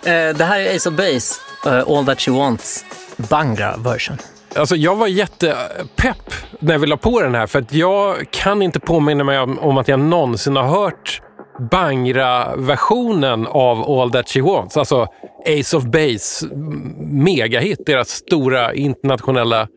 Eh, 0.04 0.38
det 0.38 0.44
här 0.44 0.60
är 0.60 0.76
Ace 0.76 0.90
of 0.90 0.96
Base, 0.96 1.42
eh, 1.66 1.98
All 1.98 2.06
That 2.06 2.22
She 2.22 2.32
Wants, 2.32 2.86
Bangra 3.30 3.78
version. 3.78 4.18
Alltså 4.56 4.76
jag 4.76 4.96
var 4.96 5.08
jättepepp 5.08 6.34
när 6.60 6.78
vi 6.78 6.88
la 6.88 6.98
på 6.98 7.22
den 7.22 7.36
här 7.36 7.48
för 7.48 7.60
att 7.60 7.74
jag 7.74 8.32
kan 8.32 8.62
inte 8.62 8.80
påminna 8.80 9.24
mig 9.24 9.40
om, 9.40 9.78
att 9.78 9.88
jag 9.88 10.00
någonsin 10.00 10.56
har 10.56 10.64
hört 10.64 11.22
Bangra-versionen 11.72 13.48
av 13.48 13.92
All 13.92 14.12
That 14.12 14.30
She 14.30 14.42
Wants. 14.42 14.78
Alltså 14.78 15.08
Ace 15.60 15.78
of 15.78 15.84
Base 15.84 16.48
megahit, 17.00 17.86
deras 17.86 18.10
stora 18.10 18.74
internationella 18.74 19.68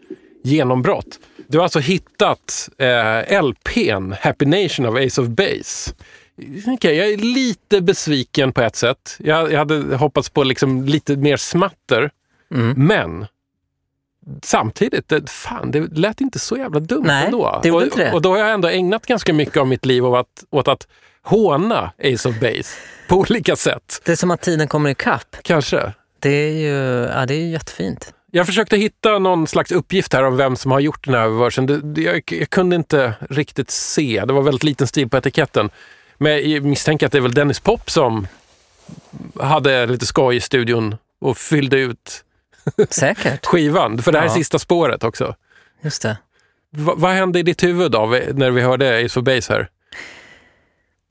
genombrott. 0.45 1.19
Du 1.51 1.59
har 1.59 1.63
alltså 1.63 1.79
hittat 1.79 2.69
eh, 2.79 3.43
LPn 3.43 4.13
Happy 4.21 4.47
Nation 4.47 4.87
of 4.87 4.97
Ace 4.97 5.21
of 5.21 5.29
Base. 5.29 5.95
Okej, 6.67 6.97
jag 6.97 7.11
är 7.11 7.17
lite 7.17 7.81
besviken 7.81 8.53
på 8.53 8.61
ett 8.61 8.77
sätt. 8.77 9.17
Jag, 9.19 9.53
jag 9.53 9.59
hade 9.59 9.97
hoppats 9.97 10.29
på 10.29 10.45
liksom 10.45 10.85
lite 10.85 11.17
mer 11.17 11.37
smatter. 11.37 12.11
Men 12.77 13.27
samtidigt, 14.43 15.09
det, 15.09 15.31
fan, 15.31 15.71
det 15.71 15.81
lät 15.81 16.21
inte 16.21 16.39
så 16.39 16.57
jävla 16.57 16.81
dumt 16.81 17.05
Nej, 17.07 17.25
ändå. 17.25 17.61
det 17.63 17.71
och, 17.71 17.83
inte 17.83 18.05
det. 18.05 18.13
och 18.13 18.23
då 18.23 18.31
har 18.31 18.39
jag 18.39 18.51
ändå 18.51 18.69
ägnat 18.69 19.07
ganska 19.07 19.33
mycket 19.33 19.57
av 19.57 19.67
mitt 19.67 19.85
liv 19.85 20.07
åt 20.07 20.19
att, 20.19 20.45
åt 20.51 20.69
att 20.69 20.87
håna 21.23 21.93
Ace 21.99 22.29
of 22.29 22.41
Base 22.41 22.77
på 23.09 23.17
olika 23.17 23.57
sätt. 23.57 24.03
Det 24.05 24.13
är 24.13 24.17
som 24.17 24.31
att 24.31 24.41
tiden 24.41 24.69
kommer 24.69 24.91
ikapp. 24.91 25.37
Kanske. 25.43 25.93
Det 26.19 26.31
är 26.31 26.53
ju 26.53 27.09
ja, 27.15 27.27
det 27.27 27.35
är 27.35 27.41
ju 27.41 27.51
jättefint. 27.51 28.15
Jag 28.31 28.47
försökte 28.47 28.77
hitta 28.77 29.19
någon 29.19 29.47
slags 29.47 29.73
uppgift 29.73 30.13
här 30.13 30.23
om 30.25 30.37
vem 30.37 30.57
som 30.57 30.71
har 30.71 30.81
gjort 30.81 31.05
den 31.05 31.15
här 31.15 31.29
versen. 31.29 31.67
Det, 31.67 31.81
det, 31.81 32.03
jag, 32.03 32.23
jag 32.27 32.51
kunde 32.51 32.77
inte 32.77 33.15
riktigt 33.31 33.71
se. 33.71 34.25
Det 34.27 34.33
var 34.33 34.43
väldigt 34.43 34.63
liten 34.65 34.87
stil 34.87 35.09
på 35.09 35.17
etiketten. 35.17 35.71
Men 36.19 36.51
jag 36.51 36.63
misstänker 36.65 37.07
att 37.07 37.13
det 37.13 37.19
är 37.19 37.23
väl 37.23 37.35
Dennis 37.35 37.61
Pop 37.61 37.91
som 37.91 38.27
hade 39.41 39.87
lite 39.87 40.07
skoj 40.07 40.37
i 40.37 40.41
studion 40.41 40.97
och 41.21 41.39
fyllde 41.39 41.77
ut 41.79 42.25
Säkert. 42.91 43.47
skivan. 43.47 44.03
För 44.03 44.13
det 44.13 44.19
här 44.19 44.27
är 44.27 44.31
Ja. 44.31 44.35
sista 44.35 44.59
spåret 44.59 45.05
också. 45.05 45.35
Just 45.83 46.03
det. 46.03 46.17
Va, 46.71 46.95
vad 46.97 47.11
hände 47.13 47.39
i 47.39 47.43
ditt 47.43 47.63
huvud 47.63 47.91
då, 47.93 48.07
när 48.35 48.51
vi 48.51 48.61
hörde 48.61 49.05
Ace 49.05 49.21
of 49.21 49.25
Base 49.25 49.53
här? 49.53 49.69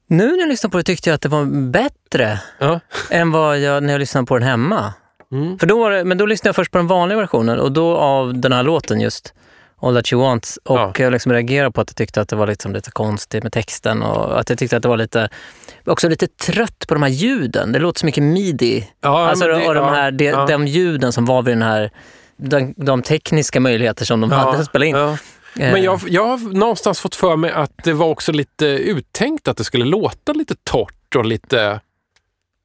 Nu 0.07 0.27
när 0.31 0.39
jag 0.39 0.49
lyssnar 0.49 0.69
på 0.69 0.77
det 0.77 0.83
tyckte 0.83 1.09
jag 1.09 1.15
att 1.15 1.21
det 1.21 1.29
var 1.29 1.45
bättre 1.71 2.39
Ja. 2.59 2.79
än 3.09 3.31
vad 3.31 3.59
jag 3.59 3.83
när 3.83 3.93
jag 3.93 3.99
lyssnade 3.99 4.25
på 4.27 4.37
den 4.39 4.47
hemma. 4.47 4.93
Mm. 5.31 5.59
För 5.59 5.67
då 5.67 5.79
var 5.79 5.91
det, 5.91 6.03
men 6.05 6.17
då 6.17 6.25
lyssnade 6.25 6.47
jag 6.49 6.55
först 6.55 6.71
på 6.71 6.77
den 6.77 6.87
vanliga 6.87 7.17
versionen 7.17 7.59
och 7.59 7.71
då 7.71 7.97
av 7.97 8.37
den 8.39 8.51
här 8.51 8.63
låten 8.63 9.01
just 9.01 9.33
All 9.81 9.95
That 9.95 10.11
You 10.13 10.21
Want. 10.21 10.57
Och 10.65 10.77
Ja. 10.77 10.93
jag 10.97 11.11
liksom 11.11 11.31
reagerade 11.33 11.71
på 11.71 11.81
att 11.81 11.89
jag 11.89 11.95
tyckte 11.95 12.21
att 12.21 12.29
det 12.29 12.35
var 12.35 12.47
liksom 12.47 12.73
lite 12.73 12.91
konstigt 12.91 13.43
med 13.43 13.53
texten 13.53 14.01
och 14.03 14.39
att 14.39 14.49
jag 14.49 14.59
tyckte 14.59 14.77
att 14.77 14.83
det 14.83 14.89
var 14.89 14.97
lite, 14.97 15.29
också 15.85 16.09
lite 16.09 16.27
trött 16.27 16.85
på 16.87 16.93
de 16.93 17.03
här 17.03 17.09
ljuden. 17.09 17.71
Det 17.71 17.79
låter 17.79 17.99
så 17.99 18.05
mycket 18.05 18.23
midi. 18.23 18.87
Ja, 19.01 19.27
alltså, 19.29 19.47
det- 19.47 19.67
och 19.67 19.73
de, 19.75 19.85
här, 19.89 20.11
de, 20.11 20.25
ja. 20.25 20.45
de 20.45 20.67
ljuden 20.67 21.13
som 21.13 21.25
var 21.25 21.41
vid 21.41 21.51
den 21.55 21.61
här, 21.61 21.91
de, 22.37 22.73
de 22.77 23.01
tekniska 23.01 23.59
möjligheter 23.59 24.05
som 24.05 24.21
de 24.21 24.31
hade 24.31 24.57
att 24.59 24.65
spela 24.65 24.85
in. 24.85 24.95
Eh, 24.95 25.15
Men 25.55 25.81
jag, 25.83 25.99
jag 26.07 26.25
har 26.27 26.53
någonstans 26.53 26.99
fått 26.99 27.15
för 27.15 27.35
mig 27.35 27.51
att 27.51 27.71
det 27.83 27.93
var 27.93 28.07
också 28.07 28.31
lite 28.31 28.65
uttänkt 28.65 29.47
att 29.47 29.57
det 29.57 29.63
skulle 29.63 29.85
låta 29.85 30.33
lite 30.33 30.55
torrt 30.63 31.15
och 31.15 31.25
lite... 31.25 31.79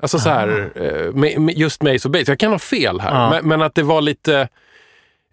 Alltså 0.03 0.19
så 0.19 0.29
här, 0.29 0.73
eh, 0.75 1.13
med, 1.13 1.41
med 1.41 1.59
just 1.59 1.83
med 1.83 1.95
Ace 1.95 2.09
of 2.09 2.13
Base. 2.13 2.31
Jag 2.31 2.39
kan 2.39 2.53
ha 2.53 2.59
fel 2.59 3.01
här, 3.01 3.15
Ja. 3.15 3.31
men, 3.31 3.49
men 3.49 3.63
att 3.63 3.75
det 3.75 3.83
var 3.83 4.01
lite 4.01 4.49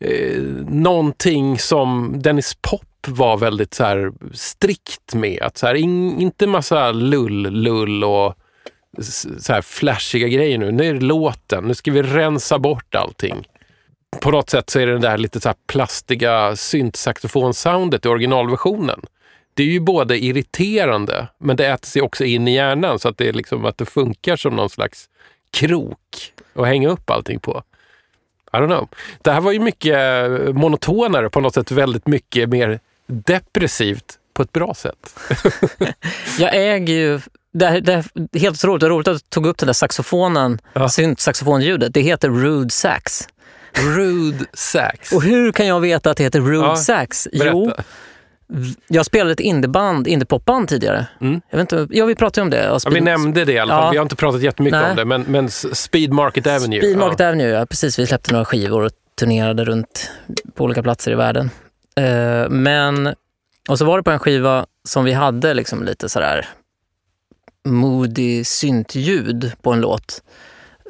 eh, 0.02 0.42
någonting 0.70 1.60
som 1.60 2.16
Dennis 2.22 2.58
Pop 2.62 2.82
var 3.08 3.38
väldigt 3.38 3.74
så 3.74 3.84
här 3.84 4.12
strikt 4.34 5.14
med. 5.14 5.42
Att 5.42 5.58
så 5.58 5.68
här, 5.68 5.76
in, 5.76 6.20
inte 6.22 6.48
massa 6.48 6.92
lull-lull 6.92 8.04
och 8.04 8.36
så 9.40 9.54
här 9.54 9.62
flashiga 9.62 10.28
grejer 10.28 10.58
nu. 10.58 10.72
Nu 10.72 10.90
är 10.90 10.94
det 10.94 11.00
låten, 11.06 11.64
nu 11.64 11.74
ska 11.74 11.92
vi 11.92 12.02
rensa 12.02 12.60
bort 12.60 12.96
allting 12.96 13.48
på 14.20 14.32
något 14.32 14.50
sätt 14.50 14.70
så 14.70 14.80
är 14.80 14.88
det 14.88 14.94
det 14.94 15.00
där 15.00 15.18
lite 15.18 15.40
så 15.40 15.50
här 15.50 15.56
plastiga 15.68 16.56
syntsaxofon-soundet 16.56 18.06
i 18.06 18.10
originalversionen. 18.10 19.02
Det 19.54 19.64
är 19.64 19.68
ju 19.68 19.80
både 19.80 20.24
irriterande, 20.24 21.28
men 21.38 21.56
det 21.56 21.68
äter 21.68 21.88
sig 21.88 22.02
också 22.02 22.24
in 22.26 22.48
i 22.48 22.54
hjärnan 22.56 23.00
så 23.00 23.10
att 23.10 23.18
det, 23.18 23.28
är 23.30 23.34
liksom, 23.34 23.66
att 23.66 23.78
det 23.78 23.86
funkar 23.86 24.36
som 24.36 24.56
någon 24.56 24.70
slags 24.70 25.10
krok 25.52 26.34
att 26.56 26.68
hänga 26.68 26.90
upp 26.90 27.10
allting 27.10 27.40
på. 27.40 27.64
I 28.54 28.58
don't 28.58 28.68
know. 28.68 28.88
Det 29.22 29.32
här 29.32 29.42
var 29.42 29.52
ju 29.52 29.60
mycket 29.60 29.96
eh, 29.96 30.54
monotonare, 30.54 31.30
på 31.30 31.40
något 31.42 31.54
sätt 31.54 31.72
väldigt 31.72 32.08
mycket 32.08 32.50
mer 32.50 32.80
depressivt 33.08 34.18
på 34.34 34.42
ett 34.44 34.52
bra 34.52 34.74
sätt. 34.74 35.20
Jag 36.40 36.56
äger 36.56 36.94
ju, 36.94 37.20
det, 37.54 37.68
här- 37.68 37.82
det 37.82 37.94
är 37.94 38.40
helt 38.40 38.56
otroligt, 38.64 38.80
det 38.82 38.88
är 38.88 38.90
roligt 38.90 39.08
att 39.08 39.14
du 39.18 39.20
tog 39.30 39.46
upp 39.46 39.58
den 39.58 39.68
där 39.68 39.74
saxofonen, 39.74 40.60
Ja. 40.74 40.90
synt-saxofonljudet. 40.90 41.94
Det 41.94 42.02
heter 42.02 42.30
Rude 42.30 42.70
Sax. 42.70 43.28
Rude 43.74 44.46
sax. 44.54 45.12
Och 45.12 45.24
hur 45.24 45.52
kan 45.52 45.68
jag 45.68 45.80
veta 45.80 46.12
att 46.12 46.18
det 46.18 46.24
heter 46.24 46.40
Rude 46.42 46.68
Ja, 46.68 46.76
Sax? 46.76 47.28
Berätta. 47.32 47.84
Jag 48.88 49.06
spelade 49.06 49.32
ett 49.32 49.40
indieband, 49.40 50.08
indiepopband 50.08 50.68
tidigare. 50.68 51.08
Mm. 51.22 51.42
Jag 51.50 51.58
vet 51.58 51.72
inte, 51.72 51.96
ja, 51.98 52.06
vi 52.06 52.16
pratade 52.16 52.42
om 52.44 52.50
det. 52.50 52.64
Ja, 52.64 52.80
vi 52.92 53.02
nämnde 53.02 53.46
det 53.46 53.54
i 53.54 53.60
alla 53.60 53.74
fall. 53.74 53.86
Ja. 53.86 53.92
Vi 53.92 53.98
har 53.98 54.04
inte 54.04 54.16
pratat 54.16 54.42
jättemycket 54.42 54.80
Nej. 54.80 54.90
om 54.90 54.96
det, 54.96 55.06
men, 55.06 55.22
men 55.22 55.50
Speed 55.50 56.12
Market 56.14 56.48
Avenue. 56.48 56.80
Speed 56.82 56.98
Market 56.98 57.20
ja. 57.20 57.28
Avenue, 57.28 57.48
ja. 57.48 57.66
Precis, 57.66 58.00
vi 58.00 58.08
släppte 58.08 58.32
några 58.32 58.46
skivor 58.46 58.82
och 58.86 58.92
turnerade 59.20 59.66
runt 59.66 60.12
på 60.56 60.64
olika 60.64 60.84
platser 60.84 61.12
i 61.12 61.16
världen. 61.16 61.50
Eh, 61.96 62.50
men, 62.50 63.16
och 63.70 63.78
så 63.78 63.86
var 63.86 63.98
det 63.98 64.04
på 64.04 64.12
en 64.12 64.20
skiva 64.20 64.66
som 64.84 65.06
vi 65.06 65.14
hade 65.14 65.54
liksom 65.54 65.84
lite 65.84 66.10
sådär 66.10 66.48
moody 67.66 68.44
syntljud 68.44 69.52
på 69.62 69.72
en 69.74 69.82
låt. 69.82 70.24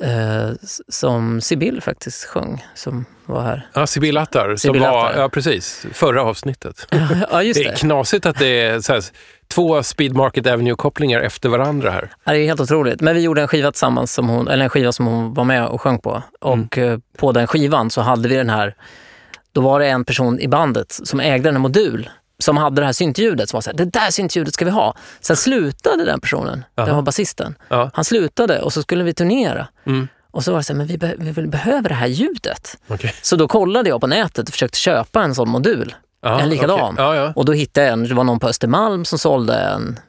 Eh, 0.04 0.50
som 0.90 1.42
Sibyl 1.42 1.82
faktiskt 1.82 2.26
sjöng, 2.26 2.66
som 2.76 3.06
var 3.26 3.42
här. 3.42 3.68
Ja, 3.74 3.88
Sibyl 3.88 4.18
Attar. 4.18 4.48
Som 4.50 4.58
Sibyl 4.58 4.82
var, 4.82 5.06
Attar. 5.10 5.22
ja, 5.22 5.30
precis. 5.30 5.86
Förra 5.94 6.24
avsnittet. 6.24 6.88
ja, 7.32 7.44
just 7.44 7.60
Det 7.60 7.66
är 7.68 7.72
det. 7.72 7.78
knasigt 7.78 8.26
att 8.26 8.40
det 8.40 8.62
är 8.62 8.80
så 8.80 8.94
här, 8.94 9.04
två 9.48 9.84
Speed 9.84 10.16
Market 10.16 10.46
Avenue-kopplingar 10.48 11.20
efter 11.22 11.50
varandra 11.50 11.92
här. 11.92 12.12
Ja, 12.24 12.32
det 12.34 12.40
är 12.40 12.46
helt 12.46 12.62
otroligt. 12.62 13.02
Men 13.02 13.16
vi 13.16 13.22
gjorde 13.22 13.42
en 13.42 13.48
skiva 13.48 13.72
tillsammans, 13.72 14.14
som 14.14 14.30
hon, 14.30 14.48
eller 14.48 14.64
en 14.64 14.70
skiva 14.70 14.92
som 14.92 15.06
hon 15.08 15.34
var 15.34 15.44
med 15.44 15.66
och 15.68 15.82
sjöng 15.82 16.00
på. 16.00 16.24
Och 16.42 16.78
Mm. 16.78 17.02
på 17.18 17.32
den 17.32 17.48
skivan 17.48 17.90
så 17.90 18.02
hade 18.02 18.30
vi 18.30 18.36
den 18.36 18.50
här, 18.50 18.76
då 19.54 19.62
var 19.62 19.80
det 19.80 19.88
en 19.88 20.06
person 20.06 20.40
i 20.40 20.48
bandet 20.48 20.92
som 21.04 21.20
ägde 21.20 21.50
en 21.50 21.62
modul 21.62 22.10
som 22.42 22.58
hade 22.58 22.82
det 22.82 22.86
här 22.86 22.94
syntljudet 22.94 23.50
som 23.50 23.58
var 23.58 23.62
såhär, 23.62 23.78
det 23.78 23.86
där 23.86 24.12
syntljudet 24.12 24.54
ska 24.54 24.66
vi 24.66 24.72
ha. 24.72 24.96
Sen 25.22 25.36
slutade 25.36 26.06
den 26.06 26.20
personen, 26.22 26.64
Aha. 26.78 26.88
det 26.88 26.94
var 26.94 27.02
basisten. 27.02 27.56
Han 27.94 28.06
slutade 28.06 28.62
och 28.62 28.74
så 28.74 28.82
skulle 28.82 29.04
vi 29.04 29.14
turnera. 29.14 29.68
Mm. 29.86 30.08
Och 30.32 30.44
så 30.44 30.52
var 30.52 30.60
det 30.60 30.64
så 30.64 30.74
här, 30.74 30.78
men 30.78 30.88
vi, 30.88 30.98
be- 30.98 31.16
vi 31.18 31.48
behöver 31.48 31.90
det 31.90 31.96
här 31.96 32.08
ljudet. 32.08 32.78
Okej. 32.88 33.14
Så 33.22 33.36
då 33.36 33.48
kollade 33.48 33.90
jag 33.90 34.02
på 34.02 34.08
nätet 34.08 34.48
och 34.48 34.54
försökte 34.54 34.78
köpa 34.78 35.24
en 35.24 35.36
sån 35.36 35.50
modul. 35.50 35.96
Ja, 36.24 36.40
en 36.42 36.50
likadan. 36.50 36.80
okej. 36.94 36.96
Ja, 37.06 37.16
ja. 37.16 37.34
Och 37.36 37.46
då 37.46 37.54
hittade 37.54 37.86
jag 37.88 37.94
en, 37.94 38.04
det 38.08 38.14
var 38.16 38.24
någon 38.24 38.40
på 38.40 38.48
Östermalm 38.48 39.06
som 39.06 39.20
sålde 39.20 39.56
en, 39.56 40.00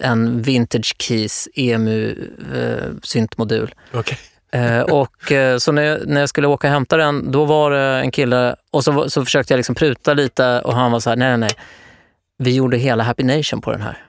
en 0.00 0.42
Vintage 0.42 0.94
Keys 0.98 1.48
EMU 1.54 2.28
eh, 2.54 2.92
syntmodul. 3.02 3.74
Okej. 3.94 4.18
Eh, 4.52 4.80
och 4.80 5.32
eh, 5.32 5.58
så 5.58 5.72
när 5.72 5.82
jag, 5.82 6.06
när 6.06 6.20
jag 6.20 6.28
skulle 6.28 6.46
åka 6.46 6.66
och 6.66 6.72
hämta 6.72 6.96
den, 6.96 7.30
då 7.32 7.44
var 7.44 7.70
det 7.70 8.00
en 8.00 8.10
kille 8.10 8.56
och 8.70 8.84
så, 8.84 9.10
så 9.10 9.24
försökte 9.24 9.52
jag 9.52 9.58
liksom 9.58 9.74
pruta 9.74 10.14
lite 10.14 10.60
och 10.60 10.74
han 10.74 10.92
var 10.92 11.00
så 11.00 11.10
här, 11.10 11.16
nej, 11.16 11.28
nej, 11.28 11.38
nej. 11.38 11.50
Vi 12.38 12.54
gjorde 12.54 12.76
hela 12.76 13.04
Happy 13.04 13.22
Nation 13.22 13.60
på 13.60 13.72
den 13.72 13.82
här. 13.82 14.02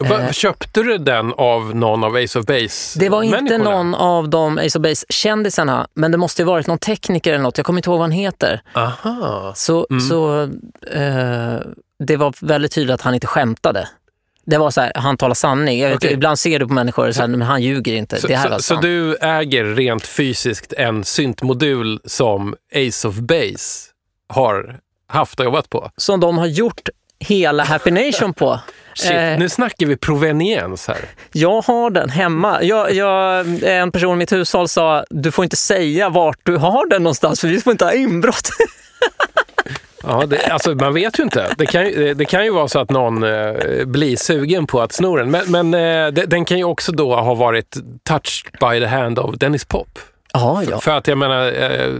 Va, 0.00 0.20
Eh. 0.20 0.30
köpte 0.30 0.82
du 0.82 0.98
den 0.98 1.32
av 1.32 1.76
någon 1.76 2.04
av 2.04 2.16
Ace 2.16 2.38
of 2.38 2.46
Base 2.46 2.98
Det 2.98 3.08
var 3.08 3.22
inte 3.22 3.58
någon 3.58 3.94
av 3.94 4.28
de 4.28 4.58
Ace 4.58 4.78
of 4.78 4.82
Base-kändisarna, 4.82 5.86
men 5.94 6.12
det 6.12 6.18
måste 6.18 6.42
ju 6.42 6.46
varit 6.46 6.66
någon 6.66 6.78
tekniker 6.78 7.32
eller 7.32 7.42
något. 7.42 7.56
Jag 7.58 7.66
kommer 7.66 7.78
inte 7.78 7.90
ihåg 7.90 7.98
vad 7.98 8.04
han 8.04 8.10
heter. 8.10 8.60
Aha. 8.74 9.52
Så, 9.56 9.86
Mm. 9.90 10.00
så 10.00 10.42
eh, 10.92 11.56
det 12.04 12.16
var 12.16 12.46
väldigt 12.46 12.72
tydligt 12.72 12.94
att 12.94 13.00
han 13.00 13.14
inte 13.14 13.26
skämtade. 13.26 13.88
Det 14.46 14.58
var 14.58 14.70
så 14.70 14.80
här, 14.80 14.92
han 14.94 15.16
talar 15.16 15.34
sanning. 15.34 15.78
Jag 15.80 15.88
vet, 15.88 15.96
Okej. 15.96 16.12
Ibland 16.12 16.38
ser 16.38 16.58
du 16.58 16.66
på 16.68 16.74
människor 16.74 17.12
så 17.12 17.20
här, 17.20 17.28
men 17.28 17.42
han 17.42 17.62
ljuger 17.62 17.94
inte. 17.94 18.20
Så, 18.20 18.26
det 18.26 18.36
här 18.36 18.50
så, 18.58 18.62
så 18.62 18.74
du 18.74 19.16
äger 19.16 19.64
rent 19.64 20.06
fysiskt 20.06 20.72
en 20.72 21.04
syntmodul 21.04 22.00
som 22.04 22.54
Ace 22.74 23.08
of 23.08 23.14
Base 23.14 23.90
har 24.28 24.76
haft 25.08 25.38
och 25.40 25.44
jobbat 25.44 25.70
på? 25.70 25.90
Som 25.96 26.20
de 26.20 26.38
har 26.38 26.46
gjort 26.46 26.88
hela 27.18 27.64
Happy 27.64 27.90
Nation 27.90 28.34
på. 28.34 28.60
Shit, 28.94 29.10
Eh. 29.10 29.38
nu 29.38 29.48
snackar 29.48 29.86
vi 29.86 29.96
proveniens 29.96 30.88
här. 30.88 30.98
Jag 31.32 31.60
har 31.62 31.90
den 31.90 32.10
hemma. 32.10 32.62
Jag, 32.62 32.92
jag, 32.94 33.46
en 33.62 33.92
person 33.92 34.12
i 34.12 34.16
mitt 34.18 34.32
hushåll 34.32 34.68
sa, 34.68 35.04
du 35.10 35.32
får 35.32 35.44
inte 35.44 35.56
säga 35.56 36.08
vart 36.08 36.38
du 36.42 36.56
har 36.56 36.88
den 36.88 37.02
någonstans 37.02 37.40
för 37.40 37.48
vi 37.48 37.60
får 37.60 37.70
inte 37.70 37.84
ha 37.84 37.92
inbrott. 37.92 38.48
Ja, 40.02 40.26
det, 40.26 40.46
alltså, 40.46 40.74
man 40.74 40.94
vet 40.94 41.18
ju 41.18 41.22
inte. 41.22 41.54
Det 41.58 41.66
kan, 41.66 41.86
ju- 41.86 42.14
det 42.14 42.24
kan 42.24 42.44
ju 42.44 42.50
vara 42.50 42.68
så 42.68 42.78
att 42.78 42.90
någon 42.90 43.22
eh, 43.22 43.84
blir 43.86 44.16
sugen 44.16 44.66
på 44.66 44.80
att 44.80 44.92
sno 44.92 45.16
den. 45.16 45.30
Men, 45.30 45.50
men 45.50 45.74
eh, 45.74 46.12
de- 46.12 46.26
den 46.26 46.44
kan 46.44 46.58
ju 46.58 46.64
också 46.64 46.92
då 46.92 47.14
ha 47.16 47.34
varit 47.34 47.76
touched 48.02 48.52
by 48.60 48.80
the 48.80 48.86
hand 48.86 49.18
of 49.18 49.34
Dennis 49.34 49.64
Pop. 49.64 49.98
Ja, 50.32 50.62
ja. 50.70 50.80
För 50.80 50.90
att 50.90 51.08
jag 51.08 51.18
menar, 51.18 51.52
eh, 51.62 51.92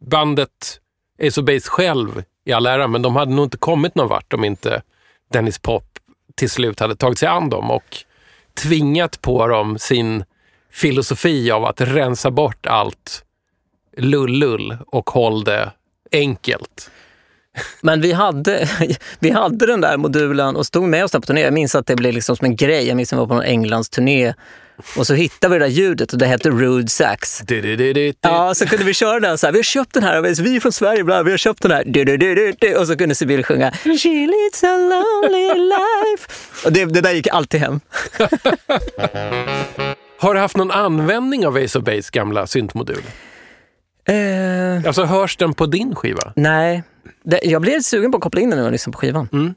bandet 0.00 0.80
Ace 1.26 1.40
of 1.40 1.46
Base 1.46 1.68
själv 1.70 2.22
i 2.44 2.52
all 2.52 2.66
ära, 2.66 2.86
men 2.88 3.02
de 3.02 3.16
hade 3.16 3.34
nog 3.34 3.44
inte 3.46 3.56
kommit 3.58 3.94
någon 3.94 4.08
vart 4.08 4.32
om 4.32 4.44
inte 4.44 4.82
Dennis 5.32 5.58
Pop 5.58 5.84
till 6.34 6.50
slut 6.50 6.80
hade 6.80 6.96
tagit 6.96 7.18
sig 7.18 7.28
an 7.28 7.50
dem 7.50 7.70
och 7.70 7.96
tvingat 8.62 9.22
på 9.22 9.46
dem 9.46 9.78
sin 9.78 10.24
filosofi 10.72 11.50
av 11.50 11.64
att 11.64 11.80
rensa 11.80 12.30
bort 12.30 12.66
allt 12.66 13.24
lull-lull 13.96 14.76
och 14.86 15.10
håll 15.10 15.44
det 15.44 15.70
enkelt. 16.12 16.90
Men 17.80 18.00
vi 18.00 18.12
hade, 18.12 18.68
vi 19.18 19.30
hade 19.30 19.66
den 19.66 19.80
där 19.80 19.96
modulen 19.96 20.56
och 20.56 20.66
stod 20.66 20.82
med 20.82 21.04
oss 21.04 21.10
där 21.10 21.20
på 21.20 21.26
turné. 21.26 21.40
Jag 21.40 21.54
minns 21.54 21.74
att 21.74 21.86
det 21.86 21.96
blev 21.96 22.14
liksom 22.14 22.36
som 22.36 22.44
en 22.44 22.56
grej. 22.56 22.88
Jag 22.88 22.96
minns 22.96 23.12
att 23.12 23.16
vi 23.16 23.20
var 23.20 23.26
på 23.26 23.34
någon 23.34 23.44
Englands 23.44 23.88
turné 23.88 24.34
och 24.96 25.06
så 25.06 25.14
hittade 25.14 25.52
vi 25.52 25.58
det 25.58 25.64
där 25.64 25.72
ljudet 25.72 26.12
och 26.12 26.18
det 26.18 26.26
hette 26.26 26.50
Rude 26.50 26.88
Sax. 26.88 27.42
Du-du-du-du-du. 27.46 28.12
Ja, 28.20 28.54
så 28.54 28.66
kunde 28.66 28.84
vi 28.84 28.94
köra 28.94 29.20
den 29.20 29.38
så 29.38 29.46
här. 29.46 29.52
Vi 29.52 29.58
har 29.58 29.62
köpt 29.62 29.94
den 29.94 30.02
här, 30.02 30.22
vi 30.22 30.56
är 30.56 30.60
från 30.60 30.72
Sverige, 30.72 31.04
bla, 31.04 31.22
vi 31.22 31.30
har 31.30 31.38
köpt 31.38 31.62
den 31.62 31.70
här. 31.70 31.84
Du, 31.86 32.04
du, 32.04 32.16
du, 32.16 32.34
du, 32.34 32.52
du. 32.58 32.76
Och 32.76 32.86
så 32.86 32.96
kunde 32.96 33.14
Sibyl 33.14 33.44
sjunga 33.44 33.70
She 33.72 34.08
leads 34.08 34.64
a 34.64 34.76
lonely 34.76 35.54
life. 35.54 36.28
Och 36.64 36.72
det, 36.72 36.84
det 36.84 37.00
där 37.00 37.12
gick 37.12 37.28
alltid 37.28 37.60
hem. 37.60 37.80
Har 40.18 40.34
du 40.34 40.40
haft 40.40 40.56
någon 40.56 40.70
användning 40.70 41.46
av 41.46 41.56
Ace 41.56 41.78
of 41.78 41.84
Base 41.84 42.10
gamla 42.12 42.46
syntmodul? 42.46 43.02
Eh, 44.08 44.86
Alltså 44.86 45.04
hörs 45.04 45.36
den 45.36 45.54
på 45.54 45.66
din 45.66 45.94
skiva? 45.94 46.32
nej, 46.36 46.82
det, 47.24 47.40
jag 47.44 47.62
blev 47.62 47.80
sugen 47.80 48.10
på 48.12 48.16
att 48.16 48.22
koppla 48.22 48.40
in 48.40 48.50
den 48.50 48.58
när 48.58 48.64
jag 48.64 48.72
lyssnade 48.72 48.92
på 48.94 48.98
skivan. 48.98 49.54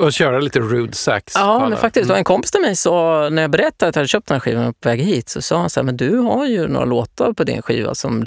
Och 0.00 0.12
köra 0.12 0.38
lite 0.38 0.58
rude 0.60 0.92
sax? 0.92 1.32
Ja, 1.36 1.68
men 1.68 1.78
faktiskt. 1.78 2.10
Och 2.10 2.16
en 2.16 2.24
kompis 2.24 2.50
till 2.50 2.60
mig 2.60 2.76
sa, 2.76 3.28
när 3.32 3.42
jag 3.42 3.50
berättade 3.50 3.88
att 3.88 3.96
jag 3.96 4.00
hade 4.00 4.08
köpt 4.08 4.28
den 4.28 4.34
här 4.34 4.40
skivan 4.40 4.74
på 4.80 4.88
väg 4.88 5.00
hit, 5.00 5.28
så 5.28 5.42
sa 5.42 5.58
han 5.58 5.70
så 5.70 5.80
här, 5.80 5.84
men 5.84 5.96
du 5.96 6.16
har 6.16 6.46
ju 6.46 6.68
några 6.68 6.84
låtar 6.86 7.32
på 7.32 7.44
din 7.44 7.62
skiva 7.62 7.94
som, 7.94 8.26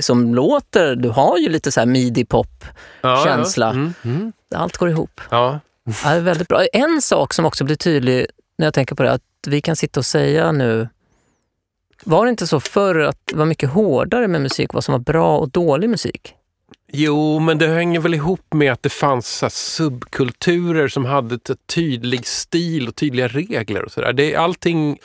som 0.00 0.34
låter, 0.34 0.94
du 0.96 1.08
har 1.08 1.38
ju 1.38 1.48
lite 1.48 1.72
så 1.72 1.80
här 1.80 1.86
midi-pop. 1.86 2.64
Ja, 3.00 3.08
ja. 3.18 3.24
känsla. 3.24 3.70
Mm, 3.70 3.94
mm. 4.02 4.32
Allt 4.54 4.76
går 4.76 4.88
ihop. 4.90 5.20
Ja. 5.30 5.60
Ja, 6.04 6.10
det 6.10 6.16
är 6.16 6.20
väldigt 6.20 6.48
bra. 6.48 6.64
En 6.72 7.02
sak 7.02 7.34
som 7.34 7.44
också 7.44 7.64
blir 7.64 7.76
tydlig 7.76 8.26
när 8.58 8.66
jag 8.66 8.74
tänker 8.74 8.94
på 8.94 9.02
det, 9.02 9.12
att 9.12 9.22
vi 9.46 9.60
kan 9.60 9.76
sitta 9.76 10.00
och 10.00 10.06
säga 10.06 10.52
nu, 10.52 10.88
var 12.04 12.24
det 12.24 12.30
inte 12.30 12.46
så 12.46 12.60
förr 12.60 12.98
att 13.00 13.18
det 13.24 13.36
var 13.36 13.46
mycket 13.46 13.70
hårdare 13.70 14.28
med 14.28 14.40
musik, 14.40 14.72
vad 14.74 14.84
som 14.84 14.92
var 14.92 14.98
bra 14.98 15.38
och 15.38 15.48
dålig 15.50 15.90
musik? 15.90 16.34
Jo, 16.92 17.38
men 17.38 17.58
det 17.58 17.68
hänger 17.68 18.00
väl 18.00 18.14
ihop 18.14 18.54
med 18.54 18.72
att 18.72 18.82
det 18.82 18.88
fanns 18.88 19.42
här 19.42 19.48
subkulturer 19.48 20.88
som 20.88 21.04
hade 21.04 21.34
ett 21.34 21.50
tydlig 21.74 22.26
stil 22.26 22.88
och 22.88 22.96
tydliga 22.96 23.28
regler 23.28 23.82
och 23.84 23.92
sådär. 23.92 24.12
Det 24.12 24.34
är 24.34 24.38
allting, 24.38 24.98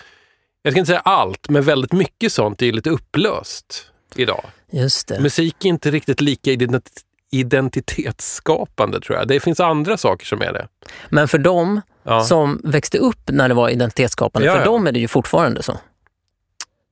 jag 0.62 0.74
ska 0.74 0.80
inte 0.80 0.88
säga 0.90 1.00
allt, 1.00 1.50
men 1.50 1.64
väldigt 1.64 1.94
mycket 1.94 2.32
sånt 2.32 2.62
är 2.62 2.72
lite 2.72 2.90
upplöst 2.90 3.86
idag. 4.16 4.46
Just 4.72 5.08
det. 5.08 5.20
Musik 5.20 5.66
är 5.66 5.70
inte 5.70 5.92
riktigt 5.92 6.22
lika 6.22 6.52
ident- 6.52 7.02
identitetsskapande 7.32 9.02
tror 9.02 9.18
jag. 9.18 9.28
Det 9.28 9.40
finns 9.40 9.60
andra 9.60 9.98
saker 9.98 10.26
som 10.26 10.42
är 10.42 10.54
det. 10.54 10.68
Men 11.10 11.28
för 11.28 11.38
dem 11.38 11.82
Ja, 12.04 12.22
som 12.24 12.62
växte 12.64 12.98
upp 12.98 13.20
när 13.32 13.48
det 13.48 13.54
var 13.54 13.70
identitetsskapande, 13.70 14.46
Ja, 14.48 14.54
för 14.54 14.60
ja. 14.60 14.66
dem 14.66 14.88
är 14.88 14.92
det 14.92 15.00
ju 15.00 15.08
fortfarande 15.08 15.64
så. 15.64 15.78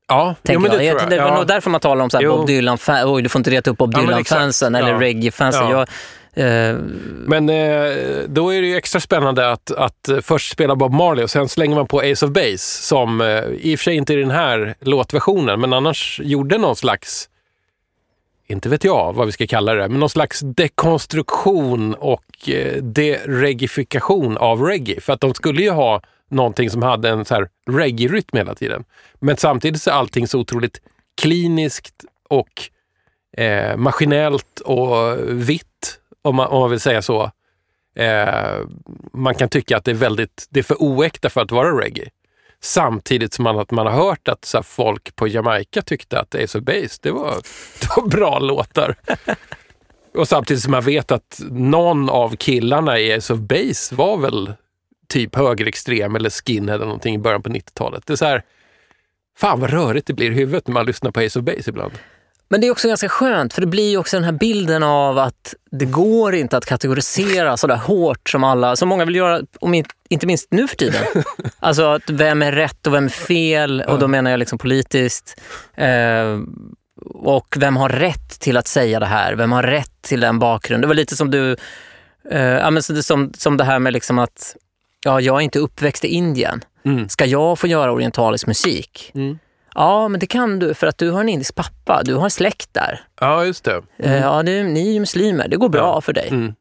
Ja 0.07 0.35
jo, 0.43 0.59
men 0.59 0.71
det 0.71 0.83
jag. 0.83 0.99
tror 0.99 1.09
Det 1.09 1.15
jag. 1.15 1.25
är 1.25 1.29
Ja. 1.31 1.35
nog 1.37 1.47
därför 1.47 1.69
man 1.69 1.81
talar 1.81 2.03
om 2.03 2.09
så. 2.09 2.19
Bob 2.19 2.47
Dylan, 2.47 2.77
fan, 2.77 3.09
oj 3.13 3.21
du 3.21 3.29
får 3.29 3.39
inte 3.39 3.49
reta 3.51 3.71
upp 3.71 3.77
Bob 3.77 3.93
Ja, 3.95 4.01
Dylan-fansen 4.01 4.75
eller 4.75 4.89
Ja. 4.89 4.99
reggae-fansen. 4.99 5.69
Ja. 5.69 5.85
Jag, 6.33 6.69
eh, 6.69 6.75
Men 7.25 7.49
eh, 7.49 7.95
då 8.27 8.53
är 8.53 8.61
det 8.61 8.67
ju 8.67 8.75
extra 8.77 8.99
spännande 8.99 9.51
att, 9.51 9.71
att 9.71 10.09
först 10.21 10.51
spela 10.51 10.75
Bob 10.75 10.93
Marley 10.93 11.23
och 11.23 11.29
sen 11.29 11.49
slänger 11.49 11.75
man 11.75 11.87
på 11.87 11.99
Ace 11.99 12.25
of 12.25 12.31
Base 12.31 12.57
som 12.83 13.21
eh, 13.21 13.27
i 13.59 13.75
och 13.75 13.79
för 13.79 13.83
sig 13.83 13.95
inte 13.95 14.13
är 14.13 14.17
den 14.17 14.31
här 14.31 14.75
låtversionen 14.81 15.59
men 15.61 15.73
annars 15.73 16.19
gjorde 16.23 16.57
någon 16.57 16.75
slags, 16.75 17.29
inte 18.47 18.69
vet 18.69 18.83
jag 18.83 19.13
vad 19.13 19.25
vi 19.25 19.31
ska 19.31 19.47
kalla 19.47 19.73
det, 19.73 19.89
men 19.89 19.99
någon 19.99 20.09
slags 20.09 20.39
dekonstruktion 20.39 21.93
och 21.93 22.49
eh, 22.49 22.83
deregifikation 22.83 24.37
av 24.37 24.61
reggae. 24.61 25.01
För 25.01 25.13
att 25.13 25.21
de 25.21 25.33
skulle 25.33 25.61
ju 25.61 25.69
ha 25.69 26.01
någonting 26.29 26.69
som 26.69 26.81
hade 26.81 27.09
en 27.09 27.25
så 27.25 27.35
här 27.35 27.49
reggae-rytm 27.69 28.37
hela 28.37 28.55
tiden. 28.55 28.83
Men 29.19 29.37
samtidigt 29.37 29.81
så 29.81 29.89
är 29.89 29.93
allting 29.93 30.27
så 30.27 30.39
otroligt 30.39 30.81
kliniskt 31.21 32.05
och 32.29 32.69
eh, 33.37 33.77
maskinellt 33.77 34.59
och 34.59 35.17
vitt, 35.27 35.99
om 36.21 36.35
man, 36.35 36.47
om 36.47 36.59
man 36.59 36.69
vill 36.69 36.79
säga 36.79 37.01
så. 37.01 37.31
Eh, 37.95 38.55
man 39.13 39.35
kan 39.35 39.49
tycka 39.49 39.77
att 39.77 39.85
det 39.85 39.91
är 39.91 39.95
väldigt, 39.95 40.47
det 40.49 40.59
är 40.59 40.63
för 40.63 40.81
oäkta 40.81 41.29
för 41.29 41.41
att 41.41 41.51
vara 41.51 41.81
reggae. 41.81 42.09
Samtidigt 42.63 43.33
som 43.33 43.43
man, 43.43 43.59
att 43.59 43.71
man 43.71 43.87
har 43.87 43.93
hört 43.93 44.27
att 44.27 44.45
så 44.45 44.57
här, 44.57 44.63
folk 44.63 45.15
på 45.15 45.27
Jamaica 45.27 45.81
tyckte 45.81 46.19
att 46.19 46.35
Ace 46.35 46.57
of 46.57 46.63
Base, 46.63 46.99
det 47.01 47.11
var, 47.11 47.31
det 47.81 47.87
var 47.97 48.07
bra 48.07 48.39
låtar. 48.39 48.95
Och 50.13 50.27
samtidigt 50.27 50.63
som 50.63 50.71
man 50.71 50.83
vet 50.83 51.11
att 51.11 51.41
någon 51.49 52.09
av 52.09 52.35
killarna 52.35 52.99
i 52.99 53.13
Ace 53.13 53.33
of 53.33 53.39
Base 53.39 53.95
var 53.95 54.17
väl 54.17 54.53
typ 55.07 55.35
högerextrem 55.35 56.15
eller 56.15 56.29
skinhead 56.29 56.75
eller 56.75 56.85
någonting 56.85 57.15
i 57.15 57.19
början 57.19 57.43
på 57.43 57.49
90-talet. 57.49 58.05
Det 58.05 58.13
är 58.13 58.17
så 58.17 58.25
här, 58.25 58.43
fan 59.37 59.59
vad 59.59 59.69
rörigt 59.69 60.07
det 60.07 60.13
blir 60.13 60.31
i 60.31 60.33
huvudet 60.33 60.67
när 60.67 60.73
man 60.73 60.85
lyssnar 60.85 61.11
på 61.11 61.19
Ace 61.19 61.39
of 61.39 61.45
Base 61.45 61.69
ibland. 61.69 61.93
Men 62.49 62.61
det 62.61 62.67
är 62.67 62.71
också 62.71 62.87
ganska 62.87 63.09
skönt, 63.09 63.53
för 63.53 63.61
det 63.61 63.67
blir 63.67 63.89
ju 63.89 63.97
också 63.97 64.17
den 64.17 64.23
här 64.23 64.31
bilden 64.31 64.83
av 64.83 65.17
att 65.17 65.55
det 65.71 65.85
går 65.85 66.35
inte 66.35 66.57
att 66.57 66.65
kategorisera 66.65 67.57
så 67.57 67.67
där 67.67 67.75
hårt 67.75 68.29
som 68.29 68.43
alla, 68.43 68.75
som 68.75 68.89
många 68.89 69.05
vill 69.05 69.15
göra, 69.15 69.41
om 69.59 69.73
inte, 69.73 70.25
minst 70.27 70.47
nu 70.51 70.67
för 70.67 70.75
tiden. 70.75 71.03
Alltså 71.59 71.83
att 71.83 72.09
vem 72.09 72.41
är 72.41 72.51
rätt 72.51 72.87
och 72.87 72.93
vem 72.93 73.05
är 73.05 73.09
fel, 73.09 73.81
och 73.87 73.99
då 73.99 74.07
menar 74.07 74.31
jag 74.31 74.37
liksom 74.37 74.57
politiskt. 74.57 75.41
Eh, 75.75 76.39
och 77.05 77.55
vem 77.59 77.77
har 77.77 77.89
rätt 77.89 78.39
till 78.39 78.57
att 78.57 78.67
säga 78.67 78.99
det 78.99 79.05
här? 79.05 79.33
Vem 79.35 79.51
har 79.51 79.63
rätt 79.63 80.01
till 80.01 80.19
den 80.19 80.39
bakgrunden? 80.39 80.81
Det 80.81 80.87
var 80.87 80.95
lite 80.95 81.15
som 81.15 81.31
du, 81.31 81.55
eh, 82.31 82.41
ja, 82.41 82.71
men 82.71 82.83
så 82.83 82.93
det, 82.93 83.03
som, 83.03 83.33
som 83.37 83.57
det 83.57 83.63
här 83.63 83.79
med 83.79 83.93
liksom 83.93 84.19
att 84.19 84.55
ja, 85.05 85.21
jag 85.21 85.35
är 85.35 85.41
inte 85.41 85.59
uppväxt 85.59 86.05
i 86.05 86.07
Indien. 86.07 86.63
Mm. 86.85 87.09
Ska 87.09 87.25
jag 87.25 87.59
få 87.59 87.67
göra 87.67 87.91
orientalisk 87.91 88.47
musik? 88.47 89.11
Mm. 89.15 89.37
Ja, 89.79 90.07
men 90.07 90.19
det 90.19 90.25
kan 90.27 90.59
du 90.59 90.73
för 90.73 90.87
att 90.87 90.97
du 90.97 91.11
har 91.11 91.21
en 91.21 91.29
indisk 91.29 91.55
pappa. 91.55 92.01
Du 92.03 92.15
har 92.15 92.29
släkt 92.29 92.73
där. 92.73 93.01
Ja, 93.19 93.45
just 93.45 93.63
det. 93.63 93.81
Eh, 93.99 94.17
Ja, 94.21 94.43
det, 94.43 94.63
ni 94.63 94.87
är 94.89 94.93
ju 94.93 94.99
muslimer. 94.99 95.47
Det 95.47 95.57
går 95.57 95.69
bra 95.69 95.81
Ja. 95.95 96.01
för 96.01 96.13
dig. 96.13 96.27
Mm. 96.29 96.53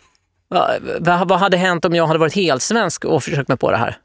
Va, 0.50 0.70
vad, 1.00 1.28
vad 1.28 1.38
hade 1.38 1.56
hänt 1.56 1.84
om 1.84 1.94
jag 1.94 2.06
hade 2.06 2.18
varit 2.18 2.34
helsvensk 2.34 3.04
och 3.04 3.22
försökt 3.24 3.48
mig 3.48 3.58
på 3.58 3.70
det 3.70 3.76
här? 3.76 3.96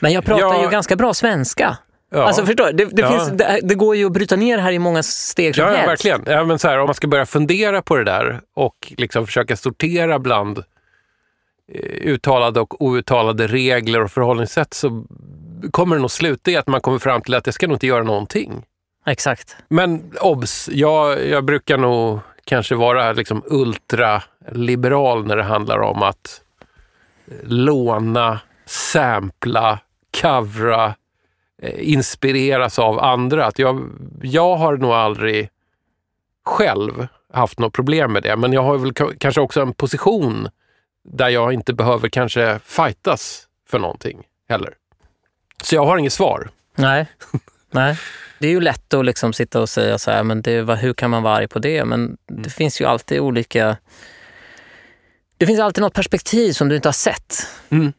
Men 0.00 0.12
jag 0.12 0.24
pratar 0.24 0.42
Ja. 0.42 0.62
ju 0.62 0.68
ganska 0.70 0.96
bra 0.96 1.14
svenska. 1.14 1.76
Ja. 2.10 2.22
Alltså 2.22 2.46
förstår? 2.46 2.72
Det, 2.72 2.84
det, 2.84 3.02
Ja. 3.02 3.10
finns, 3.10 3.28
det, 3.38 3.60
det 3.62 3.74
går 3.74 3.96
ju 3.96 4.06
att 4.06 4.12
bryta 4.12 4.36
ner 4.36 4.56
det 4.56 4.62
här 4.62 4.72
i 4.72 4.78
många 4.78 5.02
steg 5.02 5.54
som 5.54 5.64
Ja, 5.64 5.70
ja 5.70 5.76
helst. 5.76 5.88
verkligen. 5.90 6.22
Ja, 6.36 6.44
men 6.44 6.58
så 6.58 6.68
här, 6.68 6.78
om 6.78 6.86
man 6.86 6.94
ska 6.94 7.06
börja 7.06 7.26
fundera 7.26 7.82
på 7.82 7.96
det 7.96 8.04
där 8.04 8.40
och 8.54 8.92
liksom 8.96 9.26
försöka 9.26 9.56
sortera 9.56 10.18
bland 10.18 10.58
eh, 10.58 11.80
uttalade 11.84 12.60
och 12.60 12.82
outtalade 12.82 13.46
regler 13.46 14.02
och 14.02 14.10
förhållningssätt 14.10 14.74
så 14.74 15.04
kommer 15.70 15.96
det 15.96 16.00
nog 16.00 16.10
sluta 16.10 16.50
i 16.50 16.56
att 16.56 16.66
man 16.66 16.80
kommer 16.80 16.98
fram 16.98 17.20
till 17.22 17.34
att 17.34 17.46
jag 17.46 17.54
ska 17.54 17.66
nog 17.66 17.74
inte 17.74 17.86
göra 17.86 18.02
någonting. 18.02 18.64
Exakt. 19.06 19.56
Men 19.68 20.12
obs, 20.20 20.68
jag, 20.72 21.26
jag 21.26 21.44
brukar 21.44 21.78
nog 21.78 22.18
kanske 22.44 22.74
vara 22.74 23.12
liksom 23.12 23.42
ultraliberal 23.46 25.26
när 25.26 25.36
det 25.36 25.42
handlar 25.42 25.78
om 25.78 26.02
att 26.02 26.42
låna, 27.42 28.40
sampla, 28.66 29.78
covra, 30.22 30.94
eh, 31.62 31.92
inspireras 31.92 32.78
av 32.78 32.98
andra. 33.00 33.46
Att 33.46 33.58
jag, 33.58 33.90
jag 34.22 34.56
har 34.56 34.76
nog 34.76 34.90
aldrig 34.90 35.50
själv 36.44 37.06
haft 37.32 37.58
något 37.58 37.72
problem 37.72 38.12
med 38.12 38.22
det, 38.22 38.36
men 38.36 38.52
jag 38.52 38.62
har 38.62 38.78
väl 38.78 38.92
ka- 38.92 39.16
kanske 39.20 39.40
också 39.40 39.60
en 39.62 39.72
position 39.74 40.48
där 41.04 41.28
jag 41.28 41.52
inte 41.52 41.72
behöver 41.72 42.08
kanske 42.08 42.58
fightas 42.64 43.46
för 43.68 43.78
någonting 43.78 44.22
heller. 44.48 44.74
Så 45.66 45.74
jag 45.74 45.86
har 45.86 45.98
inget 45.98 46.12
svar. 46.12 46.50
Nej. 46.76 47.06
Nej. 47.70 47.98
Det 48.38 48.46
är 48.46 48.50
ju 48.50 48.60
lätt 48.60 48.94
att 48.94 49.04
liksom 49.04 49.32
sitta 49.32 49.60
och 49.60 49.68
säga 49.68 49.98
så 49.98 50.10
här, 50.10 50.22
men 50.22 50.42
det, 50.42 50.76
hur 50.76 50.94
kan 50.94 51.10
man 51.10 51.22
vara 51.22 51.36
arg 51.36 51.48
på 51.48 51.58
det? 51.58 51.84
Men 51.84 52.16
det 52.26 52.50
finns 52.50 52.80
ju 52.80 52.84
alltid 52.84 53.20
olika... 53.20 53.76
Det 55.36 55.46
finns 55.46 55.60
alltid 55.60 55.82
något 55.82 55.94
perspektiv 55.94 56.52
som 56.52 56.68
du 56.68 56.76
inte 56.76 56.88
har 56.88 56.92
sett. 56.92 57.46
Mm. 57.68 57.92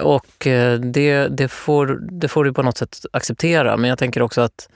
Och 0.00 0.46
eh, 0.46 0.80
det, 0.80 1.28
det, 1.28 1.48
får, 1.48 1.98
det 2.10 2.28
får 2.28 2.44
du 2.44 2.52
på 2.52 2.62
något 2.62 2.78
sätt 2.78 3.04
acceptera. 3.12 3.76
Men 3.76 3.90
jag 3.90 3.98
tänker 3.98 4.22
också 4.22 4.40
att 4.40 4.68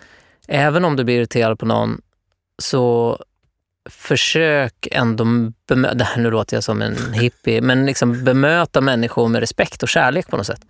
även 0.48 0.84
om 0.84 0.96
du 0.96 1.04
blir 1.04 1.16
irriterad 1.16 1.58
på 1.58 1.66
någon 1.66 2.00
så 2.62 3.18
försök 3.90 4.88
ändå 4.90 5.24
bemöta, 5.68 5.94
det 5.94 6.04
här 6.04 6.22
nu 6.22 6.30
låter 6.30 6.56
jag 6.56 6.64
som 6.64 6.82
en 6.82 7.12
hippie, 7.12 7.60
men 7.60 7.86
liksom 7.86 8.24
bemöta 8.24 8.80
människor 8.80 9.28
med 9.28 9.40
respekt 9.40 9.82
och 9.82 9.88
kärlek 9.88 10.28
på 10.28 10.36
något 10.36 10.46
sätt. 10.46 10.60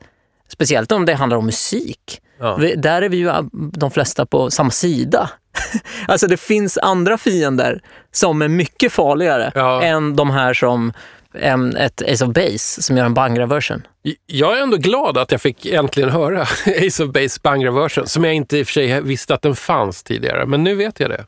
Speciellt 0.55 0.92
om 0.92 1.07
det 1.07 1.14
handlar 1.14 1.36
om 1.36 1.46
musik. 1.46 2.20
Ja. 2.40 2.59
Där 2.76 3.02
är 3.02 3.09
vi 3.09 3.16
ju 3.16 3.32
de 3.72 3.90
flesta 3.90 4.26
på 4.26 4.50
samma 4.50 4.70
sida. 4.70 5.30
alltså 6.09 6.26
det 6.26 6.36
finns 6.36 6.78
andra 6.78 7.18
fiender 7.18 7.80
som 8.12 8.42
är 8.42 8.48
mycket 8.48 8.92
farligare 8.92 9.52
Ja. 9.55 9.82
än 9.82 10.16
de 10.16 10.30
här 10.30 10.55
som 10.55 10.92
em, 11.38 11.76
ett 11.76 12.02
Ace 12.12 12.24
of 12.24 12.32
Base 12.34 12.82
som 12.82 12.96
gör 12.96 13.05
en 13.05 13.14
Bangra-version. 13.14 13.82
Jag 14.26 14.59
är 14.59 14.62
ändå 14.62 14.76
glad 14.76 15.18
att 15.18 15.32
jag 15.32 15.40
fick 15.40 15.66
äntligen 15.66 16.11
höra 16.11 16.42
Ace 16.86 17.05
of 17.05 17.11
Base 17.12 17.40
Bangra 17.42 17.70
version, 17.70 18.07
som 18.07 18.24
jag 18.24 18.34
inte 18.34 18.59
i 18.59 18.62
och 18.62 18.66
för 18.66 18.72
sig 18.72 19.00
visste 19.00 19.34
att 19.34 19.42
den 19.42 19.57
fanns 19.57 20.02
tidigare, 20.02 20.46
men 20.46 20.64
nu 20.64 20.74
vet 20.74 21.00
jag 21.00 21.11
det. 21.11 21.24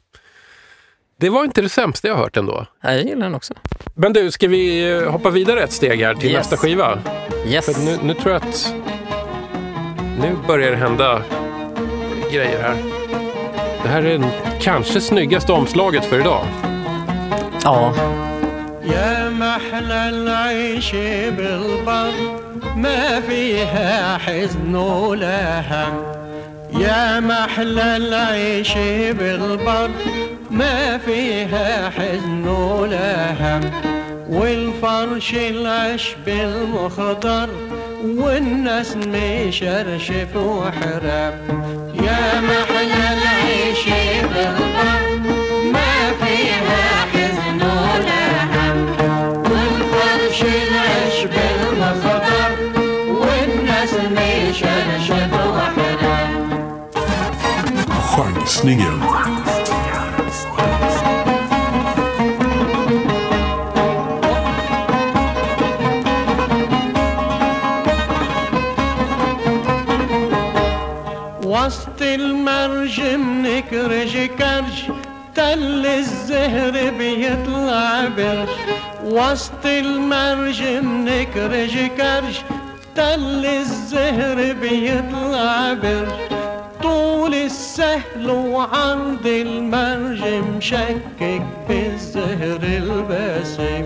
Det 1.20 1.31
var 1.31 1.45
inte 1.45 1.62
det 1.62 1.68
sämsta 1.68 2.09
jag 2.09 2.16
hört 2.16 2.37
ändå. 2.37 2.66
Ja, 2.83 2.93
Jag 2.93 3.05
gillar 3.05 3.27
den 3.27 3.35
också. 3.35 3.55
Men 3.95 4.12
du, 4.12 4.31
ska 4.31 4.49
vi 4.49 4.91
eh, 4.93 5.11
hoppa 5.11 5.31
vidare 5.31 5.61
ett 5.62 5.72
steg 5.72 6.01
här 6.03 6.14
till 6.14 6.31
Yes. 6.31 6.37
nästa 6.39 6.57
skiva? 6.57 6.99
Yes. 7.47 7.64
För 7.74 7.85
nu, 7.85 7.99
nu 8.03 8.14
tror 8.14 8.33
jag 8.33 8.43
att 8.43 8.74
nu 10.20 10.36
börjar 10.48 10.72
det 10.72 10.78
hända 10.78 11.22
grejer 12.32 12.62
här. 12.62 12.76
Det 13.84 13.89
här 13.89 14.04
är 14.04 14.12
den 14.12 14.26
kanske 14.62 15.02
snyggaste 15.02 15.52
omslaget 15.52 16.06
för 16.06 16.20
idag. 16.20 16.46
Ja, 17.64 17.94
يا 18.84 19.30
محلى 19.30 20.10
العيش 20.10 20.92
بالبر 21.38 22.12
ما 22.76 23.22
فيها 23.22 24.18
حزن 24.18 24.76
ولا 24.76 25.62
هم 25.62 25.94
يا 26.82 27.20
محلى 27.20 27.98
العيش 27.98 28.74
بالبر 29.20 29.89
ما 30.52 30.98
فيها 30.98 31.89
حزن 31.89 32.48
ولا 32.48 33.32
هم 33.32 33.62
والفرش 34.29 35.35
العشب 35.35 36.29
المخضر 36.29 37.49
والناس 38.05 38.97
مشرشف 38.97 40.37
وحرام 40.37 41.35
يا 41.95 42.41
محلى 42.41 43.07
العيش 43.18 43.85
بالبر 44.35 45.31
ما 45.72 46.12
فيها 46.24 47.07
حزن 47.12 47.62
ولا 47.62 48.43
هم. 48.53 48.87
والفرش 49.43 50.43
العشب 50.43 51.31
المخضر 51.33 52.51
والناس 53.09 53.95
مشرشف 53.95 55.33
وحرام 55.33 56.47
Chansningen. 58.16 58.97
وسط 59.05 59.46
منكرج 73.57 74.27
كرج 74.39 74.77
تل 75.35 75.87
الزهر 75.87 76.91
بيطلع 76.99 78.09
برش 78.17 78.49
وسط 79.05 79.67
المرج 79.67 80.63
منكرج 80.63 81.77
كرش 81.97 82.37
تل 82.95 83.47
الزهر 83.47 84.53
بيطلع 84.53 85.73
برش 85.73 86.13
طول 86.83 87.35
السهل 87.35 88.31
وعرض 88.31 89.27
المرج 89.27 90.25
مشكك 90.57 91.43
بالزهر 91.69 92.61
الباسم 92.63 93.85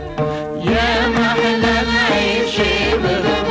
يا 0.66 1.08
محلى 1.08 1.74
العيش 1.82 2.56
بالغرب 3.02 3.49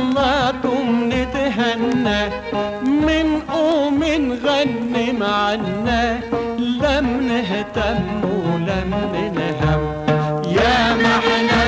طلات 0.00 0.66
نتهنى 1.12 2.22
من 2.82 3.40
قوم 3.48 4.04
نغني 4.04 5.12
معنا. 5.12 6.20
لم 6.58 7.06
نهتم 7.28 8.20
ولم 8.24 8.94
ننهم. 9.14 9.80
يا 10.56 10.94
العيش 10.94 11.59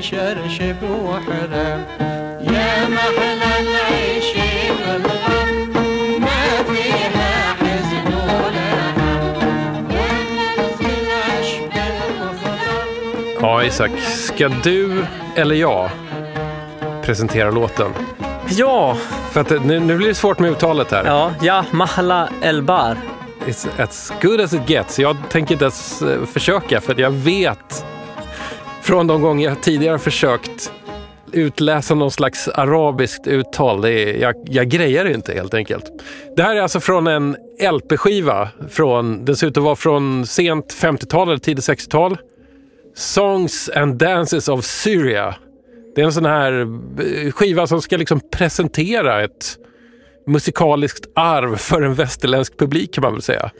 مشرشب 0.00 0.76
وحرام 0.82 1.84
يا 2.40 2.88
محلى 2.88 3.52
العيش 3.60 4.26
بالبر 4.86 5.46
ما 6.18 6.62
فيها 6.68 7.54
حزن 7.60 8.14
ولا 8.14 8.72
هم 8.96 9.84
والناس 9.84 10.80
العشب 10.80 11.72
المخضر 11.76 13.40
Ja, 13.40 13.64
Isak. 13.64 13.90
Ska 14.00 14.48
du 14.48 15.04
eller 15.34 15.54
jag 15.54 15.90
presentera 17.02 17.50
låten? 17.50 17.92
Ja, 18.48 18.96
För 19.32 19.40
att 19.40 19.48
det- 19.48 19.60
nu, 19.64 19.80
nu 19.80 19.96
blir 19.96 20.08
det 20.08 20.14
svårt 20.14 20.38
med 20.38 20.50
uttalet 20.50 20.90
här. 20.92 21.04
ja, 21.04 21.32
ja, 21.40 21.64
Mahla 21.70 22.28
Elbar. 22.42 22.96
It's 23.46 23.66
as 23.82 24.12
good 24.22 24.40
as 24.40 24.52
it 24.54 24.68
gets. 24.70 24.98
Jag 24.98 25.16
tänker 25.28 25.52
inte 25.54 25.64
ens 25.64 26.02
eh, 26.02 26.24
försöka 26.24 26.80
för 26.80 26.92
att 26.92 26.98
jag 26.98 27.10
vet 27.10 27.84
från 28.81 29.07
de 29.07 29.21
gånger 29.21 29.49
jag 29.49 29.61
tidigare 29.63 29.99
försökt 29.99 30.71
utläsa 31.31 31.95
någon 31.95 32.11
slags 32.11 32.47
arabiskt 32.47 33.27
uttal. 33.27 33.81
Det 33.81 33.91
är, 33.91 34.21
jag, 34.21 34.35
jag 34.45 34.69
grejer 34.69 35.03
det 35.03 35.13
inte 35.13 35.33
helt 35.33 35.53
enkelt. 35.53 35.85
Det 36.35 36.43
här 36.43 36.55
är 36.55 36.61
alltså 36.61 36.79
från 36.79 37.07
en 37.07 37.37
LP-skiva. 37.71 38.49
Från, 38.69 39.25
den 39.25 39.35
ser 39.35 39.47
ut 39.47 39.57
att 39.57 39.63
vara 39.63 39.75
från 39.75 40.25
sent 40.25 40.75
50-tal 40.81 41.27
eller 41.27 41.37
tidigt 41.37 41.69
60-tal. 41.69 42.17
Songs 42.95 43.69
and 43.75 43.95
Dances 43.95 44.47
of 44.47 44.65
Syria. 44.65 45.35
Det 45.95 46.01
är 46.01 46.05
en 46.05 46.13
sån 46.13 46.25
här 46.25 46.61
eh, 46.61 47.31
skiva 47.31 47.67
som 47.67 47.81
ska 47.81 47.97
liksom 47.97 48.19
presentera 48.31 49.23
ett 49.23 49.57
musikaliskt 50.27 51.05
arv 51.15 51.55
för 51.55 51.81
en 51.81 51.93
västerländsk 51.93 52.57
publik 52.57 52.93
kan 52.93 53.01
man 53.01 53.13
väl 53.13 53.21
säga. 53.21 53.51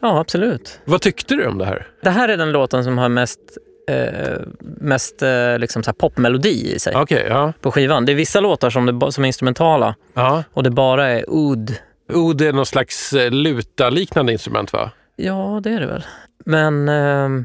Ja, 0.00 0.20
absolut. 0.20 0.80
Vad 0.84 1.00
tyckte 1.00 1.34
du 1.34 1.46
om 1.46 1.58
det 1.58 1.64
här? 1.64 1.86
Det 2.02 2.10
här 2.10 2.28
är 2.28 2.36
den 2.36 2.52
låten 2.52 2.84
som 2.84 2.98
har 2.98 3.08
mest, 3.08 3.40
eh, 3.88 4.38
mest 4.60 5.22
eh, 5.22 5.58
liksom 5.58 5.82
så 5.82 5.88
här 5.88 5.94
popmelodi 5.94 6.74
i 6.74 6.78
sig 6.78 6.96
Okej, 6.96 7.26
ja. 7.28 7.52
på 7.60 7.72
skivan. 7.72 8.04
Det 8.04 8.12
är 8.12 8.16
vissa 8.16 8.40
låtar 8.40 8.70
som, 8.70 8.86
det, 8.86 8.92
ba- 8.92 9.12
som 9.12 9.24
är 9.24 9.26
instrumentala 9.26 9.94
ja. 10.14 10.44
och 10.52 10.62
det 10.62 10.70
bara 10.70 11.08
är 11.08 11.30
oud. 11.30 11.74
Oud 12.12 12.40
är 12.42 12.52
någon 12.52 12.66
slags 12.66 13.12
eh, 13.12 13.30
luta-liknande 13.30 14.32
instrument 14.32 14.72
va? 14.72 14.90
Ja, 15.16 15.60
det 15.64 15.70
är 15.70 15.80
det 15.80 15.86
väl. 15.86 16.04
Men... 16.44 16.88
ehm, 16.88 17.44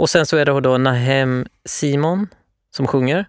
och 0.00 0.10
sen 0.10 0.26
så 0.26 0.36
är 0.36 0.44
det 0.44 0.60
då 0.60 0.78
Nahem 0.78 1.46
Simon 1.64 2.26
som 2.76 2.86
sjunger 2.86 3.24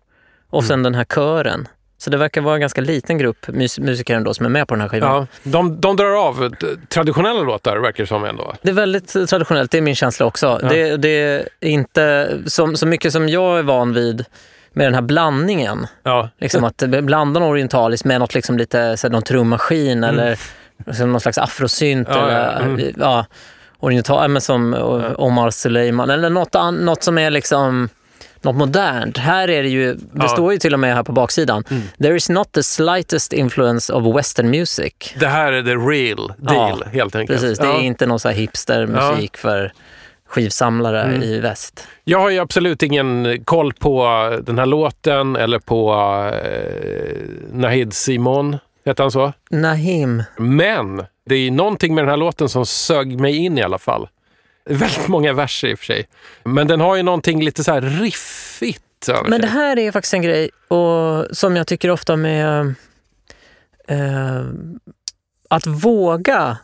och 0.50 0.64
sen 0.64 0.84
den 0.84 0.96
här 0.96 1.04
kören. 1.04 1.68
Så 2.02 2.10
det 2.10 2.18
verkar 2.18 2.42
vara 2.42 2.56
en 2.56 2.62
ganska 2.62 2.82
liten 2.82 3.18
grupp 3.18 3.48
mus- 3.48 3.80
musiker 3.80 4.16
ändå 4.16 4.34
som 4.34 4.46
är 4.46 4.50
med 4.50 4.68
på 4.68 4.74
den 4.74 4.82
här 4.82 4.90
skivan. 4.90 5.16
Ja. 5.16 5.28
De, 5.44 5.82
de 5.82 5.96
drar 5.96 6.28
av 6.28 6.56
traditionella 6.90 7.42
låtar 7.42 7.78
verkar 7.78 8.04
det 8.04 8.08
som 8.08 8.26
ändå. 8.26 8.54
Det 8.62 8.70
är 8.70 8.74
väldigt 8.74 9.16
eh, 9.16 9.26
traditionellt, 9.26 9.72
det 9.72 9.78
är 9.78 9.82
min 9.82 9.96
känsla 9.96 10.26
också. 10.26 10.60
Ja. 10.62 10.70
Det, 10.70 10.98
det 10.98 11.10
är 11.10 11.48
inte 11.60 12.38
som, 12.46 12.76
så 12.76 12.88
mycket 12.88 13.14
som 13.14 13.30
jag 13.30 13.60
är 13.60 13.64
van 13.64 13.94
vid 13.94 14.26
med 14.74 14.88
den 14.88 14.94
här 14.94 15.02
blandningen. 15.02 15.88
Ja. 16.04 16.30
Liksom 16.38 16.64
att 16.64 16.78
blanda 16.78 17.40
något 17.40 17.50
orientaliskt 17.50 18.06
med 18.06 18.20
något 18.20 18.34
liksom 18.34 18.58
lite, 18.58 18.98
så 18.98 19.08
här, 19.08 19.12
någon 19.12 19.24
trummaskin 19.24 20.04
eller 20.04 20.40
liksom 20.86 21.12
någon 21.12 21.22
slags 21.22 21.38
afrosynt. 21.38 22.10
Mm. 22.10 22.20
Ja, 22.20 22.28
eller, 22.28 22.62
mm. 22.62 22.94
ja, 23.00 23.26
oriental, 23.80 24.30
men 24.30 24.42
som 24.42 24.74
Omar 25.18 25.50
Suleiman 25.50 26.10
eller 26.10 26.30
något, 26.30 26.56
något 26.80 27.04
som 27.04 27.18
är 27.18 27.30
liksom 27.30 27.90
något 28.44 28.56
modernt. 28.56 29.18
Här 29.18 29.48
är 29.50 29.64
det 29.64 29.70
ju, 29.70 29.94
det 29.94 30.00
Ja. 30.14 30.28
står 30.28 30.54
ju 30.54 30.60
till 30.60 30.74
och 30.74 30.80
med 30.80 30.96
här 30.96 31.04
på 31.04 31.12
baksidan. 31.12 31.64
There 32.02 32.16
is 32.16 32.30
not 32.30 32.52
the 32.52 32.64
slightest 32.64 33.34
influence 33.34 33.94
of 33.94 34.16
western 34.16 34.50
music. 34.50 34.94
Det 35.20 35.28
här 35.28 35.54
är 35.54 35.64
the 35.64 35.76
real 35.76 36.34
deal 36.38 36.84
Ja, 36.86 36.90
helt 36.92 37.16
enkelt. 37.16 37.40
Precis, 37.42 37.60
det 37.60 37.66
är 37.66 37.70
ja. 37.70 37.82
inte 37.82 38.06
någon 38.06 38.20
så 38.20 38.30
här 38.30 38.36
hipstermusik 38.36 39.38
för 39.38 39.72
skivsamlare 40.28 41.02
Mm. 41.04 41.24
i 41.24 41.40
väst. 41.40 41.88
Jag 42.04 42.20
har 42.20 42.30
ju 42.30 42.40
absolut 42.40 42.84
ingen 42.84 43.44
koll 43.46 43.74
på 43.74 44.06
den 44.44 44.60
här 44.60 44.66
låten 44.66 45.36
eller 45.36 45.60
på 45.60 45.94
eh, 46.44 47.18
Nahid 47.54 47.94
Simon, 47.94 48.58
heter 48.86 49.04
han 49.04 49.12
så? 49.12 49.34
Nahim. 49.52 50.24
Men 50.38 51.04
det 51.26 51.36
är 51.36 51.52
någonting 51.52 51.96
med 51.96 52.04
den 52.04 52.10
här 52.10 52.18
låten 52.18 52.50
som 52.50 52.66
sög 52.66 53.20
mig 53.20 53.36
in 53.38 53.58
i 53.58 53.62
alla 53.64 53.78
fall. 53.78 54.08
Väldigt 54.66 55.08
många 55.08 55.34
verser 55.34 55.68
i 55.68 55.74
och 55.74 55.80
för 55.80 55.86
sig. 55.86 56.08
Men 56.44 56.68
den 56.68 56.80
har 56.80 56.96
ju 56.96 57.04
någonting 57.04 57.44
lite 57.44 57.64
så 57.64 57.72
här 57.72 57.82
riffigt 57.82 59.10
över 59.10 59.30
Men 59.30 59.42
det 59.42 59.48
sig. 59.48 59.58
här 59.58 59.80
är 59.80 59.92
faktiskt 59.92 60.14
en 60.14 60.22
grej 60.22 60.50
och, 60.68 61.26
som 61.38 61.56
jag 61.56 61.68
tycker 61.68 61.90
ofta 61.90 62.16
med 62.16 62.76
eh, 63.88 64.46
att 65.50 65.68
våga. 65.68 66.58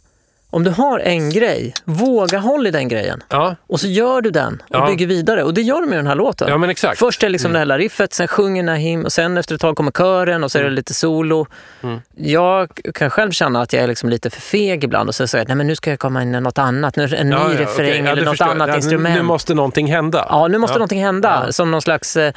Om 0.58 0.64
du 0.64 0.70
har 0.72 1.00
en 1.00 1.30
grej, 1.30 1.74
våga 1.86 2.40
håll 2.40 2.68
i 2.68 2.72
den 2.72 2.88
grejen. 2.88 3.24
Ja, 3.30 3.56
Och 3.68 3.80
så 3.80 3.88
gör 3.88 4.22
du 4.22 4.30
den 4.32 4.54
och 4.70 4.76
Ja. 4.76 4.86
bygger 4.88 5.08
vidare. 5.08 5.44
Och 5.44 5.54
det 5.54 5.62
gör 5.62 5.82
du 5.82 5.88
med 5.88 6.00
den 6.00 6.08
här 6.08 6.16
låten. 6.16 6.48
ja 6.50 6.58
men 6.58 6.70
exakt. 6.70 7.00
Först 7.00 7.24
är 7.24 7.30
liksom 7.30 7.52
det 7.54 7.58
här 7.60 7.66
lilla 7.66 7.78
riffet, 7.78 8.14
sen 8.14 8.28
sjunger 8.28 8.64
Nahim 8.64 9.06
och 9.06 9.12
sen 9.12 9.38
efter 9.38 9.56
ett 9.56 9.62
tag 9.62 9.76
kommer 9.76 9.92
kören 9.92 10.44
och 10.44 10.52
så 10.52 10.60
är 10.60 10.64
det 10.64 10.70
lite 10.70 10.94
solo. 10.94 11.48
Mm. 11.84 12.00
Jag 12.16 12.70
kan 12.94 13.10
själv 13.10 13.32
känna 13.32 13.62
att 13.62 13.74
jag 13.74 13.84
är 13.84 13.88
liksom 13.88 14.10
lite 14.10 14.30
för 14.30 14.42
feg 14.42 14.84
ibland 14.84 15.10
och 15.10 15.16
så 15.16 15.28
säger 15.28 15.42
jag 15.42 15.48
nej 15.48 15.56
men 15.58 15.68
nu 15.68 15.76
ska 15.76 15.90
jag 15.90 16.00
komma 16.00 16.22
in 16.22 16.32
med 16.32 16.44
något 16.44 16.58
annat, 16.58 16.96
nu 16.96 17.08
det 17.08 17.16
en 17.18 17.32
Ja, 17.32 17.48
ny 17.48 17.54
ja, 17.54 17.62
refräng 17.62 17.86
okej. 17.88 18.02
Ja, 18.06 18.12
eller 18.12 18.22
något 18.26 18.32
förstår. 18.32 18.46
annat 18.46 18.68
Ja, 18.70 18.76
instrument. 18.76 19.16
Nu 19.16 19.22
måste 19.22 19.54
någonting 19.54 19.92
hända. 19.92 20.26
Ja, 20.30 20.48
nu 20.48 20.58
måste 20.58 20.74
Ja. 20.74 20.78
någonting 20.78 21.04
hända. 21.04 21.44
Ja. 21.46 21.52
Som 21.52 21.72
någon 21.72 21.82
slags... 21.82 22.18
eh, 22.18 22.34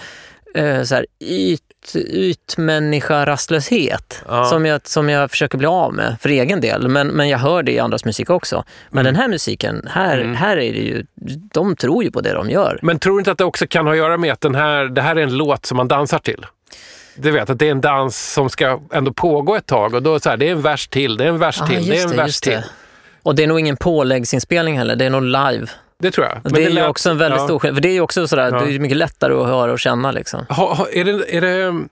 eh, 0.55 0.83
så 0.83 0.95
här, 0.95 1.07
yt, 1.21 1.61
ytmänniska 2.12 3.26
rastlöshet 3.26 4.22
Ja. 4.28 4.45
som, 4.45 4.66
jag, 4.66 4.89
som 4.89 5.09
jag 5.09 5.31
försöker 5.31 5.59
bli 5.59 5.66
av 5.66 5.95
med 5.95 6.16
för 6.20 6.28
egen 6.28 6.61
del. 6.61 6.89
Men, 6.89 7.09
men 7.09 7.28
jag 7.28 7.39
hör 7.39 7.62
det 7.62 7.72
i 7.72 7.78
andras 7.78 8.05
musik 8.05 8.31
också. 8.31 8.64
Men 8.91 9.05
den 9.05 9.16
här 9.16 9.28
musiken, 9.28 9.89
här, 9.91 10.18
Mm. 10.18 10.35
här 10.37 10.57
är 10.57 10.72
det 10.72 10.78
ju, 10.78 11.05
de 11.55 11.76
tror 11.76 12.05
ju 12.05 12.11
på 12.11 12.20
det 12.20 12.33
de 12.33 12.51
gör. 12.51 12.78
Men 12.83 12.99
tror 12.99 13.12
du 13.14 13.18
inte 13.18 13.31
att 13.33 13.39
det 13.39 13.45
också 13.45 13.66
kan 13.66 13.87
ha 13.87 13.93
att 13.93 13.99
göra 13.99 14.16
med 14.16 14.33
att 14.33 14.41
den 14.41 14.55
här, 14.55 14.85
det 14.85 15.03
här 15.03 15.16
är 15.16 15.20
en 15.22 15.37
låt 15.37 15.66
som 15.66 15.76
man 15.76 15.89
dansar 15.89 16.18
till? 16.18 16.47
Du 17.16 17.31
vet 17.31 17.51
att 17.51 17.59
det 17.59 17.66
är 17.66 17.70
en 17.70 17.81
dans 17.81 18.33
som 18.33 18.51
ska 18.51 18.81
ändå 18.93 19.12
pågå 19.12 19.57
ett 19.57 19.66
tag 19.66 19.95
och 19.95 20.03
då 20.03 20.20
så 20.20 20.31
här, 20.31 20.37
det 20.37 20.49
är 20.49 20.53
en 20.53 20.62
vers 20.62 20.89
till, 20.89 21.16
det 21.16 21.24
är 21.24 21.28
en 21.28 21.39
vers 21.39 21.61
Ah, 21.62 21.66
till, 21.66 21.87
det 21.89 21.99
är 21.99 22.05
en 22.05 22.11
det, 22.11 22.16
vers 22.16 22.41
till. 22.41 22.53
det. 22.53 22.64
Och 23.22 23.35
det 23.35 23.43
är 23.43 23.47
nog 23.47 23.61
ingen 23.61 23.76
påläggsinspelning 23.76 24.78
heller, 24.78 24.97
det 24.97 25.05
är 25.05 25.11
nog 25.11 25.22
live. 25.22 25.66
Det 26.01 26.11
tror 26.11 26.26
jag. 26.26 26.40
Och 26.44 26.53
det 26.53 26.61
är 26.64 26.68
ju 26.68 26.74
lät- 26.74 26.88
också 26.88 27.11
en 27.11 27.18
väldigt 27.18 27.40
ja. 27.40 27.46
stor 27.46 27.59
skillnad, 27.59 27.76
för 27.76 27.82
det 27.82 27.88
är 27.88 27.92
ju 27.92 28.01
också 28.01 28.28
sådär, 28.28 28.51
Ja. 28.53 28.61
det 28.64 28.74
är 28.74 28.78
mycket 28.78 28.96
lättare 28.96 29.34
att 29.34 29.46
höra 29.46 29.72
och 29.72 29.80
känna 29.80 30.11
liksom. 30.12 30.46
Ha, 30.48 30.74
ha, 30.74 30.88
är, 30.88 31.05
det, 31.05 31.36
är 31.36 31.40
det, 31.40 31.84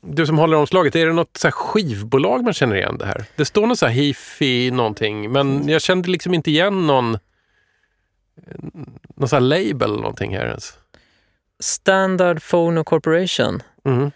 du 0.00 0.26
som 0.26 0.38
håller 0.38 0.56
omslaget, 0.56 0.96
är 0.96 1.06
det 1.06 1.12
något 1.12 1.36
så 1.36 1.50
skivbolag 1.50 2.44
man 2.44 2.52
känner 2.52 2.76
igen 2.76 2.98
det 2.98 3.06
här? 3.06 3.24
Det 3.36 3.44
står 3.44 3.66
något 3.66 3.78
så 3.78 3.86
här 3.86 3.92
hifi 3.92 4.70
någonting, 4.70 5.32
men 5.32 5.68
jag 5.68 5.82
kände 5.82 6.10
liksom 6.10 6.34
inte 6.34 6.50
igen 6.50 6.86
någon, 6.86 7.18
någon 9.16 9.28
så 9.28 9.36
här 9.36 9.40
label 9.40 9.82
eller 9.90 10.00
någonting 10.02 10.36
här 10.36 10.46
ens. 10.46 10.72
Standard 11.60 12.42
Phono 12.50 12.84
Corporation. 12.84 13.62
Mm. 13.84 14.10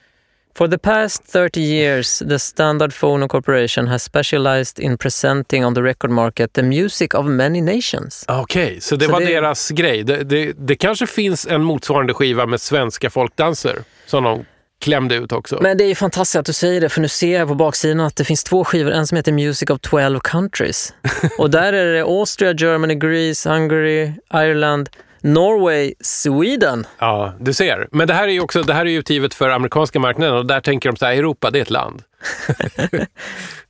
For 0.58 0.68
the 0.68 0.78
past 0.78 1.22
30 1.32 1.60
years, 1.60 2.18
the 2.18 2.38
Standard 2.38 2.90
Phono 2.92 3.28
Corporation 3.28 3.86
has 3.86 4.02
specialized 4.02 4.78
in 4.80 4.98
presenting 4.98 5.64
on 5.64 5.74
the 5.74 5.82
record 5.82 6.10
market 6.10 6.52
the 6.52 6.62
music 6.62 7.14
of 7.14 7.26
many 7.26 7.60
nations. 7.60 8.24
Okej, 8.28 8.80
så 8.80 8.96
det 8.96 9.04
Så 9.04 9.12
var 9.12 9.20
det- 9.20 9.26
deras 9.26 9.70
grej. 9.70 10.02
Det, 10.04 10.24
det, 10.24 10.52
det 10.52 10.76
kanske 10.76 11.06
finns 11.06 11.46
en 11.46 11.62
motsvarande 11.64 12.14
skiva 12.14 12.46
med 12.46 12.60
svenska 12.60 13.10
folkdanser 13.10 13.78
som 14.06 14.24
de 14.24 14.44
klämde 14.84 15.14
ut 15.14 15.32
också. 15.32 15.58
Men 15.62 15.78
det 15.78 15.84
är 15.84 15.94
fantastiskt 15.94 16.36
att 16.36 16.46
du 16.46 16.52
säger 16.52 16.80
det, 16.80 16.88
för 16.88 17.00
nu 17.00 17.08
ser 17.08 17.38
jag 17.38 17.48
på 17.48 17.54
baksidan 17.54 18.00
att 18.00 18.16
det 18.16 18.24
finns 18.24 18.44
två 18.44 18.64
skivor. 18.64 18.92
En 18.92 19.06
som 19.06 19.16
heter 19.16 19.32
Music 19.32 19.70
of 19.70 19.78
12 19.80 20.20
Countries. 20.20 20.94
Och 21.38 21.50
där 21.50 21.72
är 21.72 21.92
det 21.92 22.00
Austria, 22.00 22.52
Germany, 22.52 22.94
Greece, 22.94 23.46
Hungary, 23.50 24.12
Ireland, 24.34 24.88
Norway, 25.22 25.94
Sweden. 26.00 26.86
Ja, 26.98 27.34
du 27.40 27.52
ser. 27.52 27.88
Men 27.92 28.08
det 28.08 28.14
här 28.14 28.28
är 28.28 28.32
ju 28.32 28.40
också 28.40 28.62
det 28.62 28.74
här 28.74 28.86
är 28.86 28.98
utgivet 28.98 29.34
för 29.34 29.48
amerikanska 29.50 29.98
marknaden 29.98 30.34
och 30.36 30.46
där 30.46 30.60
tänker 30.60 30.90
de 30.92 30.96
så 30.96 31.06
här, 31.06 31.12
Europa 31.14 31.50
det 31.50 31.58
är 31.58 31.62
ett 31.62 31.70
land. 31.70 32.02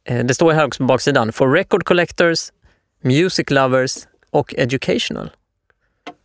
Eh, 0.05 0.25
Det 0.25 0.35
står 0.35 0.53
här 0.53 0.67
också 0.67 0.79
på 0.79 0.85
baksidan. 0.87 1.33
For 1.33 1.53
record 1.53 1.85
collectors, 1.85 2.39
music 3.05 3.51
lovers 3.51 3.93
och 4.31 4.55
educational. 4.59 5.31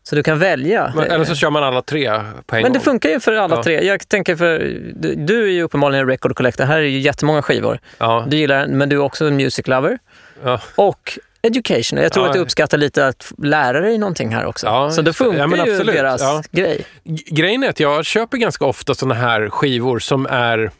Så 0.03 0.15
du 0.15 0.23
kan 0.23 0.39
välja. 0.39 0.93
Men, 0.95 1.11
eller 1.11 1.26
så 1.26 1.36
kör 1.36 1.49
man 1.49 1.63
alla 1.63 1.82
tre 1.82 2.09
på 2.45 2.55
en 2.55 2.61
Men 2.61 2.63
det 2.63 2.69
gång. 2.80 2.84
funkar 2.84 3.09
ju 3.09 3.19
för 3.19 3.34
alla 3.36 3.55
Ja. 3.55 3.63
tre. 3.63 3.86
Jag 3.88 4.07
tänker 4.09 4.36
för, 4.36 4.59
du, 4.95 5.15
du 5.15 5.43
är 5.43 5.51
ju 5.51 5.63
uppenbarligen 5.63 6.01
en 6.03 6.09
record 6.09 6.36
collector. 6.36 6.63
Här 6.63 6.78
är 6.78 6.82
ju 6.82 6.99
jättemånga 6.99 7.41
skivor. 7.41 7.80
Ja, 7.97 8.26
Du 8.30 8.38
gillar 8.38 8.67
men 8.67 8.89
du 8.89 8.95
är 8.95 8.99
också 8.99 9.26
en 9.28 9.36
music 9.36 9.67
lover. 9.67 9.99
ja. 10.43 10.61
Och 10.76 11.19
educational. 11.45 12.03
Jag 12.03 12.13
tror 12.13 12.25
Ja. 12.25 12.29
att 12.29 12.33
du 12.35 12.39
uppskattar 12.39 12.77
lite 12.77 13.07
att 13.07 13.31
lära 13.37 13.79
dig 13.79 13.97
någonting 13.97 14.29
här 14.35 14.45
också. 14.45 14.67
Ja, 14.67 14.91
så 14.91 15.01
det 15.01 15.09
det. 15.09 15.13
funkar 15.13 15.57
Ja, 15.57 15.65
ju 15.67 15.83
deras 15.83 16.47
grej. 16.51 16.85
Grejen 17.27 17.63
är 17.63 17.69
att 17.69 17.79
jag 17.79 18.05
köper 18.05 18.37
ganska 18.37 18.65
ofta 18.65 18.95
såna 18.95 19.15
här 19.15 19.49
skivor 19.49 19.99
som 19.99 20.25
är, 20.25 20.71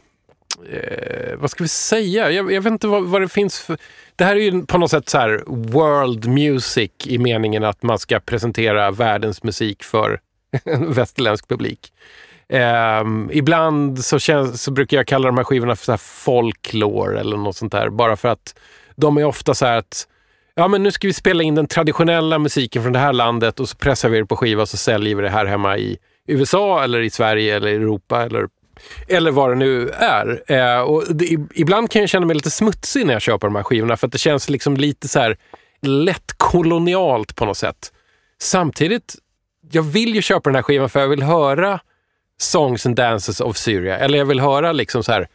eh, 0.72 1.36
vad 1.38 1.50
ska 1.52 1.64
vi 1.64 1.68
säga, 1.68 2.32
jag, 2.32 2.52
jag 2.52 2.62
vet 2.62 2.72
inte 2.72 2.88
vad, 2.88 3.04
vad 3.04 3.22
det 3.22 3.30
finns 3.30 3.60
för... 3.60 3.78
Det 4.16 4.24
här 4.24 4.36
är 4.36 4.40
ju 4.40 4.66
på 4.66 4.78
något 4.78 4.92
sätt 4.92 5.10
så 5.10 5.18
här 5.18 5.44
world 5.48 6.26
music 6.28 6.92
i 7.06 7.18
meningen 7.18 7.64
att 7.64 7.84
man 7.84 8.00
ska 8.00 8.20
presentera 8.20 8.92
världens 8.92 9.44
musik 9.44 9.84
för 9.84 10.20
en 10.66 10.94
västerländsk 10.94 11.48
publik. 11.48 11.92
Ehm, 12.50 13.30
ibland 13.34 14.06
så, 14.06 14.20
känns, 14.20 14.64
så 14.64 14.72
brukar 14.72 14.98
jag 14.98 15.08
kalla 15.08 15.28
de 15.28 15.38
här 15.38 15.44
skivorna 15.44 15.76
för 15.76 15.86
så 15.86 15.98
folklore 15.98 17.20
eller 17.20 17.38
något 17.38 17.56
sånt 17.58 17.72
där. 17.72 17.90
Bara 17.90 18.16
för 18.16 18.30
att 18.30 18.56
de 18.96 19.18
är 19.18 19.24
ofta 19.26 19.54
så 19.54 19.66
här 19.66 19.78
att 19.78 20.08
ja, 20.56 20.68
men 20.68 20.84
nu 20.84 20.92
ska 20.92 21.08
vi 21.08 21.14
spela 21.14 21.44
in 21.44 21.56
den 21.56 21.68
traditionella 21.68 22.40
musiken 22.40 22.84
från 22.84 22.94
det 22.94 23.00
här 23.00 23.14
landet 23.14 23.60
och 23.60 23.70
så 23.70 23.76
pressar 23.78 24.10
vi 24.10 24.20
det 24.20 24.26
på 24.26 24.36
skiva 24.36 24.62
och 24.62 24.70
så 24.70 24.78
säljer 24.78 25.16
vi 25.16 25.22
det 25.22 25.30
här 25.30 25.46
hemma 25.46 25.78
i 25.78 25.98
USA 26.28 26.84
eller 26.84 27.02
i 27.02 27.10
Sverige 27.10 27.56
eller 27.56 27.68
i 27.68 27.76
Europa 27.76 28.24
eller, 28.24 28.48
eller 29.08 29.32
vad 29.32 29.50
det 29.50 29.56
nu 29.56 29.90
är. 29.90 30.44
Eh, 30.48 30.82
och 30.82 31.04
det, 31.16 31.38
ibland 31.56 31.92
kan 31.92 32.02
jag 32.02 32.10
känna 32.10 32.26
mig 32.26 32.36
lite 32.36 32.52
smutsig 32.52 33.06
när 33.06 33.14
jag 33.14 33.22
köper 33.22 33.48
de 33.48 33.56
här 33.56 33.64
skivorna 33.64 33.98
för 33.98 34.08
att 34.08 34.12
det 34.12 34.18
känns 34.18 34.50
liksom 34.50 34.78
lite 34.78 35.08
så 35.08 35.20
här 35.20 35.38
lätt 35.82 36.34
kolonialt 36.38 37.36
på 37.36 37.46
något 37.46 37.58
sätt. 37.58 37.92
Samtidigt, 38.42 39.16
jag 39.72 39.84
vill 39.84 40.16
ju 40.16 40.22
köpa 40.22 40.50
den 40.50 40.56
här 40.56 40.64
skivan 40.64 40.90
för 40.90 41.00
jag 41.00 41.08
vill 41.08 41.24
höra 41.24 41.80
Songs 42.38 42.86
and 42.86 42.96
Dances 42.96 43.42
of 43.42 43.58
Syria. 43.58 43.98
Eller 43.98 44.18
jag 44.18 44.26
vill 44.26 44.40
höra 44.40 44.72
liksom 44.72 45.04
så 45.04 45.12
här 45.12 45.28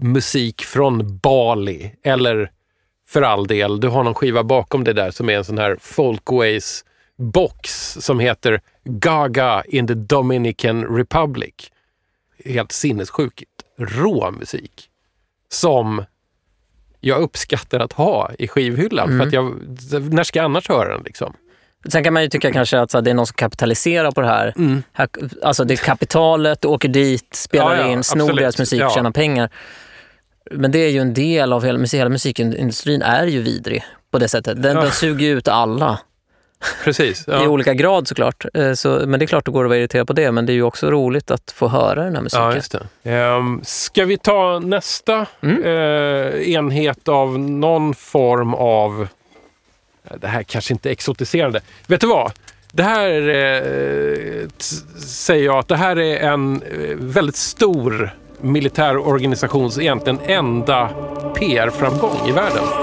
musik 0.00 0.62
från 0.62 1.18
Bali. 1.18 1.94
Eller 2.02 2.50
för 3.12 3.22
all 3.22 3.46
del, 3.46 3.80
du 3.80 3.88
har 3.88 4.02
någon 4.04 4.14
skiva 4.14 4.42
bakom 4.44 4.84
det 4.84 4.92
där 4.92 5.10
som 5.10 5.28
är 5.28 5.36
en 5.36 5.44
sån 5.44 5.58
här 5.58 5.76
Folkways 5.80 6.84
box 7.18 7.92
som 8.00 8.20
heter 8.20 8.60
Gaga 8.84 9.62
in 9.68 9.86
the 9.86 9.94
Dominican 9.94 10.84
Republic. 10.96 11.54
Helt 12.44 12.72
sinnessjukt 12.72 13.42
rå 13.78 14.30
musik. 14.30 14.88
Som 15.48 16.04
jag 17.00 17.20
uppskattar 17.20 17.80
att 17.80 17.92
ha 17.92 18.30
i 18.38 18.48
skivhyllan. 18.48 19.18
För 19.18 19.26
att 19.26 19.32
jag, 19.32 19.54
när 20.14 20.24
ska 20.24 20.38
jag 20.38 20.44
annars 20.44 20.68
höra 20.68 20.92
den 20.92 21.02
liksom? 21.04 21.36
Sen 21.88 22.04
kan 22.04 22.12
man 22.12 22.22
ju 22.22 22.28
tycka 22.28 22.52
kanske 22.52 22.80
att 22.80 22.90
så 22.90 23.00
det 23.00 23.10
är 23.10 23.14
någon 23.14 23.26
som 23.26 23.34
kapitaliserar 23.34 24.10
på 24.10 24.20
det 24.20 24.26
här. 24.26 24.54
här 24.92 25.08
alltså 25.42 25.64
det 25.64 25.74
är 25.74 25.76
kapitalet, 25.76 26.64
åker 26.64 26.88
dit, 26.88 27.34
spelar 27.34 27.76
Ja, 27.76 27.80
ja, 27.82 27.92
in, 27.92 28.02
snor 28.02 28.20
absolut. 28.22 28.40
deras 28.40 28.58
musik, 28.58 28.80
Ja. 28.80 28.90
tjänar 28.90 29.10
pengar. 29.10 29.50
Men 30.52 30.70
det 30.72 30.78
är 30.78 30.88
ju 30.90 30.98
en 30.98 31.14
del 31.14 31.52
av 31.52 31.64
hela, 31.64 31.78
musik- 31.78 31.98
hela 31.98 32.10
musikindustrin 32.10 33.02
är 33.02 33.26
ju 33.26 33.42
vidrig 33.42 33.84
på 34.10 34.18
det 34.18 34.28
sättet. 34.28 34.62
Den, 34.62 34.76
Ja. 34.76 34.82
den 34.82 34.90
suger 34.92 35.26
ju 35.26 35.32
ut 35.38 35.48
alla. 35.48 35.98
Precis. 36.84 37.20
I 37.28 37.30
Ja. 37.30 37.48
olika 37.48 37.74
grad 37.74 38.08
såklart. 38.08 38.44
Eh, 38.54 38.72
Så, 38.72 38.88
men 39.06 39.20
det 39.20 39.24
är 39.24 39.26
klart 39.26 39.44
det 39.44 39.50
går 39.50 39.64
att 39.64 39.68
vara 39.68 39.78
irriterad 39.78 40.06
på 40.06 40.12
det. 40.12 40.32
Men 40.32 40.46
det 40.46 40.52
är 40.52 40.54
ju 40.54 40.62
också 40.62 40.90
roligt 40.90 41.30
att 41.30 41.50
få 41.50 41.68
höra 41.68 42.04
den 42.04 42.14
här 42.16 42.22
musiken. 42.22 42.44
Ja, 42.44 42.54
just 42.54 42.76
det. 43.02 43.20
Um, 43.36 43.60
ska 43.64 44.04
vi 44.04 44.18
ta 44.18 44.58
nästa 44.58 45.26
eh, 45.40 46.52
enhet 46.52 47.08
av 47.08 47.38
någon 47.38 47.94
form 47.94 48.54
av... 48.54 49.08
Det 50.20 50.26
här 50.28 50.42
kanske 50.42 50.74
inte 50.74 50.88
är 50.88 50.92
exotiserande. 50.92 51.60
Vet 51.86 52.00
du 52.00 52.06
vad? 52.06 52.32
Det 52.72 52.82
här 52.82 53.10
eh, 53.28 54.48
t- 54.48 54.98
säger 55.06 55.44
jag 55.44 55.58
att 55.58 55.68
det 55.68 55.76
här 55.76 55.98
är 55.98 56.16
en 56.32 56.62
eh, 56.62 56.96
väldigt 56.96 57.36
stor 57.36 58.14
militärorganisations 58.42 59.78
egentligen 59.78 60.18
enda 60.26 60.88
PR-framgång 61.34 62.28
i 62.28 62.32
världen. 62.32 62.81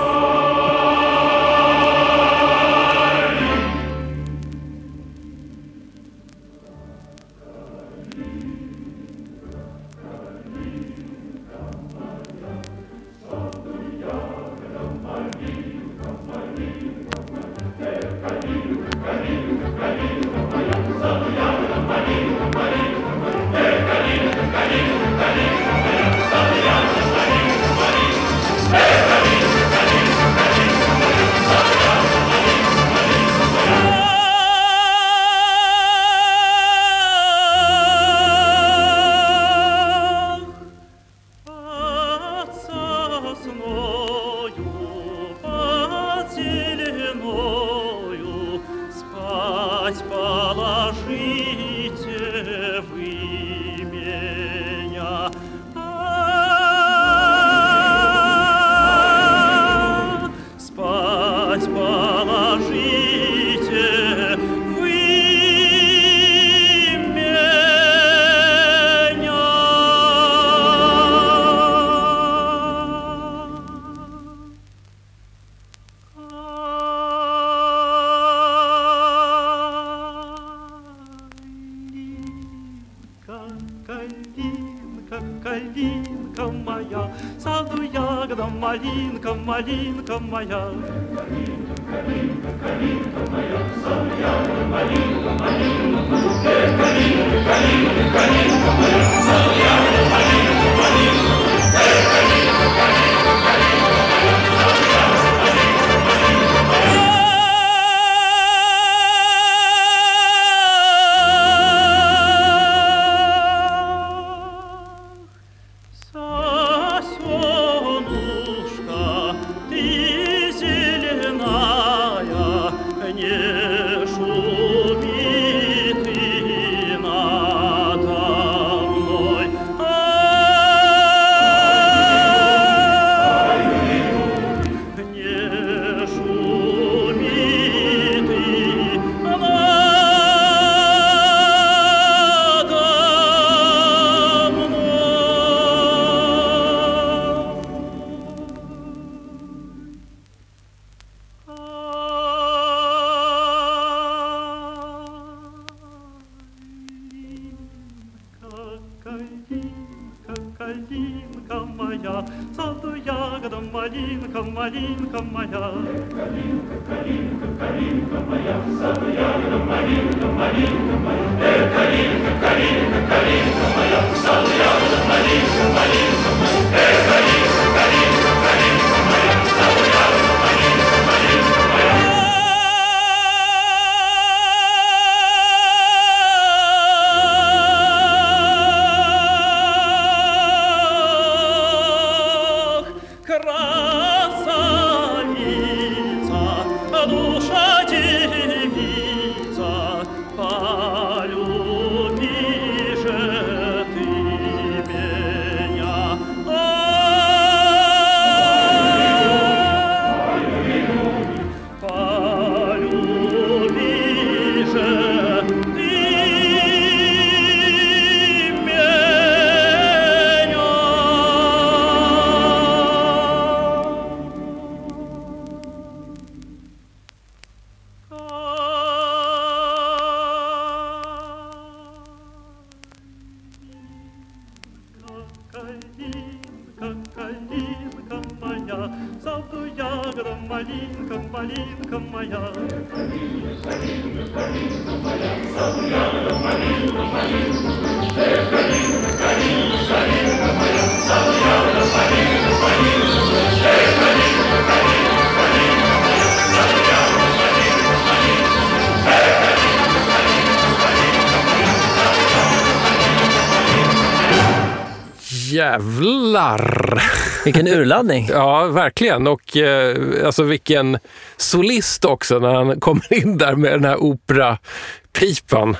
Vilken 267.53 267.79
urladdning. 267.79 268.27
Ja, 268.31 268.65
verkligen. 268.65 269.27
Och 269.27 269.57
eh, 269.57 270.25
alltså 270.25 270.43
vilken 270.43 270.97
solist 271.37 272.05
också 272.05 272.39
när 272.39 272.53
han 272.53 272.79
kommer 272.79 273.13
in 273.13 273.37
där 273.37 273.55
med 273.55 273.71
den 273.71 273.85
här 273.85 274.03
operapipan. 274.03 275.77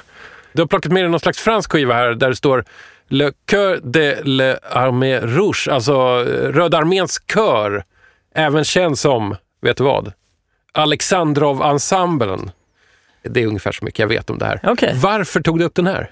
Du 0.54 0.62
har 0.62 0.68
plockat 0.68 0.92
med 0.92 1.04
dig 1.04 1.10
någon 1.10 1.20
slags 1.20 1.40
fransk 1.40 1.72
skiva 1.72 1.94
här 1.94 2.14
där 2.14 2.30
det 2.30 2.36
står 2.36 2.66
Le 3.08 3.32
Coeur 3.50 3.80
de 3.84 4.16
l'Armée 4.16 5.20
Rouge, 5.22 5.68
alltså 5.72 5.94
eh, 5.94 6.52
Röda 6.52 6.78
arméns 6.78 7.22
kör, 7.34 7.84
även 8.36 8.64
känd 8.64 9.00
som, 9.00 9.36
vet 9.62 9.78
du 9.78 9.84
vad? 9.84 10.14
Alexandrov-ensemblen. 10.74 12.52
Det 13.24 13.44
är 13.44 13.48
ungefär 13.48 13.72
så 13.72 13.86
mycket 13.86 14.00
jag 14.00 14.08
vet 14.08 14.30
om 14.30 14.38
det 14.38 14.46
här. 14.46 14.60
Okej. 14.64 14.94
Varför 14.96 15.42
tog 15.42 15.60
du 15.60 15.66
upp 15.66 15.76
den 15.76 15.88
här? 15.88 16.12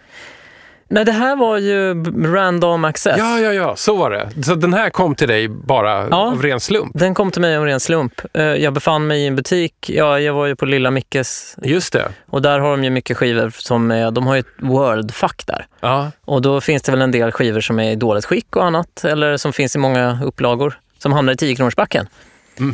Nej, 0.89 1.05
det 1.05 1.11
här 1.11 1.35
var 1.35 1.57
ju 1.57 2.03
random 2.35 2.85
access. 2.85 3.15
Ja, 3.17 3.39
ja, 3.39 3.53
ja, 3.53 3.75
så 3.75 3.95
var 3.95 4.11
det. 4.11 4.43
Så 4.43 4.55
den 4.55 4.73
här 4.73 4.89
kom 4.89 5.15
till 5.15 5.27
dig 5.27 5.47
bara 5.47 6.07
Ja. 6.09 6.15
av 6.31 6.41
ren 6.43 6.59
slump? 6.59 6.91
Den 6.93 7.13
kom 7.13 7.31
till 7.31 7.41
mig 7.41 7.57
av 7.57 7.65
ren 7.65 7.79
slump. 7.79 8.21
Eh, 8.33 8.43
Jag 8.43 8.73
befann 8.73 9.07
mig 9.07 9.21
i 9.23 9.27
en 9.27 9.35
butik. 9.35 9.89
Ja, 9.89 10.19
jag 10.19 10.33
var 10.33 10.45
ju 10.45 10.55
på 10.55 10.65
Lilla 10.65 10.91
Mickes 10.91 11.55
Just 11.63 11.93
det. 11.93 12.07
och 12.29 12.41
där 12.41 12.59
har 12.59 12.71
de 12.71 12.83
ju 12.83 12.89
mycket 12.89 13.17
skivor 13.17 13.49
som 13.57 13.91
är, 13.91 14.11
de 14.11 14.27
har 14.27 14.35
ju 14.35 14.39
ett 14.39 14.45
world-fack 14.59 15.43
där. 15.47 15.65
Ja, 15.81 16.11
Och 16.25 16.41
då 16.41 16.61
finns 16.61 16.81
det 16.83 16.91
väl 16.91 17.01
en 17.01 17.11
del 17.11 17.31
skivor 17.31 17.61
som 17.61 17.79
är 17.79 17.91
i 17.91 17.95
dåligt 17.95 18.25
skick 18.25 18.55
och 18.55 18.65
annat, 18.65 19.03
eller 19.03 19.37
som 19.37 19.53
finns 19.53 19.75
i 19.75 19.79
många 19.79 20.19
upplagor, 20.23 20.79
som 20.99 21.13
hamnar 21.13 21.33
i 21.33 21.35
10-kronorsbacken. 21.35 22.05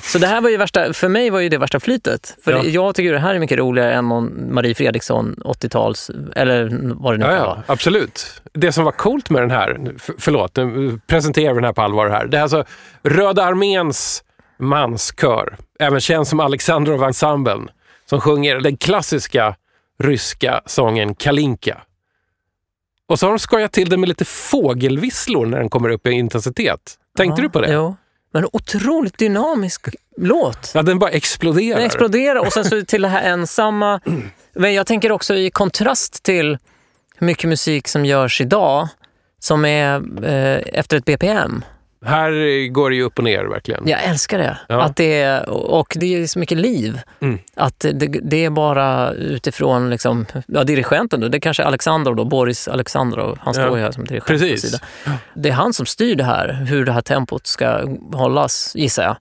Så 0.02 0.18
det 0.18 0.28
här 0.28 0.42
var 0.42 0.50
ju 0.50 0.58
värsta, 0.58 0.94
för 0.94 1.08
mig 1.10 1.30
var 1.30 1.40
ju 1.40 1.50
det 1.50 1.58
värsta 1.58 1.80
flytet. 1.80 2.38
För. 2.44 2.52
Ja. 2.52 2.64
jag 2.64 2.96
tycker 2.96 3.14
det 3.14 3.20
här 3.20 3.36
är 3.36 3.40
mycket 3.40 3.58
roligare 3.58 3.94
än 3.94 4.10
någon 4.10 4.54
Marie 4.54 4.76
Fredriksson 4.76 5.36
80-tals, 5.46 6.12
eller 6.36 6.70
vad 6.96 7.14
det 7.14 7.18
nu 7.18 7.26
kan 7.26 7.34
ja, 7.36 7.46
vara. 7.46 7.64
absolut. 7.68 8.42
Det 8.54 8.72
som 8.72 8.84
var 8.84 8.92
coolt 8.92 9.30
med 9.30 9.42
den 9.42 9.52
här, 9.52 9.96
förlåt, 10.18 10.56
nu 10.56 11.00
presenterar 11.08 11.54
vi 11.54 11.58
den 11.58 11.64
här 11.64 11.74
på 11.74 11.82
allvar 11.82 12.10
här. 12.10 12.26
Det 12.26 12.38
är 12.38 12.42
alltså 12.42 12.66
Röda 13.04 13.44
arméns 13.44 14.24
manskör, 14.60 15.58
även 15.80 16.00
känd 16.00 16.28
som 16.28 16.40
Alexandrov-ensemblen, 16.40 17.70
som 18.06 18.22
sjunger 18.22 18.60
den 18.60 18.78
klassiska 18.78 19.56
ryska 20.00 20.62
sången 20.66 21.16
Kalinka. 21.16 21.82
Och 23.08 23.20
så 23.20 23.26
har 23.26 23.32
de 23.32 23.40
skojat 23.40 23.72
till 23.72 23.90
det 23.90 23.98
med 23.98 24.10
lite 24.10 24.26
fågelvisslor 24.26 25.46
när 25.46 25.60
den 25.60 25.70
kommer 25.70 25.90
upp 25.90 26.08
i 26.08 26.12
intensitet. 26.12 26.80
Tänkte 27.18 27.42
Ja, 27.42 27.44
du 27.44 27.50
på 27.50 27.62
det? 27.62 27.74
Jo. 27.74 27.96
Men 28.34 28.44
en 28.44 28.50
otroligt 28.54 29.18
dynamisk 29.18 29.88
låt. 30.18 30.72
Ja, 30.74 30.82
den 30.82 31.00
bara 31.00 31.10
exploderar. 31.10 31.78
Den 31.78 31.86
exploderar 31.86 32.46
och 32.46 32.54
sen 32.54 32.66
så 32.66 32.82
till 32.86 33.02
det 33.02 33.08
här 33.08 33.24
ensamma. 33.24 34.00
Men 34.54 34.74
jag 34.74 34.88
tänker 34.88 35.12
också 35.12 35.36
i 35.36 35.52
kontrast 35.52 36.24
till 36.24 36.58
hur 37.18 37.28
mycket 37.28 37.50
musik 37.50 37.88
som 37.88 38.06
görs 38.06 38.42
idag 38.42 38.88
som 39.40 39.66
är 39.66 39.96
eh, 40.26 40.80
efter 40.80 40.98
ett 40.98 41.06
BPM. 41.06 41.66
Här 42.06 42.68
går 42.68 42.90
det 42.90 42.96
ju 42.96 43.04
upp 43.04 43.18
och 43.18 43.24
ner 43.24 43.44
verkligen. 43.46 43.88
Jag 43.88 44.04
älskar 44.04 44.38
det. 44.38 44.58
Ja. 44.68 44.82
Att 44.82 44.96
det 44.96 45.22
är, 45.22 45.50
och 45.50 45.94
det 46.00 46.16
är 46.16 46.28
så 46.28 46.40
mycket 46.40 46.58
liv. 46.58 47.00
Mm. 47.22 47.40
Att 47.56 47.80
det, 47.80 48.08
det 48.08 48.46
är 48.46 48.50
bara 48.50 49.12
utifrån 49.12 49.90
liksom, 49.90 50.26
ja, 50.48 50.64
dirigenten, 50.64 51.20
då, 51.20 51.28
det 51.28 51.38
är 51.38 51.40
kanske 51.40 51.64
då, 52.16 52.26
Boris 52.26 52.68
Alexandrov, 52.68 53.38
han 53.42 53.54
står 53.54 53.66
Ja. 53.68 53.78
ju 53.78 53.84
här 53.84 53.92
som 53.92 54.06
dirigent. 54.06 54.28
Precis. 54.28 54.82
Det 55.34 55.50
är 55.50 55.54
han 55.54 55.74
som 55.74 55.86
styr 55.86 56.16
det 56.16 56.24
här, 56.24 56.66
hur 56.70 56.86
det 56.86 56.92
här 56.92 57.02
tempot 57.02 57.48
ska 57.48 57.98
hållas, 58.14 58.72
gissar 58.76 59.04
jag. 59.04 59.16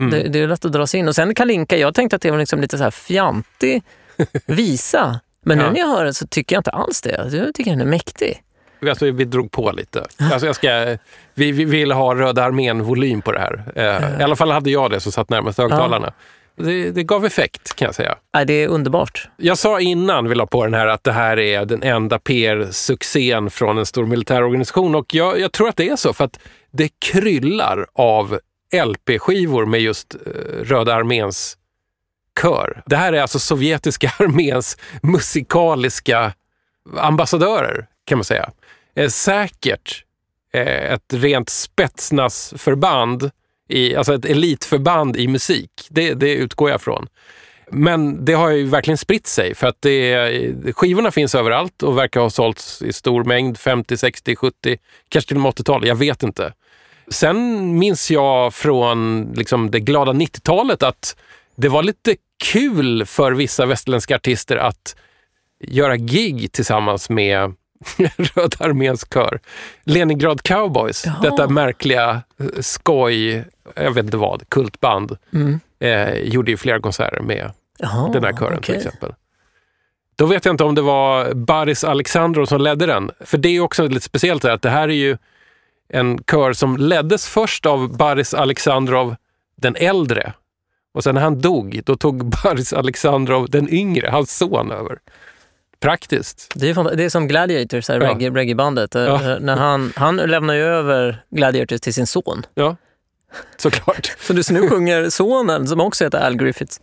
Mm. 0.00 0.10
Det, 0.10 0.28
det 0.28 0.40
är 0.40 0.48
lätt 0.48 0.64
att 0.64 0.72
dra 0.72 0.86
sig 0.86 1.00
in. 1.00 1.08
Och 1.08 1.14
sen 1.14 1.34
Kalinka, 1.34 1.76
jag 1.76 1.94
tänkte 1.94 2.16
att 2.16 2.22
det 2.22 2.30
var 2.30 2.38
liksom 2.38 2.60
lite 2.60 2.78
så 2.78 2.84
här 2.84 2.90
fjantig 2.90 3.82
visa. 4.46 5.20
Men 5.42 5.58
Ja. 5.58 5.64
nu 5.66 5.72
när 5.72 5.78
jag 5.80 5.86
hör 5.88 6.04
den 6.04 6.14
så 6.14 6.26
tycker 6.26 6.56
jag 6.56 6.60
inte 6.60 6.70
alls 6.70 7.02
det. 7.02 7.28
Jag 7.32 7.54
tycker 7.54 7.70
den 7.70 7.80
är 7.80 7.84
mäktig. 7.84 8.42
Alltså, 8.86 9.10
vi 9.10 9.24
drog 9.24 9.50
på 9.50 9.72
lite. 9.72 10.06
Alltså, 10.32 10.46
jag 10.46 10.56
ska, 10.56 10.96
vi, 11.34 11.52
vi 11.52 11.64
ville 11.64 11.94
ha 11.94 12.14
Röda 12.14 12.44
armén-volym 12.44 13.22
på 13.22 13.32
det 13.32 13.38
här. 13.38 13.64
Eh, 13.74 14.20
I 14.20 14.22
alla 14.22 14.36
fall 14.36 14.50
hade 14.50 14.70
jag 14.70 14.90
det 14.90 15.00
som 15.00 15.12
satt 15.12 15.30
närmast 15.30 15.58
högtalarna. 15.58 16.12
Det, 16.56 16.90
det 16.90 17.02
gav 17.02 17.26
effekt 17.26 17.76
kan 17.76 17.86
jag 17.86 17.94
säga. 17.94 18.16
Nej, 18.34 18.46
det 18.46 18.52
är 18.52 18.68
underbart. 18.68 19.28
Jag 19.36 19.58
sa 19.58 19.80
innan 19.80 20.28
vi 20.28 20.34
la 20.34 20.46
på 20.46 20.64
den 20.64 20.74
här 20.74 20.86
att 20.86 21.04
det 21.04 21.12
här 21.12 21.38
är 21.38 21.64
den 21.64 21.82
enda 21.82 22.18
PR-succén 22.18 23.50
från 23.50 23.78
en 23.78 23.86
stor 23.86 24.06
militärorganisation 24.06 24.94
och 24.94 25.14
jag, 25.14 25.40
jag 25.40 25.52
tror 25.52 25.68
att 25.68 25.76
det 25.76 25.88
är 25.88 25.96
så 25.96 26.12
för 26.12 26.24
att 26.24 26.38
det 26.70 26.88
kryllar 26.98 27.86
av 27.92 28.38
LP-skivor 28.86 29.66
med 29.66 29.80
just 29.80 30.14
eh, 30.14 30.20
Röda 30.64 30.94
arméns 30.94 31.56
kör. 32.40 32.82
Det 32.86 32.96
här 32.96 33.12
är 33.12 33.22
alltså 33.22 33.38
sovjetiska 33.38 34.12
arméns 34.18 34.76
musikaliska 35.02 36.32
ambassadörer 36.96 37.86
kan 38.04 38.18
man 38.18 38.24
säga. 38.24 38.50
Eh, 38.98 39.08
säkert 39.08 40.04
eh, 40.52 40.92
ett 40.92 41.12
rent 41.12 41.48
spetsnasförband, 41.48 43.30
i, 43.68 43.96
alltså 43.96 44.14
ett 44.14 44.24
elitförband 44.24 45.16
i 45.16 45.28
musik. 45.28 45.70
Det, 45.88 46.14
det 46.14 46.34
utgår 46.34 46.70
jag 46.70 46.80
från. 46.80 47.06
Men 47.70 48.24
det 48.24 48.32
har 48.32 48.50
ju 48.50 48.64
verkligen 48.64 48.98
spritt 48.98 49.26
sig 49.26 49.54
för 49.54 49.66
att 49.66 49.82
det, 49.82 50.72
skivorna 50.72 51.10
finns 51.10 51.34
överallt 51.34 51.82
och 51.82 51.98
verkar 51.98 52.20
ha 52.20 52.30
sålts 52.30 52.82
i 52.82 52.92
stor 52.92 53.24
mängd, 53.24 53.58
50, 53.58 53.96
60, 53.96 54.36
70, 54.36 54.78
kanske 55.08 55.28
till 55.28 55.36
och 55.36 55.42
med 55.42 55.52
80-tal, 55.52 55.86
jag 55.86 55.96
vet 55.96 56.22
inte. 56.22 56.52
Sen 57.08 57.78
minns 57.78 58.10
jag 58.10 58.54
från 58.54 59.28
liksom 59.36 59.70
det 59.70 59.80
glada 59.80 60.12
90-talet 60.12 60.82
att 60.82 61.16
det 61.56 61.68
var 61.68 61.82
lite 61.82 62.16
kul 62.52 63.06
för 63.06 63.32
vissa 63.32 63.66
västerländska 63.66 64.16
artister 64.16 64.56
att 64.56 64.96
göra 65.60 65.96
gig 65.96 66.52
tillsammans 66.52 67.10
med 67.10 67.54
Röda 68.16 68.56
arméns 68.64 69.06
kör. 69.14 69.40
Leningrad 69.84 70.42
Cowboys, 70.42 71.06
Jaha. 71.06 71.16
detta 71.22 71.48
märkliga 71.48 72.22
eh, 72.40 72.46
skoj, 72.60 73.44
jag 73.74 73.90
vet 73.92 74.04
inte 74.04 74.16
vad, 74.16 74.48
kultband, 74.48 75.16
Mm. 75.32 75.60
eh, 75.80 76.14
gjorde 76.14 76.50
ju 76.50 76.56
flera 76.56 76.80
konserter 76.80 77.20
med 77.20 77.50
Jaha, 77.78 78.12
den 78.12 78.24
här 78.24 78.32
kören 78.32 78.62
till 78.62 78.74
okej. 78.74 78.76
exempel. 78.86 79.14
Då 80.16 80.26
vet 80.26 80.44
jag 80.44 80.52
inte 80.52 80.64
om 80.64 80.74
det 80.74 80.82
var 80.82 81.34
Baris 81.34 81.84
Alexandrov 81.84 82.46
som 82.46 82.60
ledde 82.60 82.86
den. 82.86 83.10
För 83.20 83.38
det 83.38 83.48
är 83.48 83.52
ju 83.52 83.60
också 83.60 83.86
lite 83.88 84.04
speciellt 84.04 84.44
att 84.44 84.62
det 84.62 84.70
här 84.70 84.88
är 84.88 84.92
ju 84.94 85.16
en 85.88 86.18
kör 86.30 86.52
som 86.52 86.76
leddes 86.76 87.28
först 87.28 87.66
av 87.66 87.96
Baris 87.96 88.34
Alexandrov 88.34 89.16
den 89.56 89.76
äldre. 89.76 90.32
Och 90.94 91.04
sen 91.04 91.14
när 91.14 91.22
han 91.22 91.40
dog, 91.40 91.80
då 91.84 91.96
tog 91.96 92.24
Baris 92.44 92.72
Alexandrov 92.72 93.50
den 93.50 93.68
yngre, 93.74 94.08
hans 94.10 94.36
son, 94.38 94.72
över. 94.72 94.98
Praktiskt. 95.80 96.52
Det 96.54 96.70
är, 96.70 96.96
det 96.96 97.04
är 97.04 97.08
som 97.08 97.28
Gladiators, 97.28 97.88
här, 97.88 98.00
Ja. 98.00 98.08
reggae, 98.08 98.30
reggaebandet. 98.30 98.94
Eh, 98.94 99.02
Ja. 99.02 99.38
När 99.40 99.56
han, 99.56 99.92
han 99.96 100.16
lämnar 100.16 100.54
ju 100.54 100.62
över 100.62 101.22
Gladiators 101.30 101.80
till 101.80 101.94
sin 101.94 102.06
son. 102.06 102.46
Ja, 102.54 102.76
såklart. 103.56 104.16
Så 104.20 104.32
du 104.32 104.42
nu 104.50 104.68
sjunger 104.68 105.10
sonen, 105.10 105.66
som 105.68 105.80
också 105.80 106.04
heter 106.04 106.18
Al 106.26 106.36
Griffiths. 106.36 106.80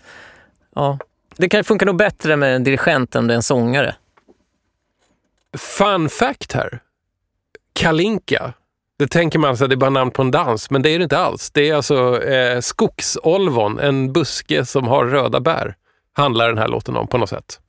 Ja. 0.75 0.99
Det 1.37 1.49
kan 1.49 1.63
funka 1.63 1.85
nog 1.85 1.95
bättre 1.97 2.35
med 2.35 2.55
en 2.55 2.63
dirigent 2.63 3.15
än 3.15 3.29
är 3.29 3.33
en 3.35 3.43
sångare. 3.43 3.95
Fun 5.57 6.09
fact 6.09 6.53
här. 6.53 6.79
Kalinka. 7.73 8.53
Det 8.99 9.07
tänker 9.07 9.39
man 9.39 9.51
att 9.53 9.59
det 9.59 9.65
är 9.65 9.75
bara 9.75 9.89
namn 9.89 10.11
på 10.11 10.21
en 10.21 10.31
dans, 10.31 10.69
men 10.71 10.81
det 10.81 10.89
är 10.89 10.97
det 10.99 11.03
inte 11.03 11.17
alls. 11.17 11.51
Det 11.51 11.69
är 11.69 11.75
alltså 11.75 12.23
eh, 12.23 12.59
skogsolvon, 12.61 13.79
en 13.79 14.13
buske 14.13 14.65
som 14.65 14.87
har 14.87 15.05
röda 15.05 15.39
bär, 15.39 15.75
handlar 16.13 16.47
den 16.47 16.57
här 16.57 16.67
låten 16.67 16.95
om 16.97 17.07
på 17.07 17.17
något 17.17 17.29
sätt. 17.29 17.59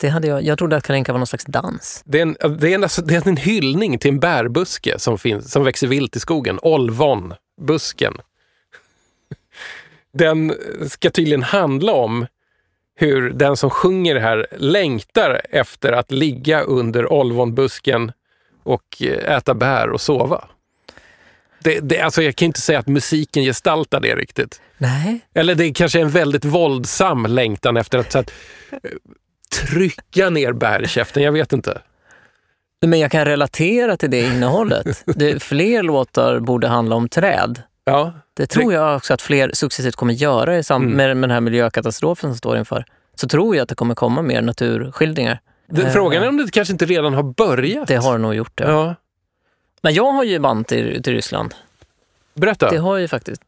Det 0.00 0.08
hade 0.08 0.28
jag, 0.28 0.42
jag 0.42 0.58
trodde 0.58 0.76
att 0.76 0.86
Karinka 0.86 1.12
var 1.12 1.18
någon 1.18 1.26
slags 1.26 1.44
dans. 1.44 2.02
Det 2.06 2.18
är, 2.18 2.22
en, 2.22 2.36
det, 2.58 2.70
är 2.70 2.74
en, 2.74 2.82
alltså, 2.82 3.02
det 3.02 3.14
är 3.14 3.28
en 3.28 3.36
hyllning 3.36 3.98
till 3.98 4.10
en 4.10 4.20
bärbuske 4.20 4.98
som, 4.98 5.18
finns, 5.18 5.52
som 5.52 5.64
växer 5.64 5.86
vilt 5.86 6.16
i 6.16 6.20
skogen. 6.20 6.58
Olvonbusken. 6.62 8.14
Den 10.12 10.54
ska 10.88 11.10
tydligen 11.10 11.42
handla 11.42 11.92
om 11.92 12.26
hur 12.96 13.30
den 13.30 13.56
som 13.56 13.70
sjunger 13.70 14.16
här 14.16 14.46
längtar 14.58 15.42
efter 15.50 15.92
att 15.92 16.10
ligga 16.10 16.60
under 16.60 17.12
olvonbusken 17.12 18.12
och 18.62 19.02
eh, 19.02 19.36
äta 19.36 19.54
bär 19.54 19.90
och 19.90 20.00
sova. 20.00 20.48
Det, 21.62 21.80
det, 21.80 22.00
alltså 22.00 22.22
jag 22.22 22.36
kan 22.36 22.46
inte 22.46 22.60
säga 22.60 22.78
att 22.78 22.86
musiken 22.86 23.42
gestaltar 23.42 24.00
det 24.00 24.14
riktigt. 24.14 24.60
Nej. 24.78 25.20
Eller 25.34 25.54
det 25.54 25.64
är 25.64 25.74
kanske 25.74 26.00
en 26.00 26.10
väldigt 26.10 26.44
våldsam 26.44 27.26
längtan 27.26 27.76
efter 27.76 27.98
att, 27.98 28.12
så 28.12 28.18
att 28.18 28.32
eh, 28.70 28.78
trycka 29.50 30.30
ner 30.30 30.52
bär 30.52 30.82
i 30.82 30.88
käften. 30.88 31.22
Jag 31.22 31.32
vet 31.32 31.52
inte. 31.52 31.80
Men 32.86 32.98
jag 33.00 33.10
kan 33.10 33.24
relatera 33.24 33.96
till 33.96 34.10
det 34.10 34.20
innehållet. 34.20 35.02
Det, 35.16 35.42
fler 35.42 35.82
låtar 35.82 36.38
borde 36.40 36.68
handla 36.68 36.96
om 36.96 37.08
träd. 37.08 37.62
Ja, 37.84 38.12
Det 38.34 38.46
tror 38.46 38.72
jag 38.72 38.96
också 38.96 39.14
att 39.14 39.22
fler 39.22 39.50
successivt 39.54 39.96
kommer 39.96 40.14
göra 40.14 40.58
i 40.58 40.62
sam- 40.62 40.82
Mm. 40.82 40.96
med, 40.96 41.16
med 41.16 41.28
den 41.28 41.34
här 41.34 41.40
miljökatastrofen 41.40 42.30
som 42.30 42.36
står 42.38 42.58
inför. 42.58 42.84
Så 43.14 43.28
tror 43.28 43.56
jag 43.56 43.62
att 43.62 43.68
det 43.68 43.74
kommer 43.74 43.94
komma 43.94 44.22
mer 44.22 44.42
naturskildringar. 44.42 45.40
det, 45.68 45.82
Eh, 45.82 45.92
frågan 45.92 46.22
är 46.22 46.28
om 46.28 46.36
det 46.36 46.50
kanske 46.52 46.72
inte 46.72 46.84
redan 46.86 47.14
har 47.14 47.22
börjat. 47.22 47.88
Det 47.88 47.96
har 47.96 48.12
det 48.12 48.18
nog 48.18 48.34
gjort, 48.34 48.60
ja. 48.60 48.68
Ja, 48.70 48.94
Men 49.82 49.94
jag 49.94 50.12
har 50.12 50.24
ju 50.24 50.38
band 50.38 50.66
till, 50.66 51.02
till 51.02 51.12
Ryssland. 51.12 51.54
berätta. 52.34 52.70
Det 52.70 52.78
har 52.78 52.94
jag 52.94 53.00
ju 53.00 53.08
faktiskt. 53.08 53.42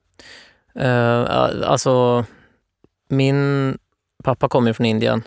Uh, 0.81 1.25
alltså, 1.67 2.25
min 3.09 3.79
pappa 4.25 4.49
kommer 4.49 4.73
från 4.73 4.87
Indien 4.87 5.23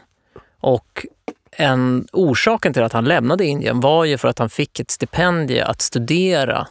och 0.65 1.05
en, 1.51 2.07
orsaken 2.13 2.73
till 2.73 2.83
att 2.83 2.93
han 2.93 3.05
lämnade 3.05 3.45
Indien 3.45 3.79
var 3.79 4.05
ju 4.05 4.17
för 4.17 4.27
att 4.27 4.39
han 4.39 4.49
fick 4.49 4.79
ett 4.79 4.91
stipendium 4.91 5.67
att 5.67 5.81
studera 5.81 6.67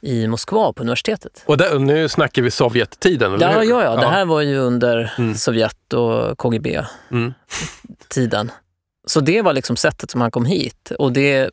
i 0.00 0.26
Moskva 0.26 0.72
på 0.72 0.82
universitetet. 0.82 1.42
Och 1.46 1.56
där, 1.56 1.78
nu 1.78 2.08
snackar 2.08 2.42
vi 2.42 2.50
Sovjettiden, 2.50 3.34
eller 3.34 3.52
Ja, 3.52 3.58
hur? 3.60 3.70
ja, 3.70 3.82
ja, 3.82 3.96
det 3.96 4.06
här 4.06 4.24
var 4.24 4.40
ju 4.40 4.58
under 4.58 5.12
Mm. 5.18 5.34
Sovjet 5.34 5.92
och 5.92 6.38
KGB-tiden. 6.38 8.40
Mm. 8.40 8.52
Så 9.06 9.20
det 9.20 9.42
var 9.42 9.52
liksom 9.52 9.76
sättet 9.76 10.10
som 10.10 10.20
han 10.20 10.30
kom 10.30 10.44
hit. 10.44 10.92
Och 10.98 11.12
det, 11.12 11.50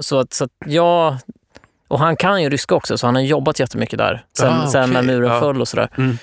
så 0.00 0.18
att, 0.18 0.32
så 0.32 0.44
att 0.44 0.50
jag... 0.66 1.16
Och 1.88 1.98
han 1.98 2.16
kan 2.16 2.42
ju 2.42 2.50
ryska 2.50 2.74
också, 2.74 2.98
så 2.98 3.06
han 3.06 3.14
har 3.14 3.22
jobbat 3.22 3.58
jättemycket 3.60 3.98
där. 3.98 4.24
Sen, 4.38 4.52
Ah, 4.52 4.66
sen 4.66 4.90
när 4.90 5.02
muren 5.02 5.32
ja. 5.32 5.40
föll 5.40 5.60
och 5.60 5.68
sådär. 5.68 5.88
Mm. 5.98 6.18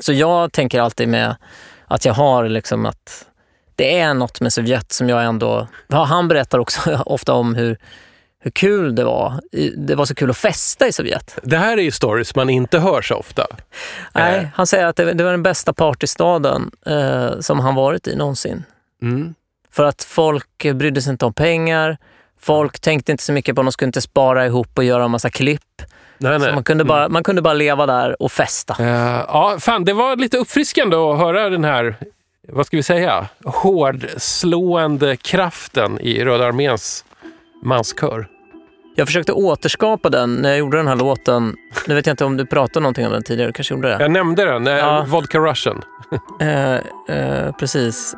Så 0.00 0.12
jag 0.12 0.52
tänker 0.52 0.80
alltid 0.80 1.08
med 1.08 1.36
att 1.86 2.04
jag 2.04 2.14
har 2.14 2.48
liksom 2.48 2.86
att 2.86 3.26
det 3.76 3.98
är 3.98 4.14
något 4.14 4.40
med 4.40 4.52
Sovjet 4.52 4.92
som 4.92 5.08
jag 5.08 5.24
ändå... 5.24 5.68
Ja, 5.86 6.04
han 6.04 6.28
berättar 6.28 6.58
också 6.58 7.02
ofta 7.06 7.32
om 7.32 7.54
hur, 7.54 7.78
hur 8.40 8.50
kul 8.50 8.94
det 8.94 9.04
var. 9.04 9.40
Det 9.76 9.94
var 9.94 10.04
så 10.04 10.14
kul 10.14 10.30
att 10.30 10.36
festa 10.36 10.86
i 10.86 10.92
Sovjet. 10.92 11.38
Det 11.42 11.56
här 11.56 11.76
är 11.78 11.82
ju 11.82 11.90
stories 11.90 12.34
man 12.34 12.50
inte 12.50 12.78
hör 12.78 13.02
så 13.02 13.14
ofta. 13.14 13.46
Nej, 14.12 14.38
Eh. 14.38 14.46
han 14.54 14.66
säger 14.66 14.86
att 14.86 14.96
det, 14.96 15.12
det 15.12 15.24
var 15.24 15.30
den 15.30 15.42
bästa 15.42 15.72
partystaden 15.72 16.70
eh, 16.86 17.40
som 17.40 17.60
han 17.60 17.74
varit 17.74 18.06
i 18.06 18.16
någonsin. 18.16 18.64
Mm. 19.02 19.34
För 19.72 19.84
att 19.84 20.04
folk 20.04 20.66
brydde 20.74 21.02
sig 21.02 21.10
inte 21.10 21.26
om 21.26 21.32
pengar. 21.34 21.98
Folk 22.40 22.80
tänkte 22.80 23.12
inte 23.12 23.24
så 23.24 23.32
mycket 23.32 23.54
på 23.54 23.60
att 23.60 23.66
de 23.66 23.72
skulle 23.72 23.86
inte 23.86 24.00
spara 24.00 24.46
ihop 24.46 24.78
och 24.78 24.84
göra 24.84 25.04
en 25.04 25.10
massa 25.10 25.30
klipp. 25.30 25.60
Nej, 26.18 26.38
nej. 26.38 26.48
Så 26.48 26.54
man, 26.54 26.64
kunde 26.64 26.84
bara, 26.84 27.08
man 27.08 27.22
kunde 27.24 27.42
bara 27.42 27.54
leva 27.54 27.86
där 27.86 28.22
och 28.22 28.32
festa. 28.32 28.76
Eh, 28.78 29.24
ja, 29.28 29.56
fan, 29.60 29.84
det 29.84 29.92
var 29.92 30.16
lite 30.16 30.38
uppfriskande 30.38 30.96
att 30.96 31.18
höra 31.18 31.48
den 31.50 31.64
här, 31.64 31.96
vad 32.48 32.66
ska 32.66 32.76
vi 32.76 32.82
säga, 32.82 33.28
hårdslående 33.44 35.16
kraften 35.16 36.00
i 36.00 36.24
Röda 36.24 36.46
arméns 36.46 37.04
manskör. 37.62 38.26
Jag 38.96 39.06
försökte 39.08 39.32
återskapa 39.32 40.10
den 40.10 40.34
när 40.34 40.48
jag 40.48 40.58
gjorde 40.58 40.76
den 40.76 40.86
här 40.86 40.96
låten. 40.96 41.56
Nu 41.86 41.94
vet 41.94 42.06
jag 42.06 42.12
inte 42.12 42.24
om 42.24 42.36
du 42.36 42.46
pratade 42.46 42.80
någonting 42.80 43.06
om 43.06 43.12
den 43.12 43.22
tidigare, 43.22 43.48
du 43.48 43.52
kanske 43.52 43.74
gjorde 43.74 43.88
det? 43.88 43.96
Jag 44.02 44.10
nämnde 44.10 44.44
den, 44.44 44.66
eh, 44.66 44.74
Ja. 44.74 45.04
Vodka 45.08 45.38
Russian. 45.38 45.82
Eh, 46.40 46.74
eh, 47.16 47.52
precis, 47.58 48.14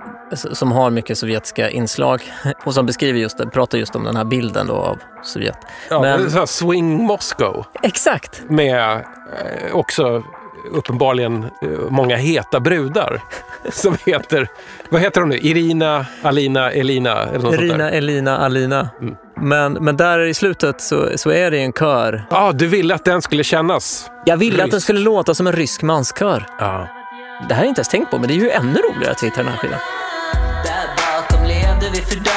som 0.52 0.72
har 0.72 0.90
mycket 0.90 1.18
sovjetiska 1.18 1.70
inslag 1.70 2.22
och 2.64 2.74
som 2.74 2.86
beskriver 2.86 3.18
just 3.18 3.38
det, 3.38 3.46
pratar 3.50 3.78
just 3.78 3.96
om 3.96 4.04
den 4.04 4.16
här 4.16 4.24
bilden 4.24 4.66
då 4.66 4.74
av 4.74 4.96
Sovjet. 5.22 5.58
Ja, 5.90 6.00
Men- 6.00 6.20
det 6.20 6.26
är 6.26 6.30
så 6.30 6.38
här 6.38 6.46
Swing 6.46 6.96
Moscow 7.04 7.64
Exakt! 7.82 8.42
med 8.48 8.92
eh, 8.96 9.74
också 9.76 10.22
uppenbarligen 10.70 11.44
eh, 11.62 11.68
många 11.90 12.16
heta 12.16 12.60
brudar 12.60 13.22
som 13.72 13.96
heter, 14.06 14.48
vad 14.88 15.00
heter 15.00 15.20
de 15.20 15.28
nu? 15.28 15.38
Irina, 15.38 16.06
Alina, 16.22 16.70
Elina 16.70 17.22
eller 17.22 17.32
något 17.32 17.42
sånt 17.42 17.54
Irina, 17.54 17.84
där. 17.84 17.92
Elina, 17.92 18.38
Alina. 18.38 18.88
Mm. 19.00 19.16
Men, 19.40 19.72
men 19.72 19.96
där 19.96 20.20
i 20.20 20.34
slutet 20.34 20.80
så, 20.80 21.08
så 21.16 21.30
är 21.30 21.50
det 21.50 21.58
en 21.58 21.72
kör. 21.72 22.24
Ja, 22.30 22.52
du 22.52 22.66
ville 22.66 22.94
att 22.94 23.04
den 23.04 23.22
skulle 23.22 23.44
kännas. 23.44 24.10
Jag 24.24 24.36
ville 24.36 24.64
att 24.64 24.70
den 24.70 24.80
skulle 24.80 25.00
låta 25.00 25.34
som 25.34 25.46
en 25.46 25.52
rysk 25.52 25.82
manskör. 25.82 26.46
Ja. 26.58 26.88
Det 27.48 27.54
här 27.54 27.56
har 27.56 27.64
jag 27.64 27.70
inte 27.70 27.78
ens 27.78 27.88
tänkt 27.88 28.10
på, 28.10 28.18
men 28.18 28.28
det 28.28 28.34
är 28.34 28.38
ju 28.38 28.50
ännu 28.50 28.78
roligare 28.80 29.12
att 29.12 29.22
hitta 29.22 29.36
den 29.36 29.46
här 29.46 29.56
skivan. 29.56 29.78
Där 30.64 30.88
bakom 30.96 31.46
levde 31.46 31.90
vi 31.92 32.00
för 32.00 32.35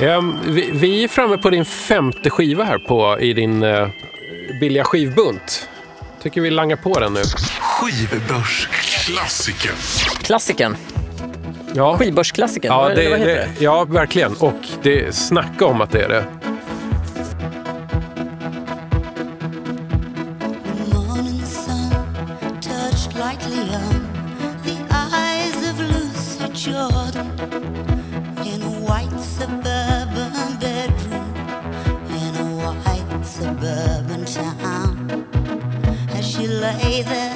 Ehm, 0.00 0.38
vi, 0.44 0.70
vi 0.70 1.04
är 1.04 1.08
framme 1.08 1.38
på 1.38 1.50
din 1.50 1.64
femte 1.64 2.30
skiva 2.30 2.64
här 2.64 2.78
på, 2.78 3.20
i 3.20 3.32
din 3.32 3.62
uh, 3.62 3.88
billiga 4.60 4.84
skivbunt. 4.84 5.68
Tycker 6.22 6.40
vi 6.40 6.50
langar 6.50 6.76
på 6.76 7.00
den 7.00 7.12
nu. 7.12 7.22
Skivbörsklassiker. 7.60 9.70
Klassikern. 10.22 10.76
Ja, 11.74 11.98
Skivbörsklassikern. 11.98 12.72
ja, 12.72 12.78
vad, 12.78 12.96
det, 12.96 13.08
vad 13.08 13.18
heter 13.18 13.34
det, 13.34 13.48
det? 13.58 13.64
ja 13.64 13.84
verkligen. 13.84 14.36
Och 14.36 14.54
det 14.82 15.14
snacka 15.14 15.66
om 15.66 15.80
att 15.80 15.90
det 15.90 16.04
är 16.04 16.08
det. 16.08 16.24
She 36.96 37.35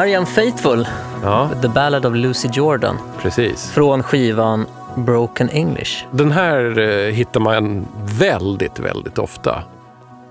Marianne 0.00 0.26
Faithfull, 0.26 0.88
Ja, 1.22 1.50
The 1.62 1.68
Ballad 1.68 2.06
of 2.06 2.14
Lucy 2.14 2.48
Jordan, 2.52 2.98
precis. 3.22 3.70
från 3.70 4.02
skivan 4.02 4.66
Broken 4.96 5.48
English. 5.50 6.04
Den 6.10 6.30
här 6.32 6.78
eh, 6.78 7.12
hittar 7.12 7.40
man 7.40 7.86
väldigt, 8.18 8.78
väldigt 8.78 9.18
ofta. 9.18 9.62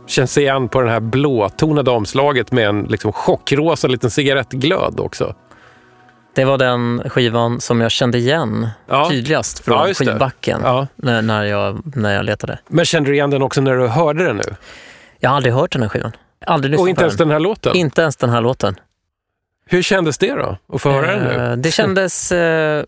Känns 0.08 0.38
igen 0.38 0.70
på 0.70 0.82
det 0.82 0.92
här 0.92 1.00
blåtonade 1.00 1.92
omslaget 1.92 2.52
med 2.52 2.68
en 2.70 2.82
liksom 2.84 3.12
chockrosa 3.14 3.88
liten 3.88 4.12
cigarettglöd 4.12 5.00
också. 5.00 5.34
Det 6.36 6.46
var 6.46 6.58
den 6.58 7.04
skivan 7.10 7.62
som 7.62 7.82
jag 7.82 7.92
kände 7.92 8.18
igen 8.18 8.70
Ja. 8.88 9.10
tydligast 9.10 9.66
från 9.66 9.88
Ja, 9.88 9.94
skivbacken 9.94 10.62
Ja. 10.64 10.88
när, 10.96 11.22
när, 11.22 11.44
jag, 11.44 11.82
när 11.96 12.16
jag 12.16 12.26
letade. 12.26 12.60
Men 12.68 12.86
kände 12.86 13.10
du 13.10 13.14
igen 13.16 13.30
den 13.30 13.42
också 13.42 13.62
när 13.62 13.76
du 13.76 13.88
hörde 13.88 14.24
den 14.26 14.36
nu? 14.38 14.56
Jag 15.20 15.30
har 15.30 15.38
aldrig 15.38 15.54
hört 15.54 15.72
den 15.72 15.82
här 15.82 15.90
skivan. 15.90 16.12
Aldrig 16.46 16.72
lyssnat 16.72 16.84
Och 16.84 16.90
inte 16.90 17.02
ens 17.02 17.18
den. 17.18 17.28
den 17.28 17.34
här 17.34 17.40
låten? 17.40 17.76
Inte 17.76 18.02
ens 18.02 18.16
den 18.18 18.30
här 18.30 18.42
låten. 18.42 18.76
Hur 19.70 19.82
kändes 19.82 20.18
det 20.18 20.32
då? 20.34 20.58
Att 20.74 20.82
få 20.82 20.92
höra 20.92 21.12
den 21.16 21.24
nu? 21.24 21.34
Eh, 21.52 21.52
Det 21.58 21.72
kändes... 21.72 22.32
eh, 22.32 22.84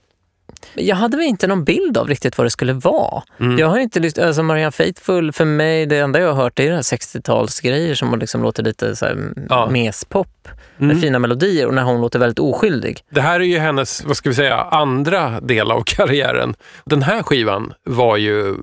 Jag 0.74 0.96
hade 0.96 1.18
väl 1.18 1.26
inte 1.26 1.48
någon 1.48 1.64
bild 1.64 1.98
av 1.98 2.08
riktigt 2.08 2.38
vad 2.38 2.46
det 2.46 2.52
skulle 2.52 2.74
vara. 2.74 3.24
Mm. 3.40 3.58
Jag 3.60 3.68
har 3.68 3.80
inte 3.80 4.00
lyssnat, 4.00 4.26
alltså 4.26 4.44
Marianne 4.44 4.72
Faithfull, 4.72 5.32
för 5.32 5.46
mig, 5.46 5.86
det 5.86 5.98
enda 5.98 6.20
jag 6.20 6.34
har 6.34 6.44
hört 6.44 6.60
är 6.60 6.70
det 6.70 6.76
här 6.76 6.82
60-talsgrejer 6.82 7.94
som 7.94 8.20
liksom 8.20 8.44
låter 8.44 8.64
lite 8.64 8.96
så 8.96 9.06
här 9.06 9.18
Ja. 9.50 9.70
mespop 9.72 10.48
med 10.78 10.90
Mm. 10.92 11.02
fina 11.02 11.20
melodier 11.20 11.68
och 11.68 11.74
när 11.74 11.84
hon 11.84 12.02
låter 12.02 12.20
väldigt 12.20 12.40
oskyldig. 12.40 13.00
Det 13.10 13.22
här 13.22 13.40
är 13.40 13.44
ju 13.44 13.58
hennes, 13.58 14.04
vad 14.06 14.18
ska 14.18 14.30
vi 14.30 14.36
säga, 14.36 14.56
andra 14.58 15.42
del 15.42 15.72
av 15.72 15.84
karriären. 15.86 16.56
Den 16.86 17.02
här 17.04 17.24
skivan 17.24 17.74
var 17.84 18.18
ju 18.18 18.56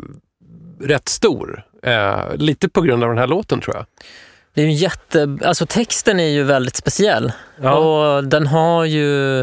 rätt 0.80 1.08
stor. 1.08 1.62
Eh, 1.82 2.18
lite 2.36 2.68
på 2.68 2.80
grund 2.80 3.02
av 3.02 3.08
den 3.08 3.18
här 3.18 3.26
låten 3.26 3.60
tror 3.60 3.76
jag. 3.76 3.86
Det 4.58 4.62
är 4.62 4.66
ju 4.66 4.70
en 4.72 4.76
jätte... 4.76 5.38
Alltså 5.44 5.66
texten 5.66 6.20
är 6.20 6.28
ju 6.28 6.42
väldigt 6.42 6.76
speciell. 6.76 7.32
Ja. 7.60 7.74
Och 7.74 8.24
den 8.24 8.46
har 8.46 8.84
ju... 8.84 9.36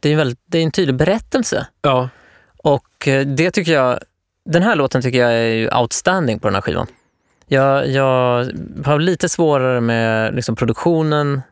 Det 0.00 0.08
är, 0.08 0.12
en 0.12 0.18
väldigt, 0.18 0.38
det 0.46 0.58
är 0.58 0.62
en 0.62 0.70
tydlig 0.70 0.94
berättelse. 0.96 1.66
Ja, 1.82 2.08
Och 2.56 3.08
eh, 3.08 3.26
det 3.26 3.50
tycker 3.50 3.72
jag... 3.72 3.98
Den 4.44 4.62
här 4.62 4.76
låten 4.76 5.02
tycker 5.02 5.18
jag 5.18 5.32
är 5.32 5.54
ju 5.54 5.70
outstanding 5.70 6.38
på 6.38 6.48
den 6.48 6.54
här 6.54 6.62
skivan. 6.62 6.86
Jag, 7.46 7.88
jag 7.88 8.50
har 8.84 8.98
lite 8.98 9.28
svårare 9.28 9.80
med 9.80 10.34
liksom, 10.34 10.56
produktionen 10.56 11.42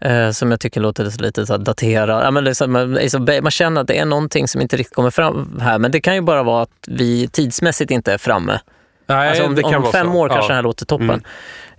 eh, 0.00 0.30
som 0.30 0.50
jag 0.50 0.60
tycker 0.60 0.80
låter 0.80 1.22
lite 1.22 1.46
så 1.46 1.56
daterad. 1.56 2.24
Ja, 2.24 2.30
men 2.30 2.54
så, 2.54 2.66
man, 2.66 2.98
man 3.42 3.50
känner 3.50 3.80
att 3.80 3.86
det 3.86 3.98
är 3.98 4.04
någonting 4.04 4.48
som 4.48 4.60
inte 4.60 4.76
riktigt 4.76 4.94
kommer 4.94 5.10
fram 5.10 5.58
här. 5.60 5.78
Men 5.78 5.90
det 5.90 6.00
kan 6.00 6.14
ju 6.14 6.20
bara 6.20 6.42
vara 6.42 6.62
att 6.62 6.88
vi 6.88 7.28
tidsmässigt 7.28 7.90
inte 7.90 8.12
är 8.12 8.18
framme. 8.18 8.60
Nej, 9.06 9.28
Alltså 9.28 9.44
om 9.44 9.84
om 9.84 9.92
fem 9.92 10.14
år 10.14 10.28
kanske 10.28 10.44
Ja. 10.44 10.48
den 10.48 10.56
här 10.56 10.62
låter 10.62 10.86
toppen 10.86 11.10
Mm. 11.10 11.22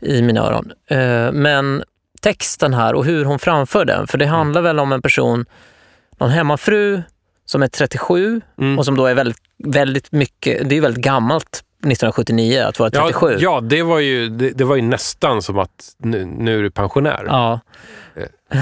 I 0.02 0.22
mina 0.22 0.42
öron. 0.42 0.72
Eh, 0.90 1.32
men 1.32 1.84
texten 2.22 2.74
här 2.74 2.94
och 2.94 3.06
hur 3.06 3.26
hon 3.26 3.40
framför 3.40 3.86
den, 3.86 4.08
för 4.08 4.18
det 4.18 4.26
Mm. 4.26 4.36
handlar 4.38 4.62
väl 4.62 4.80
om 4.80 4.92
en 4.92 5.02
person, 5.02 5.46
någon 6.20 6.30
hemmafru 6.30 7.02
som 7.46 7.64
är 7.64 7.68
37 7.68 8.42
Mm. 8.62 8.80
och 8.80 8.86
som 8.86 8.98
då 8.98 9.06
är 9.06 9.14
väldigt, 9.14 9.38
väldigt 9.64 10.12
mycket, 10.12 10.70
det 10.70 10.78
är 10.78 10.82
väldigt 10.82 11.04
gammalt 11.04 11.64
1979 11.86 12.64
att 12.68 12.80
vara 12.80 12.90
37. 12.90 13.32
Ja, 13.32 13.38
ja 13.40 13.62
det, 13.62 13.84
var 13.84 14.00
ju, 14.00 14.30
det, 14.30 14.50
det 14.50 14.64
var 14.64 14.76
ju 14.76 14.82
nästan 14.82 15.42
som 15.42 15.60
att 15.60 15.96
nu, 15.98 16.26
nu 16.26 16.60
är 16.60 16.64
du 16.64 16.72
pensionär. 16.72 17.24
Ja. 17.28 17.60
Eh. 18.16 18.24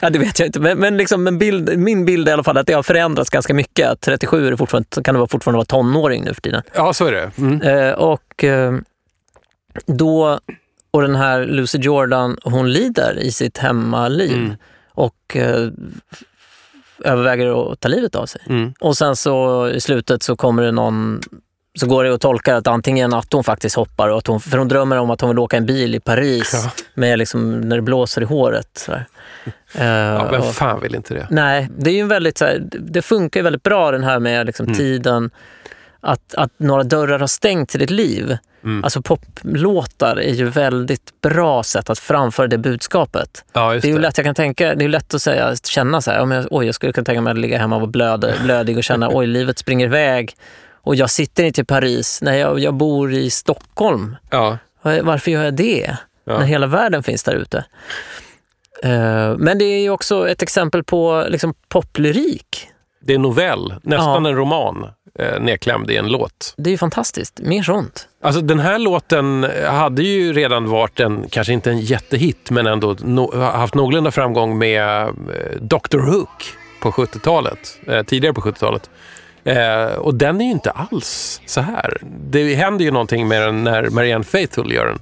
ja, 0.00 0.10
det 0.10 0.18
vet 0.18 0.38
jag 0.38 0.48
inte. 0.48 0.60
Men, 0.60 0.78
men 0.78 0.96
liksom, 0.96 1.26
en 1.26 1.38
bild, 1.38 1.78
min 1.78 2.04
bild 2.04 2.28
är 2.28 2.32
i 2.32 2.34
alla 2.34 2.42
fall 2.42 2.56
att 2.56 2.66
det 2.66 2.72
har 2.72 2.82
förändrats 2.82 3.30
ganska 3.30 3.54
mycket. 3.54 3.88
Att 3.88 4.00
37 4.00 4.48
är 4.48 4.56
fortfarande, 4.56 5.02
kan 5.04 5.14
det 5.14 5.18
vara 5.18 5.28
fortfarande 5.28 5.56
vara 5.56 5.64
tonåring 5.64 6.24
nu 6.24 6.34
för 6.34 6.40
tiden. 6.40 6.62
Ja, 6.74 6.92
så 6.92 7.06
är 7.06 7.12
det. 7.12 7.30
Mm. 7.38 7.62
Eh, 7.62 7.92
och 7.92 8.44
eh, 8.44 8.72
då, 9.86 10.40
och 10.90 11.02
den 11.02 11.16
här 11.16 11.44
Lucy 11.44 11.78
Jordan, 11.78 12.36
hon 12.42 12.72
lider 12.72 13.18
i 13.18 13.32
sitt 13.32 13.58
hemmaliv 13.58 14.32
Mm. 14.32 14.56
och 14.90 15.36
eh, 15.36 15.68
överväger 17.04 17.72
att 17.72 17.80
ta 17.80 17.88
livet 17.88 18.14
av 18.14 18.26
sig. 18.26 18.40
Mm. 18.48 18.72
Och 18.80 18.96
sen 18.96 19.16
så 19.16 19.68
i 19.68 19.80
slutet 19.80 20.22
så 20.22 20.36
kommer 20.36 20.62
det 20.62 20.72
någon 20.72 21.20
så 21.78 21.86
går 21.86 22.04
det 22.04 22.14
att 22.14 22.20
tolka 22.20 22.56
att 22.56 22.66
antingen 22.66 23.14
att 23.14 23.32
hon 23.32 23.44
faktiskt 23.44 23.76
hoppar, 23.76 24.08
och 24.08 24.18
att 24.18 24.26
hon, 24.26 24.40
för 24.40 24.58
hon 24.58 24.68
drömmer 24.68 24.96
om 24.96 25.10
att 25.10 25.20
hon 25.20 25.30
vill 25.30 25.38
åka 25.38 25.56
en 25.56 25.66
bil 25.66 25.94
i 25.94 26.00
Paris 26.00 26.50
Ja. 26.64 26.70
med 26.94 27.18
liksom, 27.18 27.60
när 27.60 27.76
det 27.76 27.82
blåser 27.82 28.22
i 28.22 28.24
håret. 28.24 28.88
Eh, 29.74 29.84
Ja, 29.86 30.28
vem 30.30 30.40
och- 30.40 30.54
fan 30.54 30.80
vill 30.80 30.94
inte 30.94 31.14
det? 31.14 31.26
Nej, 31.30 31.68
det 31.78 31.90
är 31.90 31.94
ju 31.94 32.00
en 32.00 32.08
väldigt, 32.08 32.38
så 32.38 32.44
här, 32.44 32.62
det 32.80 33.02
funkar 33.02 33.40
ju 33.40 33.44
väldigt 33.44 33.62
bra 33.62 33.90
den 33.90 34.04
här 34.04 34.18
med 34.18 34.46
liksom 34.46 34.66
Mm. 34.66 34.78
tiden, 34.78 35.30
att, 36.00 36.34
att 36.34 36.50
några 36.56 36.82
dörrar 36.82 37.18
har 37.18 37.26
stängt 37.26 37.68
till 37.68 37.80
ditt 37.80 37.90
liv. 37.90 38.36
Mm. 38.64 38.84
Alltså 38.84 39.02
poplåtar 39.02 40.16
är 40.20 40.32
ju 40.32 40.44
väldigt 40.48 41.20
bra 41.22 41.62
sätt 41.62 41.90
att 41.90 41.98
framföra 41.98 42.46
det 42.46 42.58
budskapet. 42.58 43.44
Ja, 43.52 43.70
Det 43.72 43.84
är 43.84 43.86
ju 43.88 43.94
det. 43.94 44.00
lätt, 44.00 44.18
jag 44.18 44.24
kan 44.24 44.34
tänka, 44.34 44.74
det 44.74 44.84
är 44.84 44.88
lätt 44.88 45.14
att 45.14 45.22
säga, 45.22 45.56
känna 45.56 46.00
så 46.00 46.10
här, 46.10 46.20
om 46.20 46.30
jag, 46.30 46.46
oj 46.50 46.66
jag 46.66 46.74
skulle 46.74 46.92
kunna 46.92 47.04
tänka 47.04 47.20
mig 47.20 47.30
att 47.30 47.38
ligga 47.38 47.58
hemma 47.58 47.74
och 47.76 47.80
vara 47.80 47.90
blöd, 47.90 48.34
blödig 48.44 48.76
och 48.76 48.84
känna 48.84 49.08
oj 49.12 49.26
livet 49.26 49.58
springer 49.58 49.86
iväg 49.86 50.34
och 50.82 50.94
jag 50.96 51.10
sitter 51.10 51.44
inte 51.44 51.60
i 51.60 51.64
Paris, 51.64 52.18
nej 52.22 52.38
jag, 52.40 52.58
jag 52.58 52.74
bor 52.74 53.12
i 53.14 53.30
Stockholm. 53.30 54.16
Ja. 54.30 54.58
Var- 54.82 55.02
Varför 55.02 55.30
gör 55.30 55.44
jag 55.44 55.54
det? 55.54 55.96
Ja. 56.24 56.38
När 56.38 56.46
hela 56.46 56.66
världen 56.66 57.02
finns 57.02 57.22
där 57.24 57.34
ute. 57.34 57.64
Eh, 58.82 59.36
Men 59.38 59.58
det 59.58 59.64
är 59.64 59.80
ju 59.82 59.90
också 59.90 60.28
ett 60.28 60.42
exempel 60.42 60.84
på 60.84 61.26
liksom, 61.28 61.54
poplyrik. 61.68 62.66
Det 63.02 63.14
är 63.14 63.18
novell, 63.18 63.74
nästan 63.82 64.24
Ja. 64.24 64.30
en 64.30 64.36
roman 64.36 64.86
eh, 65.20 65.40
nedklämd 65.40 65.90
i 65.90 65.96
en 65.96 66.08
låt. 66.08 66.54
Det 66.56 66.70
är 66.70 66.72
ju 66.72 66.78
fantastiskt. 66.78 67.40
Mer 67.40 67.62
sånt. 67.62 68.08
Alltså 68.22 68.40
den 68.40 68.58
här 68.58 68.78
låten 68.78 69.46
hade 69.66 70.02
ju 70.02 70.32
redan 70.32 70.68
varit 70.68 71.00
en, 71.00 71.26
kanske 71.30 71.52
inte 71.52 71.70
en 71.70 71.80
jättehit, 71.80 72.50
men 72.50 72.66
ändå 72.66 72.96
no, 73.00 73.40
haft 73.40 73.74
någorlunda 73.74 74.10
framgång 74.10 74.58
med 74.58 75.02
eh, 75.02 75.12
Dr 75.60 75.98
Hook 75.98 76.54
på 76.80 76.90
70-talet, 76.90 77.78
eh, 77.86 78.02
tidigare 78.02 78.34
på 78.34 78.40
70-talet. 78.40 78.90
Eh, 79.44 79.84
och 79.84 80.14
den 80.14 80.40
är 80.40 80.44
ju 80.44 80.50
inte 80.50 80.70
alls 80.70 81.40
så 81.46 81.60
här. 81.60 81.96
Det 82.30 82.54
händer 82.54 82.84
ju 82.84 82.90
någonting 82.90 83.28
med 83.28 83.42
den 83.42 83.64
när 83.64 83.90
Marianne 83.90 84.24
Faithfull 84.24 84.72
gör 84.72 84.86
den. 84.86 84.98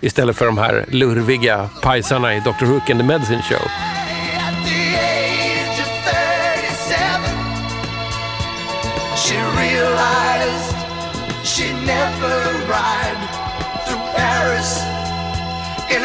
Istället 0.00 0.36
för 0.36 0.46
de 0.46 0.58
här 0.58 0.84
lurviga 0.88 1.70
pajsarna 1.82 2.34
i 2.34 2.40
Dr 2.40 2.64
Hook 2.64 2.90
and 2.90 3.00
the 3.00 3.06
Medicine 3.06 3.42
Show. 3.42 3.91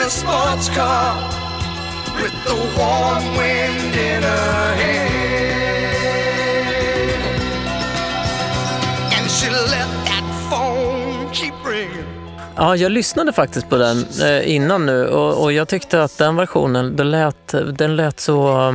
A 0.08 0.10
sports 0.10 0.70
car 0.70 1.16
with 2.16 2.36
the 2.46 2.56
warm 2.78 3.26
wind 3.38 3.96
in 3.96 4.24
her 4.24 4.76
hair. 4.76 5.08
And 9.16 9.32
she 9.32 9.50
let 9.50 9.90
that 10.06 10.26
phone 10.50 11.34
keep 11.34 11.54
ringing. 11.66 12.06
Ja, 12.56 12.76
jag 12.76 12.92
lyssnade 12.92 13.34
faktiskt 13.34 13.70
på 13.70 13.78
den 13.78 14.06
eh, 14.22 14.56
innan 14.56 14.86
nu 14.86 15.08
och 15.08 15.54
jag 15.54 15.68
tyckte 15.68 16.04
att 16.04 16.18
den 16.18 16.36
versionen, 16.36 16.96
den 16.96 17.12
lät, 17.12 17.56
den 17.78 17.96
lät 17.96 18.20
så... 18.20 18.74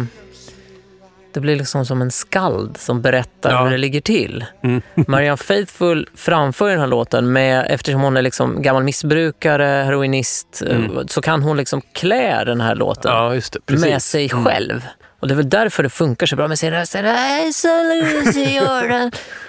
Det 1.35 1.41
blir 1.41 1.57
liksom 1.57 1.87
som 1.87 2.03
en 2.03 2.11
skald 2.11 2.77
som 2.77 3.03
berättar 3.03 3.51
Ja. 3.51 3.65
hur 3.65 3.71
det 3.71 3.79
ligger 3.79 4.01
till. 4.01 4.45
Mm. 4.63 4.83
Marianne 5.07 5.37
Faithfull 5.37 6.09
framför 6.15 6.71
den 6.71 6.81
här 6.81 6.87
låten 6.87 7.33
med, 7.33 7.67
eftersom 7.69 8.01
hon 8.01 8.17
är 8.17 8.23
liksom 8.23 8.63
gammal 8.63 8.83
missbrukare, 8.85 9.65
heroinist, 9.65 10.63
eh, 10.67 10.81
så 11.07 11.21
kan 11.23 11.43
hon 11.43 11.57
liksom 11.57 11.81
klä 11.93 12.45
den 12.45 12.61
här 12.61 12.75
låten 12.75 13.13
Ja, 13.13 13.41
det. 13.67 13.79
Med 13.81 14.03
sig 14.03 14.29
själv. 14.29 14.87
Och 15.21 15.29
det 15.29 15.35
är 15.35 15.37
väl 15.37 15.51
därför 15.51 15.83
det 15.83 15.89
funkar 15.89 16.27
så 16.27 16.37
bra 16.37 16.49
med 16.49 16.59
sin 16.59 16.71
röst. 16.71 16.97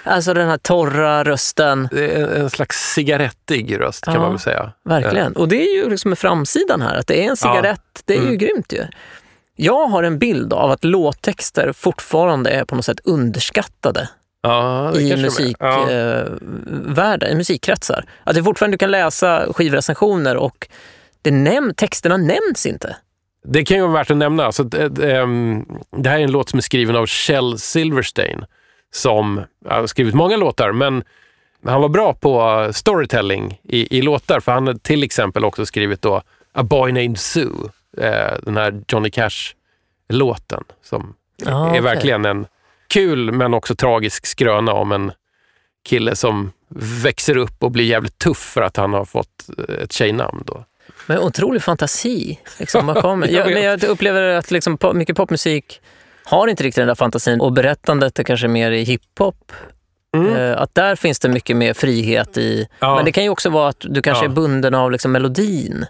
Alltså 0.04 0.34
den 0.34 0.48
här 0.48 0.58
torra 0.58 1.24
rösten. 1.24 1.88
Det 1.92 2.12
är 2.14 2.36
en- 2.40 2.50
slags 2.50 2.92
cigarettig 2.94 3.80
röst 3.80 4.04
kan 4.04 4.14
Ja. 4.14 4.20
man 4.20 4.30
väl 4.30 4.38
säga. 4.40 4.72
Verkligen. 4.84 5.32
Och 5.36 5.48
det 5.48 5.56
är 5.62 5.76
ju 5.76 5.90
liksom 5.90 6.16
framsidan 6.16 6.82
här, 6.82 6.94
att 6.96 7.06
det 7.06 7.24
är 7.24 7.30
en 7.30 7.36
cigarett. 7.36 7.80
Det 8.04 8.14
är 8.14 8.18
ju 8.18 8.24
Mm. 8.26 8.38
grymt 8.38 8.72
ju. 8.72 8.84
Jag 9.56 9.86
har 9.86 10.02
en 10.02 10.18
bild 10.18 10.52
av 10.52 10.70
att 10.70 10.84
låttexter 10.84 11.72
fortfarande 11.72 12.50
är 12.50 12.64
på 12.64 12.76
något 12.76 12.84
sätt 12.84 13.00
underskattade 13.04 14.08
Ja, 14.42 14.92
i 14.94 15.12
är. 15.12 15.16
Ja. 15.16 15.22
musikvärlden, 15.22 17.30
i 17.30 17.34
musikkretsar. 17.34 18.04
Att 18.24 18.34
det 18.34 18.42
fortfarande 18.42 18.74
du 18.74 18.78
kan 18.78 18.90
läsa 18.90 19.52
skivrecensioner 19.52 20.36
och 20.36 20.68
det 21.22 21.30
näm- 21.30 21.74
texterna 21.74 22.16
nämns 22.16 22.66
inte. 22.66 22.96
Det 23.44 23.64
kan 23.64 23.76
ju 23.76 23.82
vara 23.82 23.92
värt 23.92 24.10
att 24.10 24.16
nämna. 24.16 24.44
Alltså, 24.44 24.64
det, 24.64 24.88
det, 24.88 25.16
ehm, 25.16 25.64
det 25.96 26.10
här 26.10 26.18
är 26.18 26.24
en 26.24 26.30
låt 26.30 26.48
som 26.48 26.58
är 26.58 26.62
skriven 26.62 26.96
av 26.96 27.06
Shel 27.06 27.58
Silverstein 27.58 28.44
som 28.94 29.40
har 29.68 29.86
skrivit 29.86 30.14
många 30.14 30.36
låtar, 30.36 30.72
men 30.72 31.04
han 31.66 31.80
var 31.80 31.88
bra 31.88 32.14
på 32.14 32.68
storytelling 32.72 33.60
i, 33.62 33.98
i 33.98 34.02
låtar, 34.02 34.40
för 34.40 34.52
han 34.52 34.66
har 34.66 34.74
till 34.74 35.02
exempel 35.02 35.44
också 35.44 35.66
skrivit 35.66 36.02
då 36.02 36.22
A 36.52 36.62
Boy 36.62 36.92
Named 36.92 37.18
Sue, 37.18 37.68
eh, 37.98 38.32
den 38.42 38.56
här 38.56 38.82
Johnny 38.88 39.10
Cash-låten, 39.10 40.64
som 40.82 41.14
Ah, 41.46 41.66
är 41.66 41.70
okej. 41.70 41.80
verkligen 41.80 42.24
en 42.24 42.46
kul 42.88 43.32
men 43.32 43.54
också 43.54 43.74
tragisk 43.74 44.26
skröna 44.26 44.72
om 44.72 44.92
en 44.92 45.12
kille 45.88 46.16
som 46.16 46.52
växer 47.02 47.36
upp 47.36 47.62
och 47.62 47.70
blir 47.70 47.84
jävligt 47.84 48.18
tuff 48.18 48.38
för 48.38 48.62
att 48.62 48.76
han 48.76 48.92
har 48.92 49.04
fått 49.04 49.48
eh, 49.68 49.74
ett 49.74 49.92
tjejnamn. 49.92 50.42
Då. 50.46 50.64
Men 51.06 51.18
otrolig 51.18 51.62
fantasi. 51.62 52.40
Liksom, 52.58 52.86
bakom. 52.86 53.24
Jag 53.30 53.50
men 53.50 53.62
jag 53.62 53.84
upplever 53.84 54.22
att 54.22 54.50
liksom, 54.50 54.78
mycket 54.94 55.16
popmusik 55.16 55.80
har 56.24 56.48
inte 56.48 56.62
riktigt 56.62 56.80
den 56.80 56.88
där 56.88 56.94
fantasin 56.94 57.40
och 57.40 57.52
berättandet 57.52 58.18
är 58.18 58.22
kanske 58.22 58.48
mer 58.48 58.70
i 58.70 58.82
hiphop. 58.82 59.52
Eh, 60.36 60.60
att 60.62 60.74
där 60.74 60.96
finns 60.96 61.18
det 61.20 61.28
mycket 61.28 61.56
mer 61.56 61.74
frihet 61.74 62.38
i. 62.38 62.68
Ja. 62.78 62.96
Men 62.96 63.04
det 63.04 63.12
kan 63.12 63.24
ju 63.24 63.30
också 63.30 63.50
vara 63.50 63.68
att 63.68 63.80
du 63.80 64.02
kanske 64.02 64.24
Ja. 64.24 64.30
är 64.30 64.34
bunden 64.34 64.74
av 64.74 64.90
liksom, 64.92 65.12
melodin. 65.12 65.86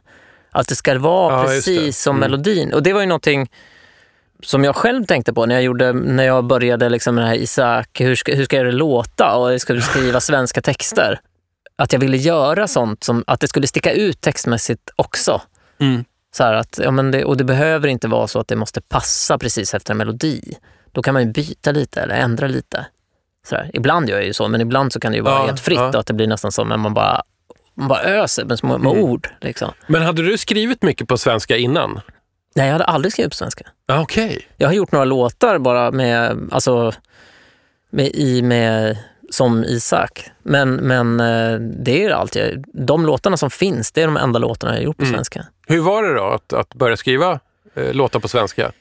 Att 0.54 0.68
det 0.68 0.74
ska 0.76 0.98
vara 0.98 1.34
Ja, 1.34 1.44
precis 1.48 2.02
som 2.02 2.16
Mm. 2.16 2.20
melodin. 2.30 2.72
Och 2.74 2.82
det 2.82 2.92
var 2.92 3.00
ju 3.00 3.06
någonting 3.06 3.50
som 4.42 4.64
jag 4.64 4.76
själv 4.76 5.04
tänkte 5.04 5.32
på 5.32 5.46
när 5.46 5.54
jag, 5.54 5.64
gjorde, 5.64 5.92
när 5.92 6.24
jag 6.24 6.44
började 6.46 6.88
liksom 6.88 7.14
med 7.14 7.24
det 7.24 7.28
här 7.28 7.34
Isak, 7.36 8.00
hur 8.00 8.14
ska, 8.14 8.34
hur 8.34 8.44
ska 8.44 8.62
det 8.62 8.72
låta 8.72 9.36
och 9.36 9.52
jag 9.52 9.60
skulle 9.60 9.80
skriva 9.82 10.20
svenska 10.20 10.62
texter. 10.62 11.20
Att 11.76 11.92
jag 11.92 12.00
ville 12.00 12.16
göra 12.16 12.68
sånt, 12.68 13.04
som, 13.04 13.24
att 13.26 13.40
det 13.40 13.48
skulle 13.48 13.66
sticka 13.66 13.92
ut 13.92 14.20
textmässigt 14.20 14.90
också. 14.96 15.42
Mm. 15.80 16.04
Så 16.36 16.44
att, 16.44 16.80
ja, 16.82 16.90
men 16.90 17.10
det, 17.10 17.24
och 17.24 17.36
det 17.36 17.44
behöver 17.44 17.88
inte 17.88 18.08
vara 18.08 18.26
så 18.28 18.40
att 18.40 18.48
det 18.48 18.56
måste 18.56 18.80
passa 18.80 19.38
precis 19.38 19.74
efter 19.74 19.90
en 19.92 19.96
melodi. 19.96 20.56
Då 20.92 21.02
kan 21.02 21.14
man 21.14 21.22
ju 21.22 21.32
byta 21.32 21.72
lite 21.72 22.00
eller 22.00 22.14
ändra 22.14 22.46
lite. 22.46 22.86
Så 23.48 23.54
här. 23.56 23.70
Ibland 23.74 24.08
gör 24.10 24.16
jag 24.16 24.26
ju 24.26 24.32
så, 24.32 24.48
men 24.48 24.60
ibland 24.60 24.92
så 24.92 25.00
kan 25.00 25.12
det 25.12 25.16
ju 25.16 25.22
vara 25.22 25.34
Ja, 25.34 25.46
helt 25.46 25.60
fritt 25.60 25.78
ja. 25.78 25.88
och 25.88 25.94
att 25.94 26.06
det 26.06 26.14
blir 26.14 26.26
nästan 26.26 26.52
som 26.52 26.68
när 26.68 26.76
man 26.76 26.94
bara, 26.94 27.22
man 27.74 27.88
bara 27.88 28.02
öser 28.02 28.44
med 28.44 28.58
små 28.58 28.78
med 28.78 28.92
Mm. 28.92 29.04
ord. 29.04 29.28
Liksom. 29.40 29.72
Men 29.86 30.02
hade 30.02 30.22
du 30.22 30.38
skrivit 30.38 30.82
mycket 30.82 31.08
på 31.08 31.18
svenska 31.18 31.56
innan? 31.56 32.00
Nej, 32.56 32.66
jag 32.66 32.72
hade 32.72 32.84
aldrig 32.84 33.12
skrivit 33.12 33.32
på 33.32 33.36
svenska. 33.36 33.64
Ah, 33.88 34.00
Okej. 34.00 34.48
Jag 34.56 34.68
har 34.68 34.74
gjort 34.74 34.92
några 34.92 35.04
låtar 35.04 35.58
bara 35.58 35.90
med, 35.90 36.48
alltså, 36.52 36.92
med, 37.90 38.06
i, 38.14 38.42
med, 38.42 38.98
som 39.30 39.64
Isak. 39.64 40.30
Men, 40.42 40.74
men 40.74 41.20
eh, 41.20 41.58
det 41.60 42.04
är 42.04 42.10
allt. 42.10 42.34
Jag, 42.36 42.64
de 42.72 43.06
låtarna 43.06 43.36
som 43.36 43.50
finns, 43.50 43.92
det 43.92 44.02
är 44.02 44.06
de 44.06 44.16
enda 44.16 44.38
låtarna 44.38 44.72
jag 44.72 44.78
har 44.80 44.84
gjort 44.84 44.96
på 44.96 45.02
Mm. 45.02 45.14
svenska. 45.14 45.46
Hur 45.66 45.80
var 45.80 46.02
det 46.02 46.14
då 46.14 46.24
att, 46.24 46.52
att 46.52 46.74
börja 46.74 46.96
skriva 46.96 47.40
eh, 47.74 47.92
låtar 47.92 48.20
på 48.20 48.28
svenska? 48.28 48.72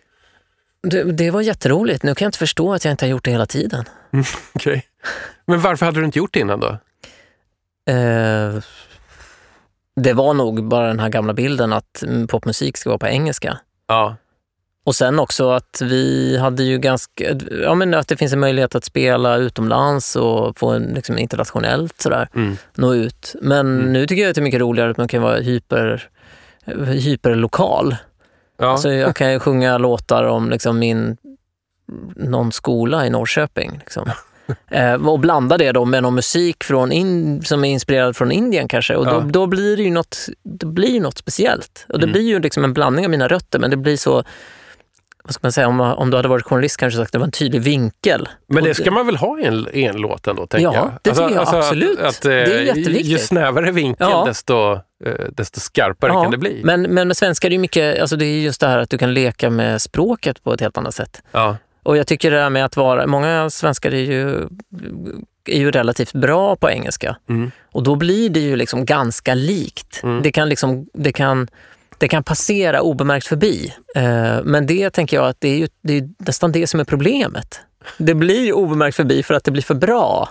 Det, 0.88 1.04
det 1.04 1.32
var 1.32 1.42
jätteroligt. 1.42 2.04
Nu 2.04 2.16
kan 2.16 2.26
jag 2.26 2.28
inte 2.30 2.38
förstå 2.38 2.74
att 2.74 2.86
jag 2.86 2.92
inte 2.92 3.06
har 3.06 3.10
gjort 3.10 3.24
det 3.26 3.32
hela 3.32 3.46
tiden. 3.46 3.86
Okej. 4.54 4.86
Men 5.46 5.62
varför 5.62 5.86
hade 5.86 6.00
du 6.00 6.06
inte 6.06 6.20
gjort 6.20 6.34
det 6.34 6.40
innan 6.40 6.60
då? 6.60 6.78
Eh, 7.90 8.62
det 9.96 10.14
var 10.14 10.34
nog 10.34 10.68
bara 10.68 10.88
den 10.88 11.00
här 11.00 11.10
gamla 11.10 11.34
bilden 11.34 11.74
att 11.74 12.04
mm, 12.04 12.28
popmusik 12.28 12.78
ska 12.78 12.90
vara 12.90 12.98
på 13.00 13.08
engelska. 13.08 13.58
Ja. 13.88 14.16
Och 14.86 14.96
sen 14.96 15.20
också 15.20 15.50
att 15.52 15.82
vi 15.84 16.38
hade 16.38 16.64
ju 16.64 16.78
ganska, 16.78 17.24
ja 17.64 17.76
men 17.76 17.94
att 17.94 18.08
det 18.08 18.18
finns 18.18 18.34
en 18.34 18.40
möjlighet 18.40 18.76
att 18.76 18.84
spela 18.86 19.36
utomlands 19.36 20.16
och 20.16 20.58
få 20.60 20.70
en 20.70 20.84
liksom 20.84 21.18
internationellt 21.18 22.02
sådär, 22.02 22.28
Mm. 22.36 22.58
nå 22.76 22.94
ut. 22.94 23.36
Men 23.42 23.78
nu 23.80 24.08
tycker 24.08 24.22
jag 24.24 24.30
att 24.30 24.36
det 24.36 24.42
är 24.42 24.44
mycket 24.44 24.62
roligare 24.62 24.92
att 24.92 24.98
man 24.98 25.08
kan 25.08 25.22
vara 25.22 25.38
hyper, 25.40 26.10
hyperlokal. 26.88 27.96
Ja. 28.58 28.68
Alltså 28.72 28.92
jag 28.92 29.16
kan 29.16 29.32
ju 29.32 29.40
sjunga 29.40 29.78
låtar 29.78 30.24
om 30.24 30.50
liksom 30.50 30.80
min, 30.80 31.18
någon 32.16 32.52
skola 32.52 33.06
i 33.06 33.10
Norrköping. 33.10 33.72
Liksom. 33.80 34.10
Eh, 34.72 35.08
och 35.08 35.20
blanda 35.20 35.58
det 35.58 35.72
då 35.72 35.86
med 35.86 36.04
någon 36.04 36.16
musik 36.16 36.64
från 36.64 36.92
in, 36.92 37.42
som 37.42 37.66
är 37.66 37.70
inspirerad 37.70 38.16
från 38.16 38.32
Indien 38.32 38.68
kanske. 38.68 38.96
Och 38.96 39.06
då, 39.06 39.12
Ja. 39.12 39.20
då 39.20 39.46
blir 39.48 39.78
det 39.78 39.84
ju 39.84 39.92
något, 39.92 40.18
det 40.44 40.66
blir 40.66 41.00
något 41.02 41.18
speciellt. 41.18 41.86
Och 41.90 42.00
det 42.00 42.06
Mm. 42.06 42.12
blir 42.12 42.22
ju 42.24 42.40
liksom 42.40 42.64
en 42.64 42.74
blandning 42.74 43.06
av 43.06 43.12
mina 43.12 43.28
rötter, 43.28 43.60
men 43.60 43.70
det 43.72 43.78
blir 43.78 43.98
så... 43.98 44.24
Vad 45.26 45.34
ska 45.34 45.40
man 45.44 45.52
säga? 45.52 45.68
Om, 45.68 45.80
om 45.82 46.10
du 46.10 46.18
hade 46.18 46.30
varit 46.30 46.46
journalist 46.46 46.78
kanske 46.78 46.98
sagt 46.98 47.08
att 47.08 47.12
det 47.12 47.18
var 47.18 47.26
en 47.26 47.32
tydlig 47.32 47.62
vinkel. 47.62 48.30
Men 48.48 48.64
det 48.64 48.74
ska 48.74 48.92
man 48.92 49.06
väl 49.06 49.16
ha 49.16 49.40
i 49.40 49.44
en, 49.46 49.68
i 49.74 49.84
en 49.84 49.98
låt 49.98 50.28
ändå, 50.28 50.48
tänker 50.48 50.64
Ja, 50.64 50.74
jag. 50.76 50.92
det 51.02 51.10
tycker 51.10 51.30
jag 51.36 51.42
att- 51.48 51.54
absolut. 51.54 52.00
Att, 52.00 52.26
eh, 52.26 52.30
Det 52.30 52.42
är 52.44 52.62
jätteviktigt. 52.62 53.06
Ju 53.06 53.18
snävare 53.18 53.72
vinkel, 53.72 54.08
Ja. 54.12 54.24
desto, 54.28 54.74
eh, 54.74 54.80
desto 55.32 55.60
skarpare 55.60 56.12
Ja, 56.12 56.22
kan 56.24 56.32
det 56.32 56.38
bli. 56.38 56.62
Men, 56.64 56.82
men 56.82 57.08
med 57.08 57.18
svenska 57.18 57.48
är 57.48 57.50
det 57.50 57.54
ju 57.56 57.60
mycket, 57.60 58.02
alltså 58.02 58.16
det 58.16 58.26
är 58.26 58.40
just 58.42 58.62
det 58.62 58.68
här 58.68 58.80
att 58.80 58.90
du 58.90 58.98
kan 58.98 59.14
leka 59.14 59.50
med 59.50 59.82
språket 59.82 60.44
på 60.44 60.54
ett 60.54 60.62
helt 60.62 60.78
annat 60.78 60.96
sätt. 60.96 61.22
Ja. 61.32 61.58
Och 61.84 61.98
jag 61.98 62.08
tycker 62.08 62.32
det 62.32 62.40
här 62.40 62.50
med 62.50 62.66
att 62.66 62.78
vara, 62.78 63.08
många 63.08 63.50
svenskar 63.50 63.94
är 63.94 63.98
ju, 64.12 64.48
är 65.46 65.58
ju 65.60 65.72
relativt 65.72 66.14
bra 66.14 66.56
på 66.56 66.70
engelska. 66.70 67.16
Mm. 67.30 67.52
Och 67.72 67.84
då 67.84 67.96
blir 67.96 68.30
det 68.30 68.40
ju 68.40 68.56
liksom 68.56 68.86
ganska 68.86 69.34
likt. 69.34 70.00
Mm. 70.04 70.22
Det, 70.22 70.32
kan 70.32 70.50
liksom, 70.50 70.88
det, 70.94 71.12
kan, 71.12 71.48
det 71.98 72.08
kan 72.08 72.24
passera 72.24 72.82
obemärkt 72.82 73.28
förbi. 73.28 73.74
Eh, 73.96 74.44
men 74.44 74.68
det 74.68 74.90
tänker 74.90 75.18
jag 75.18 75.28
att 75.28 75.42
det 75.42 75.50
är, 75.50 75.58
ju, 75.58 75.68
det 75.82 75.98
är 75.98 76.10
nästan 76.18 76.52
det 76.52 76.68
som 76.68 76.80
är 76.80 76.84
problemet. 76.84 77.60
Det 77.98 78.14
blir 78.14 78.54
obemärkt 78.54 78.96
förbi 78.96 79.24
för 79.24 79.34
att 79.34 79.44
det 79.44 79.52
blir 79.52 79.64
för 79.64 79.76
bra. 79.76 80.30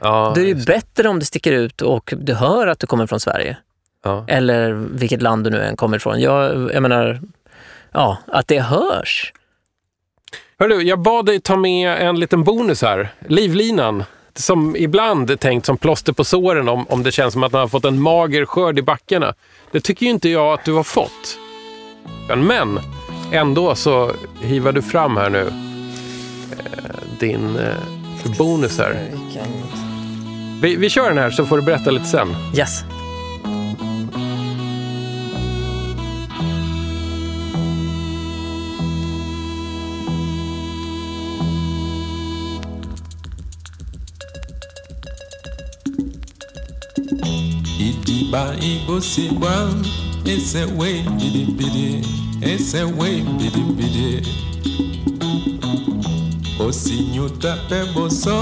Ja, 0.00 0.32
Då 0.34 0.40
är 0.40 0.44
det 0.44 0.50
ju 0.50 0.64
bättre 0.64 1.08
om 1.08 1.18
det 1.18 1.24
sticker 1.24 1.52
ut 1.52 1.82
och 1.82 2.14
du 2.16 2.34
hör 2.34 2.66
att 2.66 2.78
du 2.78 2.86
kommer 2.86 3.06
från 3.06 3.20
Sverige. 3.20 3.56
ja. 4.04 4.24
Eller 4.28 4.72
vilket 4.72 5.22
land 5.22 5.44
du 5.44 5.50
nu 5.50 5.62
än 5.62 5.76
kommer 5.76 5.96
ifrån. 5.96 6.20
Jag, 6.20 6.70
jag 6.74 6.82
menar, 6.82 7.20
ja, 7.92 8.18
att 8.26 8.48
det 8.48 8.60
hörs. 8.60 9.32
Hörru, 10.62 10.82
jag 10.82 10.98
bad 10.98 11.26
dig 11.26 11.40
ta 11.40 11.56
med 11.56 12.08
en 12.08 12.20
liten 12.20 12.44
bonus 12.44 12.82
här. 12.82 13.14
Livlinan. 13.28 14.04
Som 14.34 14.76
ibland 14.76 15.30
är 15.30 15.36
tänkt 15.36 15.66
som 15.66 15.76
plåster 15.76 16.12
på 16.12 16.24
såren 16.24 16.68
om, 16.68 16.86
om 16.88 17.02
det 17.02 17.12
känns 17.12 17.32
som 17.32 17.42
att 17.42 17.52
man 17.52 17.60
har 17.60 17.68
fått 17.68 17.84
en 17.84 18.02
mager 18.02 18.44
skörd 18.44 18.78
i 18.78 18.82
backarna. 18.82 19.34
Det 19.70 19.80
tycker 19.80 20.06
ju 20.06 20.12
inte 20.12 20.28
jag 20.28 20.54
att 20.54 20.64
du 20.64 20.72
har 20.72 20.82
fått. 20.82 21.38
Men 22.36 22.80
ändå 23.32 23.74
så 23.74 24.12
hivar 24.40 24.72
du 24.72 24.82
fram 24.82 25.16
här 25.16 25.30
nu 25.30 25.52
eh, 26.50 27.18
din 27.18 27.56
eh, 27.56 28.36
bonus 28.38 28.78
här. 28.78 29.10
Vi, 30.62 30.76
vi 30.76 30.90
kör 30.90 31.08
den 31.08 31.18
här 31.18 31.30
så 31.30 31.46
får 31.46 31.56
du 31.56 31.62
berätta 31.62 31.90
lite 31.90 32.06
sen. 32.06 32.28
Yes. 32.56 32.84
idiba 47.88 48.42
igosibwa 48.70 49.52
esewe 50.24 50.90
bidibidi 51.16 51.88
esewe 52.52 53.10
bidibidi 53.38 54.10
osinyuta 56.66 57.52
mpe 57.66 57.78
boso 57.94 58.36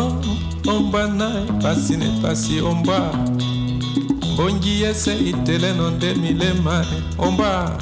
ombwa 0.73 1.03
na 1.19 1.29
epasi 1.49 1.97
na 1.97 2.07
epasi 2.13 2.61
ombwa 2.71 3.01
mbongi 4.33 4.83
ese 4.91 5.13
iteleno 5.31 5.91
nde 5.91 6.15
milema 6.15 6.87
ombwa 7.19 7.81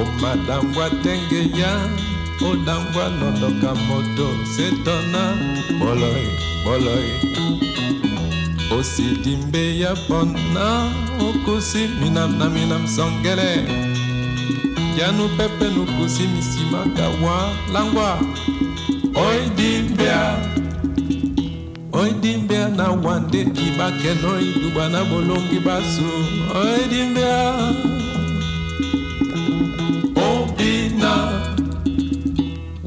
omadangwa 0.00 0.90
tenge 1.02 1.60
ya 1.60 1.72
odangwa 2.50 3.04
noloka 3.18 3.74
moto 3.74 4.28
setona 4.56 5.22
boloi 5.78 6.26
boloi. 6.64 7.73
Osidimbe 8.78 9.78
ya 9.78 9.94
pona 10.08 10.90
okusi 11.20 11.88
minam 12.00 12.38
na 12.38 12.50
minam 12.50 12.86
songele 12.88 13.64
yanu 14.98 15.28
pepe 15.36 15.64
nukusi 15.70 16.22
misimaka 16.22 17.08
wa 17.08 17.50
langwa. 17.72 18.18
Oidimbea 19.14 20.36
oidimbea 21.92 22.68
na 22.68 22.90
wande 22.90 23.40
ibakeno 23.40 24.40
iduba 24.40 24.88
na 24.88 25.04
bolongi 25.04 25.60
basu. 25.60 26.10
Oidimbea 26.54 27.54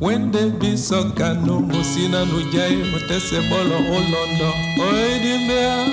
wende 0.01 0.49
bisoka 0.59 1.33
no 1.33 1.59
musina 1.59 2.25
no 2.25 2.41
jai 2.53 2.75
motese 2.91 3.41
bolo 3.49 3.75
olondo. 3.75 4.49
Oedimbea 4.79 5.85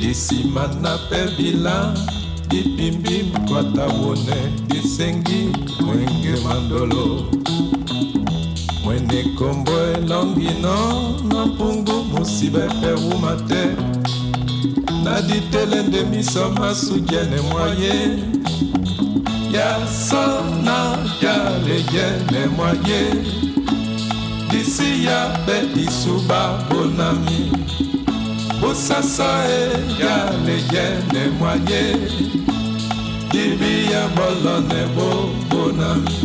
disima 0.00 0.66
na 0.82 0.98
pe 1.10 1.26
bila 1.36 1.94
dipimbi 2.48 3.22
mkwata 3.34 3.86
wone 3.86 4.52
disengi 4.66 5.50
mwenge 5.80 6.40
mandolo. 6.44 7.24
Mwene 8.84 9.24
kombo 9.38 9.72
elongi 9.94 10.50
no 10.62 11.00
na 11.28 11.46
mpungu 11.46 12.04
musibe 12.04 12.58
pe 12.80 12.92
wuma 12.92 13.36
te 13.36 13.64
na 15.04 15.22
ditele 15.22 15.82
nde 15.82 16.04
miso 16.04 16.50
masujene 16.50 17.40
mwaye. 17.40 18.39
ya 18.39 18.39
sana 18.39 18.39
yasana 19.52 20.98
yaleyelemoye 21.22 23.02
bisi 24.50 25.04
ya 25.04 25.28
mpe 25.42 25.56
lisuba 25.74 26.58
bonami. 26.70 27.52
Bosasa 28.60 29.44
e 29.48 29.60
yaleyelemoye 30.02 31.82
dibi 33.30 33.92
ya 33.92 34.08
bolone 34.08 34.86
bobonami 34.96 36.18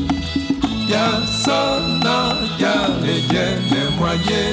yasana 0.91 2.17
yaleyelemoye 2.59 4.43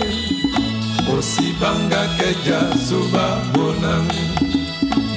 osibangake 1.18 2.28
jazuba 2.46 3.26
bonami. 3.54 4.31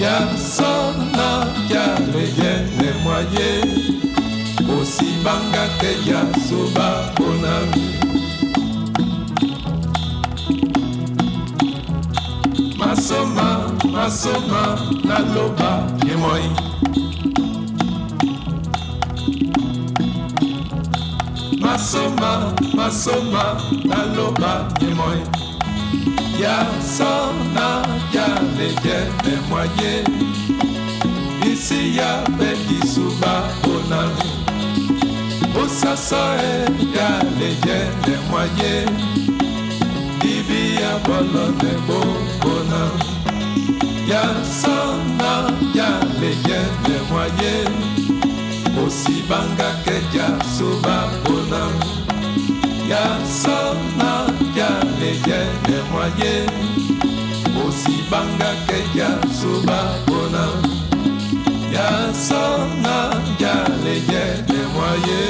Ya 0.02 0.38
sona 0.38 1.48
ya 1.70 2.00
leyene 2.14 2.90
mwaye 3.04 3.64
osibanga 4.82 5.68
ke 5.80 5.92
ya 6.10 6.22
soba 6.50 7.14
bonami 7.18 7.86
masoma 12.78 13.72
masoma 13.92 14.64
naloba 15.04 15.88
ye 16.06 16.16
moi 16.16 16.50
masoma 21.60 22.54
masoma 22.76 23.44
naloba 23.86 24.68
ye 24.82 24.94
moi 24.94 25.45
yasona 26.42 27.86
yalejene 28.14 29.34
mwaye. 29.50 30.04
Isi 31.54 31.98
yape 31.98 32.50
kisuba 32.68 33.44
onami. 33.64 34.30
Osaso 35.64 36.16
e 36.52 36.68
yalejene 36.98 38.18
mwaye. 38.30 38.86
Ibi 40.24 40.82
ya 40.82 40.98
bolone 41.06 41.72
bokona 41.88 42.82
yasona 44.10 45.32
yalejene 45.76 46.96
mwaye. 47.10 47.56
Osibangake 48.86 50.02
jasuba 50.14 51.10
onami. 51.30 52.05
yasona 52.90 54.12
yaleyele 54.58 55.78
mwaye. 55.92 56.36
Osibangake 57.68 58.80
yazoba 59.00 59.80
mpona 60.04 60.46
yasona 61.76 62.96
yaleyele 63.40 64.60
mwaye. 64.74 65.24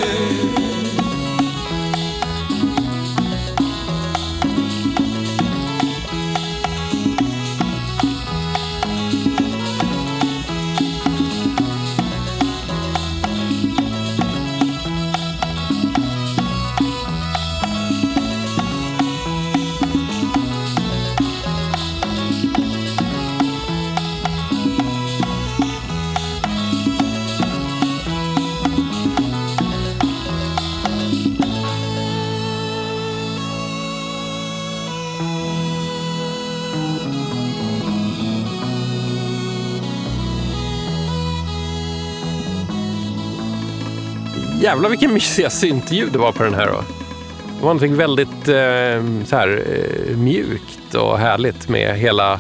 Jävlar 44.65 44.89
vilken 44.89 45.13
mysiga 45.13 45.49
syntljud 45.49 46.11
det 46.11 46.19
var 46.19 46.31
på 46.31 46.43
den 46.43 46.53
här 46.53 46.67
då. 46.67 46.73
Det 46.73 47.61
var 47.61 47.61
någonting 47.61 47.95
väldigt 47.95 48.47
eh, 48.47 49.25
så 49.25 49.35
här, 49.35 49.63
eh, 50.09 50.17
mjukt 50.17 50.95
och 50.95 51.19
härligt 51.19 51.69
med 51.69 51.97
hela, 51.97 52.39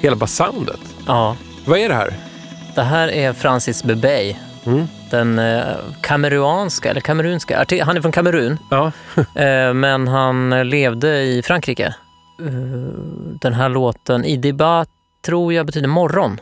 hela 0.00 0.16
bara 0.16 0.26
soundet. 0.26 0.80
Ja. 1.06 1.36
Vad 1.64 1.78
är 1.78 1.88
det 1.88 1.94
här? 1.94 2.14
Det 2.74 2.82
här 2.82 3.08
är 3.08 3.32
Francis 3.32 3.84
Bebey. 3.84 4.36
Mm. 4.66 4.86
Den 5.10 5.38
eh, 5.38 5.62
kameruanska, 6.00 6.90
eller 6.90 7.00
kamerunska, 7.00 7.66
han 7.84 7.96
är 7.96 8.00
från 8.00 8.12
Kamerun, 8.12 8.58
Ja. 8.70 8.92
eh, 9.34 9.74
men 9.74 10.08
han 10.08 10.68
levde 10.68 11.22
i 11.22 11.42
Frankrike. 11.42 11.94
Den 13.40 13.54
här 13.54 13.68
låten, 13.68 14.24
Idiba, 14.24 14.86
tror 15.26 15.52
jag 15.52 15.66
betyder 15.66 15.88
morgon. 15.88 16.40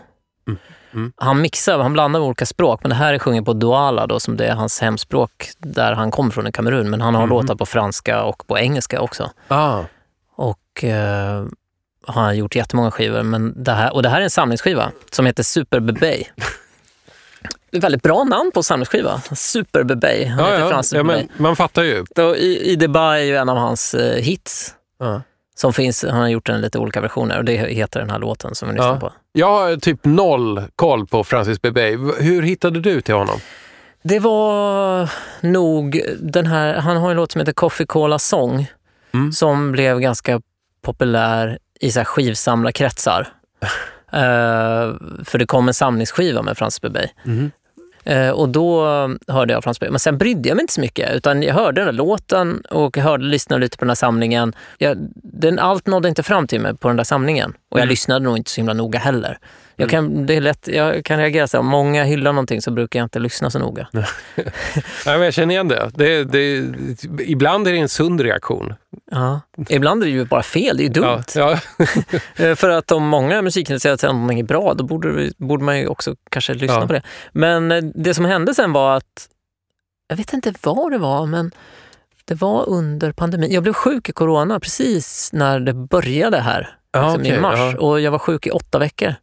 Mm. 0.96 1.04
Mm. 1.04 1.12
Han 1.16 1.40
mixar, 1.40 1.78
han 1.78 1.92
blandar 1.92 2.20
med 2.20 2.26
olika 2.28 2.46
språk, 2.46 2.80
men 2.82 2.90
det 2.90 2.96
här 2.96 3.14
är 3.14 3.18
sjunget 3.18 3.44
på 3.44 3.52
douala 3.52 4.06
då, 4.06 4.20
som 4.20 4.36
det 4.36 4.46
är 4.46 4.54
hans 4.54 4.80
hemspråk 4.80 5.50
där 5.58 5.92
han 5.92 6.10
kommer 6.10 6.30
från 6.30 6.46
i 6.46 6.52
Kamerun. 6.52 6.90
Men 6.90 7.00
han 7.00 7.14
har 7.14 7.22
Mhm. 7.22 7.30
låtar 7.30 7.54
på 7.54 7.66
franska 7.66 8.22
och 8.22 8.46
på 8.46 8.58
engelska 8.58 9.00
också. 9.00 9.30
Ah. 9.48 9.82
Och 10.36 10.84
eh, 10.84 11.44
han 12.06 12.24
har 12.24 12.32
gjort 12.32 12.56
jättemånga 12.56 12.90
skivor. 12.90 13.22
Men 13.22 13.62
det 13.64 13.72
här, 13.72 13.94
och 13.94 14.02
det 14.02 14.08
här 14.08 14.18
är 14.20 14.24
en 14.24 14.30
samlingsskiva 14.30 14.90
som 15.10 15.26
heter 15.26 15.42
Super 15.42 15.80
Bebey. 15.80 16.24
Det 17.70 17.76
är 17.76 17.80
väldigt 17.80 18.02
bra 18.02 18.24
namn 18.24 18.50
på 18.54 18.62
samlingsskiva. 18.62 19.20
Super 19.34 19.82
Bebey. 19.82 20.24
Han 20.26 20.38
Ja, 20.38 20.44
heter 20.50 20.60
ja. 20.64 20.68
Francis 20.70 20.92
ja, 20.92 21.02
men 21.02 21.28
man 21.36 21.56
fattar 21.56 21.82
ju. 21.82 22.04
Då, 22.14 22.36
I, 22.36 22.72
I 22.72 22.76
Dubai 22.76 23.20
är 23.20 23.24
ju 23.24 23.36
en 23.36 23.48
av 23.48 23.56
hans 23.56 23.94
eh, 23.94 24.22
hits. 24.22 24.74
Ja. 24.98 25.22
Som 25.58 25.72
finns, 25.72 26.02
han 26.04 26.20
har 26.20 26.28
gjort 26.28 26.46
den 26.46 26.56
i 26.58 26.62
lite 26.62 26.78
olika 26.78 27.00
versioner 27.00 27.38
och 27.38 27.44
det 27.44 27.52
heter 27.56 28.00
den 28.00 28.10
här 28.10 28.18
låten 28.18 28.54
som 28.54 28.68
vi 28.68 28.74
lyssnar 28.74 28.92
Ja. 28.94 29.00
på. 29.00 29.12
Jag 29.32 29.46
har 29.46 29.76
typ 29.76 30.04
noll 30.04 30.62
koll 30.76 31.06
på 31.06 31.24
Francis 31.24 31.62
Bebey. 31.62 31.96
Hur 32.20 32.42
hittade 32.42 32.80
du 32.80 33.00
till 33.00 33.14
honom? 33.14 33.38
Det 34.02 34.18
var 34.18 35.10
nog 35.40 36.02
den 36.20 36.46
här, 36.46 36.74
han 36.74 36.96
har 36.96 37.10
en 37.10 37.16
låt 37.16 37.32
som 37.32 37.38
heter 37.40 37.52
Coffee 37.52 37.86
Cola 37.86 38.18
Song 38.18 38.66
Mm. 39.14 39.32
som 39.32 39.72
blev 39.72 40.00
ganska 40.00 40.40
populär 40.82 41.58
i 41.80 41.90
så 41.92 42.00
här 42.00 42.04
skivsamlarkretsar. 42.04 43.28
Eh, 44.12 44.94
för 45.24 45.38
det 45.38 45.46
kom 45.46 45.68
en 45.68 45.74
samlingsskiva 45.74 46.42
med 46.42 46.58
Frans 46.58 46.80
Bebey. 46.80 47.06
Mhm. 47.24 47.50
Eh, 48.06 48.30
och 48.30 48.48
då 48.48 48.84
hörde 49.28 49.52
jag 49.52 49.64
Frans. 49.64 49.80
Men 49.80 49.98
sen 49.98 50.18
brydde 50.18 50.48
jag 50.48 50.56
mig 50.56 50.62
inte 50.62 50.72
så 50.72 50.80
mycket. 50.80 51.14
Utan 51.14 51.42
jag 51.42 51.54
hörde 51.54 51.80
den 51.80 51.86
där 51.86 51.92
låten 51.92 52.62
och 52.70 52.96
jag 52.96 53.04
hörde, 53.04 53.24
lyssnade 53.24 53.60
lite 53.60 53.76
på 53.78 53.84
den 53.84 53.90
här 53.90 53.94
samlingen. 53.94 54.52
Jag, 54.78 54.96
den, 55.22 55.58
allt 55.58 55.86
nådde 55.86 56.08
inte 56.08 56.22
fram 56.22 56.46
till 56.46 56.60
mig 56.60 56.76
på 56.76 56.88
den 56.88 56.96
där 56.96 57.04
samlingen. 57.04 57.50
Och 57.70 57.78
jag 57.78 57.82
Mm. 57.82 57.88
lyssnade 57.90 58.24
nog 58.24 58.36
inte 58.36 58.50
så 58.50 58.56
himla 58.56 58.72
noga 58.74 58.98
heller. 58.98 59.38
Jag 59.78 59.90
kan, 59.90 60.26
det 60.26 60.34
är 60.34 60.40
lätt, 60.40 60.68
jag 60.68 61.04
kan 61.04 61.18
reagera 61.18 61.46
så 61.46 61.56
här, 61.56 61.60
om 61.60 61.66
många 61.66 62.04
hyllar 62.04 62.32
någonting 62.32 62.62
så 62.62 62.70
brukar 62.70 62.98
jag 62.98 63.04
inte 63.06 63.18
lyssna 63.18 63.50
så 63.50 63.58
noga. 63.58 63.88
Nej, 63.92 64.06
men 65.06 65.20
jag 65.22 65.34
känner 65.34 65.54
igen 65.54 65.68
det. 65.68 65.90
det, 65.94 66.24
det 66.24 66.72
ibland 67.24 67.68
är 67.68 67.72
det 67.72 67.78
en 67.78 67.88
sund 67.88 68.20
reaktion. 68.20 68.74
Ja. 69.10 69.40
Ibland 69.68 70.02
är 70.02 70.06
det 70.06 70.12
ju 70.12 70.24
bara 70.24 70.42
fel, 70.42 70.76
det 70.76 70.82
är 70.82 70.84
ju 70.84 70.92
dumt. 70.92 71.22
Ja, 71.34 71.58
ja. 71.78 71.84
Eh, 72.44 72.54
För 72.54 72.70
att 72.70 72.92
om 72.92 73.06
många 73.08 73.42
musikintresserade 73.42 73.98
säger 73.98 74.10
att 74.10 74.16
någonting 74.16 74.40
är 74.40 74.44
bra, 74.44 74.74
då 74.74 74.84
borde, 74.84 75.30
borde 75.36 75.64
man 75.64 75.78
ju 75.78 75.86
också 75.86 76.14
kanske 76.30 76.54
lyssna 76.54 76.80
Ja. 76.80 76.86
på 76.86 76.92
det. 76.92 77.02
Men 77.32 77.72
eh, 77.72 77.82
det 77.94 78.14
som 78.14 78.24
hände 78.24 78.54
sen 78.54 78.72
var 78.72 78.96
att, 78.96 79.28
jag 80.08 80.16
vet 80.16 80.32
inte 80.32 80.54
vad 80.62 80.92
det 80.92 80.98
var, 80.98 81.26
men 81.26 81.50
det 82.24 82.34
var 82.34 82.68
under 82.68 83.12
pandemin. 83.12 83.52
Jag 83.52 83.62
blev 83.62 83.72
sjuk 83.72 84.08
i 84.08 84.12
corona 84.12 84.60
precis 84.60 85.30
när 85.32 85.60
det 85.60 85.74
började 85.74 86.40
här, 86.40 86.76
Ja, 86.92 87.00
liksom 87.02 87.20
okej, 87.20 87.36
i 87.36 87.40
mars. 87.40 87.74
Och 87.78 88.00
jag 88.00 88.10
var 88.10 88.18
sjuk 88.18 88.46
i 88.46 88.50
åtta 88.50 88.78
veckor. 88.78 89.14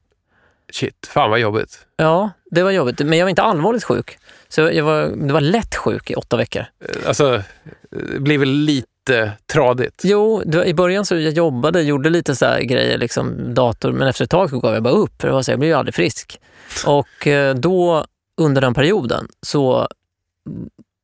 Shit, 0.73 1.07
fan 1.07 1.29
vad 1.29 1.39
jobbigt. 1.39 1.85
Ja, 1.95 2.31
det 2.51 2.63
var 2.63 2.71
jobbigt. 2.71 2.99
Men 2.99 3.17
jag 3.17 3.25
var 3.25 3.29
inte 3.29 3.41
allvarligt 3.41 3.83
sjuk. 3.83 4.17
Så 4.47 4.61
jag 4.61 4.83
var, 4.83 5.07
det 5.27 5.33
var 5.33 5.41
lätt 5.41 5.75
sjuk 5.75 6.11
i 6.11 6.15
åtta 6.15 6.37
veckor. 6.37 6.65
Alltså, 7.07 7.41
det 7.89 8.19
blir 8.19 8.37
väl 8.37 8.49
lite 8.49 9.31
tradigt. 9.45 10.01
Jo, 10.03 10.43
var, 10.45 10.65
i 10.65 10.73
början 10.73 11.05
så 11.05 11.15
jag 11.15 11.33
jobbade, 11.33 11.81
gjorde 11.81 12.09
lite 12.09 12.35
så 12.35 12.45
här 12.45 12.61
grejer, 12.61 12.97
liksom 12.97 13.53
dator, 13.53 13.91
men 13.91 14.07
efter 14.07 14.23
ett 14.23 14.29
tag 14.29 14.49
så 14.49 14.59
gav 14.59 14.73
jag 14.73 14.83
bara 14.83 14.93
upp. 14.93 15.21
För 15.21 15.27
det 15.27 15.33
var 15.33 15.41
så, 15.41 15.51
jag 15.51 15.59
blev 15.59 15.71
ju 15.71 15.77
aldrig 15.77 15.95
frisk. 15.95 16.39
Och 16.85 17.27
eh, 17.27 17.55
då, 17.55 18.05
under 18.37 18.61
den 18.61 18.73
perioden, 18.73 19.27
så, 19.41 19.87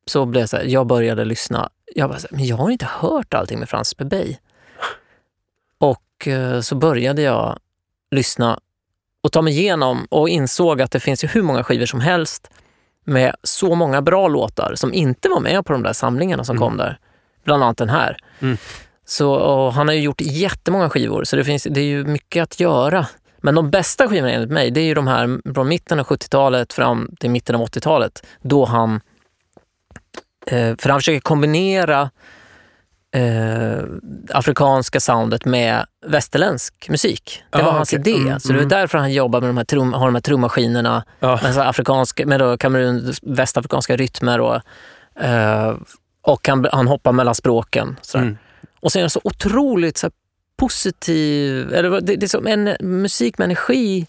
så 0.06 0.26
blev 0.26 0.46
så 0.46 0.56
här, 0.56 0.64
jag 0.64 0.86
började 0.86 1.24
lyssna. 1.24 1.70
Jag 1.94 2.10
bara, 2.10 2.18
så 2.18 2.28
här, 2.30 2.36
men 2.36 2.46
jag 2.46 2.56
har 2.56 2.70
inte 2.70 2.88
hört 2.90 3.34
allting 3.34 3.58
med 3.58 3.68
Frans 3.68 3.96
Bebey. 3.96 4.36
Och 5.78 6.28
eh, 6.28 6.60
så 6.60 6.74
började 6.74 7.22
jag 7.22 7.58
lyssna 8.10 8.60
och 9.22 9.32
ta 9.32 9.42
mig 9.42 9.58
igenom 9.58 10.06
och 10.10 10.28
insåg 10.28 10.82
att 10.82 10.90
det 10.90 11.00
finns 11.00 11.24
ju 11.24 11.28
hur 11.28 11.42
många 11.42 11.64
skivor 11.64 11.86
som 11.86 12.00
helst 12.00 12.50
med 13.04 13.34
så 13.42 13.74
många 13.74 14.02
bra 14.02 14.28
låtar 14.28 14.72
som 14.74 14.94
inte 14.94 15.28
var 15.28 15.40
med 15.40 15.66
på 15.66 15.72
de 15.72 15.82
där 15.82 15.92
samlingarna 15.92 16.44
som 16.44 16.56
Mm. 16.56 16.68
kom 16.68 16.76
där. 16.76 16.98
Bland 17.44 17.62
annat 17.62 17.76
den 17.76 17.88
här. 17.88 18.16
Mm. 18.40 18.56
Så, 19.06 19.32
och 19.32 19.72
han 19.72 19.88
har 19.88 19.94
ju 19.94 20.00
gjort 20.00 20.20
jättemånga 20.20 20.90
skivor, 20.90 21.24
så 21.24 21.36
det, 21.36 21.44
finns, 21.44 21.62
det 21.70 21.80
är 21.80 21.84
ju 21.84 22.04
mycket 22.04 22.42
att 22.42 22.60
göra. 22.60 23.06
Men 23.38 23.54
de 23.54 23.70
bästa 23.70 24.08
skivorna 24.08 24.32
enligt 24.32 24.50
mig, 24.50 24.70
det 24.70 24.80
är 24.80 24.84
ju 24.84 24.94
de 24.94 25.06
här 25.06 25.52
från 25.54 25.68
mitten 25.68 26.00
av 26.00 26.06
70-talet 26.06 26.72
fram 26.72 27.10
till 27.20 27.30
mitten 27.30 27.54
av 27.54 27.62
80-talet. 27.66 28.26
Då 28.42 28.64
han, 28.64 29.00
eh, 30.46 30.76
för 30.78 30.88
han 30.88 30.98
försöker 31.00 31.20
kombinera 31.20 32.10
eh, 33.14 33.84
afrikanska 34.32 35.00
soundet 35.00 35.44
med 35.44 35.86
västerländsk 36.06 36.88
musik. 36.88 37.42
Det 37.50 37.58
Ah, 37.58 37.62
var 37.64 37.72
hans 37.72 37.92
okej. 37.92 38.00
idé. 38.12 38.20
Mm, 38.28 38.40
så 38.40 38.48
det 38.48 38.54
är 38.54 38.58
mm. 38.58 38.68
därför 38.68 38.98
han 38.98 39.12
jobbar 39.12 39.40
med 39.40 39.48
de 39.50 39.56
här, 39.56 39.64
trum, 39.64 39.92
har 39.92 40.06
de 40.06 40.14
här 40.14 40.22
trummaskinerna 40.22 41.04
Ja. 41.20 41.40
med, 41.42 41.54
så 41.54 41.60
afrikanska, 41.60 42.26
med 42.26 42.40
då 42.40 42.56
Kamerun, 42.56 43.14
västafrikanska 43.22 43.96
rytmer. 43.96 44.40
Och, 44.40 44.60
eh, 45.24 45.76
och 46.22 46.48
han, 46.48 46.66
han 46.72 46.88
hoppar 46.88 47.12
mellan 47.12 47.34
språken. 47.34 47.96
Sådär. 48.02 48.24
Mm. 48.24 48.38
Och 48.80 48.92
sen 48.92 49.00
är 49.00 49.04
det 49.04 49.10
så 49.10 49.20
otroligt 49.24 49.98
så 49.98 50.06
här, 50.06 50.12
positiv, 50.56 51.74
eller 51.74 52.00
det, 52.00 52.16
det 52.16 52.26
är 52.26 52.28
som 52.28 52.46
en 52.46 52.76
musik 52.80 53.38
med 53.38 53.44
energi. 53.44 54.06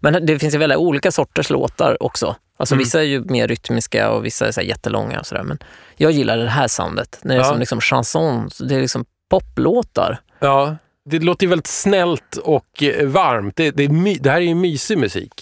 Men 0.00 0.26
det 0.26 0.38
finns 0.38 0.54
ju 0.54 0.58
väldigt 0.58 0.78
olika 0.78 1.10
sorters 1.12 1.50
låtar 1.50 2.02
också. 2.02 2.36
Alltså 2.56 2.74
Mm. 2.74 2.84
Vissa 2.84 2.98
är 3.00 3.04
ju 3.04 3.20
mer 3.24 3.48
rytmiska 3.48 4.10
och 4.10 4.24
vissa 4.24 4.46
är 4.48 4.52
så 4.52 4.60
jättelånga. 4.60 5.20
Och 5.20 5.26
så 5.26 5.34
där. 5.34 5.42
Men 5.42 5.58
jag 5.96 6.12
gillar 6.12 6.38
det 6.38 6.48
här 6.48 6.68
soundet. 6.68 7.18
Det 7.22 7.34
är 7.34 7.38
Ja. 7.38 7.44
som 7.44 7.58
liksom 7.58 7.80
chanson, 7.80 8.50
det 8.60 8.74
är 8.74 8.80
liksom 8.80 9.04
poplåtar. 9.30 10.20
Ja, 10.38 10.76
det 11.04 11.18
låter 11.18 11.44
ju 11.46 11.50
väldigt 11.50 11.66
snällt 11.66 12.36
och 12.36 12.82
eh, 12.82 13.06
varmt. 13.06 13.56
Det, 13.56 13.70
det, 13.70 13.88
my, 13.88 14.14
det 14.14 14.30
här 14.30 14.36
är 14.36 14.40
ju 14.44 14.54
mysig 14.54 14.98
musik. 14.98 15.32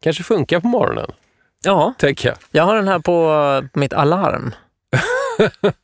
Kanske 0.00 0.22
funkar 0.22 0.60
på 0.60 0.66
morgonen, 0.66 1.10
Ja, 1.64 1.94
tänker 1.98 2.28
jag. 2.28 2.38
jag 2.50 2.64
har 2.64 2.76
den 2.76 2.88
här 2.88 2.98
på, 2.98 3.12
på 3.72 3.78
mitt 3.78 3.92
alarm. 3.92 4.54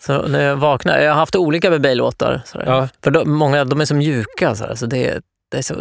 så 0.00 0.22
när 0.28 0.42
jag 0.44 0.56
vaknar, 0.56 0.98
jag 0.98 1.10
har 1.12 1.18
haft 1.18 1.36
olika 1.36 1.70
Bebey-låtar. 1.70 2.42
sådär. 2.46 2.66
Ja. 2.66 2.88
För 3.02 3.10
de, 3.10 3.30
många 3.30 3.64
de 3.64 3.80
är 3.80 3.84
så 3.84 3.94
mjuka. 3.94 4.54
Sådär, 4.54 4.74
så 4.74 4.86
det, 4.86 5.20
det 5.50 5.58
är 5.58 5.62
så, 5.62 5.74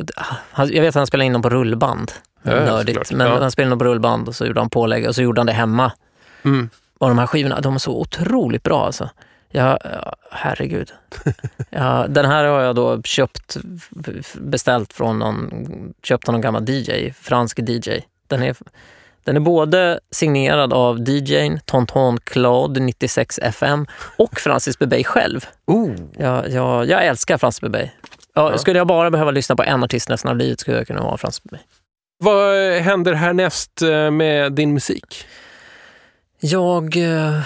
han- 0.52 0.72
jag 0.74 0.82
vet 0.82 0.90
att 0.90 0.96
han 0.96 1.08
spelade 1.08 1.26
in 1.26 1.34
dem 1.34 1.42
på 1.42 1.50
rullband. 1.50 2.12
Ja, 2.48 2.56
ja, 2.58 2.66
Nördigt. 2.66 3.12
Men 3.12 3.28
Ja. 3.28 3.40
han 3.40 3.52
spelade 3.52 3.78
på 3.78 3.84
rullband 3.84 4.28
och 4.28 4.36
så 4.36 4.46
gjorde 4.46 4.60
han 4.62 4.70
pålägg 4.70 5.08
och 5.08 5.16
så 5.16 5.22
gjorde 5.22 5.40
han 5.42 5.46
det 5.48 5.54
hemma. 5.54 5.92
Mm. 6.44 6.70
Och 6.98 7.08
de 7.10 7.18
här 7.18 7.28
skivorna, 7.28 7.62
de 7.62 7.76
är 7.76 7.80
så 7.80 8.00
otroligt 8.02 8.64
bra 8.64 8.86
alltså. 8.86 9.10
Ja, 9.52 9.80
ja, 9.84 10.16
herregud. 10.32 10.92
Ja, 11.70 12.06
den 12.10 12.26
här 12.26 12.44
har 12.46 12.62
jag 12.62 12.76
då 12.76 13.02
köpt, 13.02 13.58
beställt 14.36 14.94
från 14.94 15.20
någon, 15.20 15.50
köpt 16.04 16.28
av 16.28 16.32
någon 16.34 16.42
gammal 16.42 16.70
DJ, 16.70 17.12
fransk 17.22 17.60
DJ. 17.60 17.90
Den 18.28 18.44
är, 18.44 18.56
den 19.24 19.36
är 19.36 19.40
både 19.40 20.00
signerad 20.12 20.74
av 20.74 21.10
DJn 21.10 21.60
Tonton 21.66 22.18
Claude 22.24 22.80
96 22.80 23.40
FM 23.44 23.86
och 24.18 24.40
Francis 24.40 24.80
Bebey 24.80 25.04
själv. 25.04 25.46
Oh. 25.66 25.92
Jag, 26.18 26.50
jag, 26.50 26.86
jag 26.90 27.06
älskar 27.06 27.38
Francis 27.38 27.62
Bebey. 27.62 27.90
Ja, 28.34 28.52
Ja. 28.52 28.58
Skulle 28.58 28.78
jag 28.80 28.88
bara 28.88 29.12
behöva 29.12 29.32
lyssna 29.32 29.56
på 29.56 29.64
en 29.64 29.84
artist 29.84 30.10
resten 30.10 30.32
av 30.32 30.38
livet 30.38 30.60
skulle 30.60 30.78
jag 30.78 30.88
kunna 30.88 31.02
vara 31.02 31.18
Francis 31.18 31.44
Bebey. 31.44 31.60
Vad 32.18 32.74
händer 32.74 33.14
härnäst 33.14 33.82
eh, 33.82 34.12
med 34.12 34.54
din 34.54 34.74
musik? 34.74 35.26
Jag 36.40 36.98
eh, 36.98 37.40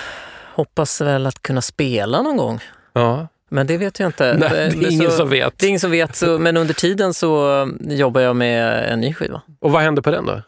hoppas 0.53 1.01
väl 1.01 1.27
att 1.27 1.41
kunna 1.41 1.61
spela 1.61 2.21
någon 2.21 2.37
gång. 2.37 2.59
Ja. 2.93 3.27
Men 3.49 3.67
det 3.67 3.77
vet 3.77 3.99
jag 3.99 4.09
inte. 4.09 4.37
Nej, 4.39 4.49
det 4.49 4.57
är 4.57 4.71
Men 4.75 4.91
ingen 4.91 5.11
så, 5.11 5.17
som 5.17 5.29
vet. 5.29 5.57
Det 5.57 5.65
är 5.65 5.67
ingen 5.67 5.79
som 5.79 5.91
vet, 5.91 6.15
så, 6.15 6.39
men 6.39 6.57
under 6.57 6.73
tiden 6.73 7.13
så 7.13 7.69
jobbar 7.81 8.21
jag 8.21 8.35
med 8.35 8.91
en 8.93 9.01
ny 9.01 9.13
skiva. 9.13 9.41
Och 9.59 9.71
vad 9.71 9.81
händer 9.81 10.01
på 10.01 10.11
den 10.11 10.25
då? 10.25 10.41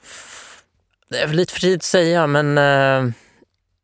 Det 1.10 1.18
är 1.20 1.28
väl 1.28 1.36
lite 1.36 1.54
för 1.54 1.60
tidigt 1.60 1.80
att 1.80 1.84
säga, 1.84 2.28
men 2.28 2.58
eh, 2.58 3.14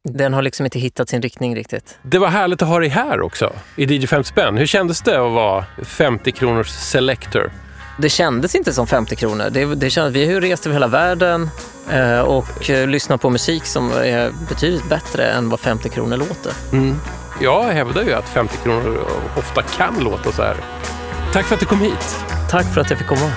den 0.09 0.33
har 0.33 0.41
liksom 0.41 0.65
inte 0.65 0.79
hittat 0.79 1.09
sin 1.09 1.21
riktning 1.21 1.55
riktigt. 1.55 1.99
Det 2.01 2.19
var 2.19 2.27
härligt 2.27 2.61
att 2.61 2.67
ha 2.67 2.79
dig 2.79 2.89
här 2.89 3.21
också, 3.21 3.53
i 3.75 3.83
DJ 3.83 4.07
50 4.07 4.29
spänn. 4.29 4.57
Hur 4.57 4.65
kändes 4.65 5.01
det 5.01 5.15
att 5.15 5.31
vara 5.31 5.65
50 5.83 6.31
kronors 6.31 6.69
selector? 6.69 7.51
Det 8.01 8.09
kändes 8.09 8.55
inte 8.55 8.73
som 8.73 8.87
50 8.87 9.15
kronor. 9.15 9.49
Det, 9.49 9.65
det 9.75 9.89
kändes, 9.89 10.15
vi 10.15 10.25
har 10.25 10.33
ju 10.33 10.39
rest 10.39 10.65
över 10.65 10.73
hela 10.73 10.87
världen 10.87 11.49
eh, 11.89 12.19
och 12.19 12.69
eh, 12.69 12.87
lyssnat 12.87 13.21
på 13.21 13.29
musik 13.29 13.65
som 13.65 13.91
är 13.91 14.31
betydligt 14.49 14.89
bättre 14.89 15.25
än 15.25 15.49
vad 15.49 15.59
50 15.59 15.89
kronor 15.89 16.17
låter. 16.17 16.53
Mm. 16.71 16.95
Jag 17.41 17.63
hävdar 17.63 18.03
ju 18.03 18.13
att 18.13 18.29
50 18.29 18.57
kronor 18.63 19.05
ofta 19.37 19.61
kan 19.61 19.99
låta 19.99 20.31
så 20.31 20.41
här. 20.41 20.55
Tack 21.33 21.45
för 21.45 21.55
att 21.55 21.59
du 21.59 21.65
kom 21.65 21.79
hit. 21.79 22.15
Tack 22.49 22.73
för 22.73 22.81
att 22.81 22.89
jag 22.89 22.99
fick 22.99 23.07
komma. 23.07 23.31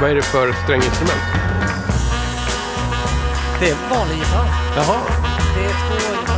Vad 0.00 0.10
är 0.10 0.14
det 0.14 0.22
för 0.22 0.52
stränginstrument? 0.64 1.22
Det 3.60 3.70
är 3.70 3.76
vanlig 3.90 4.16
gitarr. 4.16 4.48
Jaha. 4.76 5.00
Det 5.56 5.64
är 5.64 5.70
två 5.70 6.33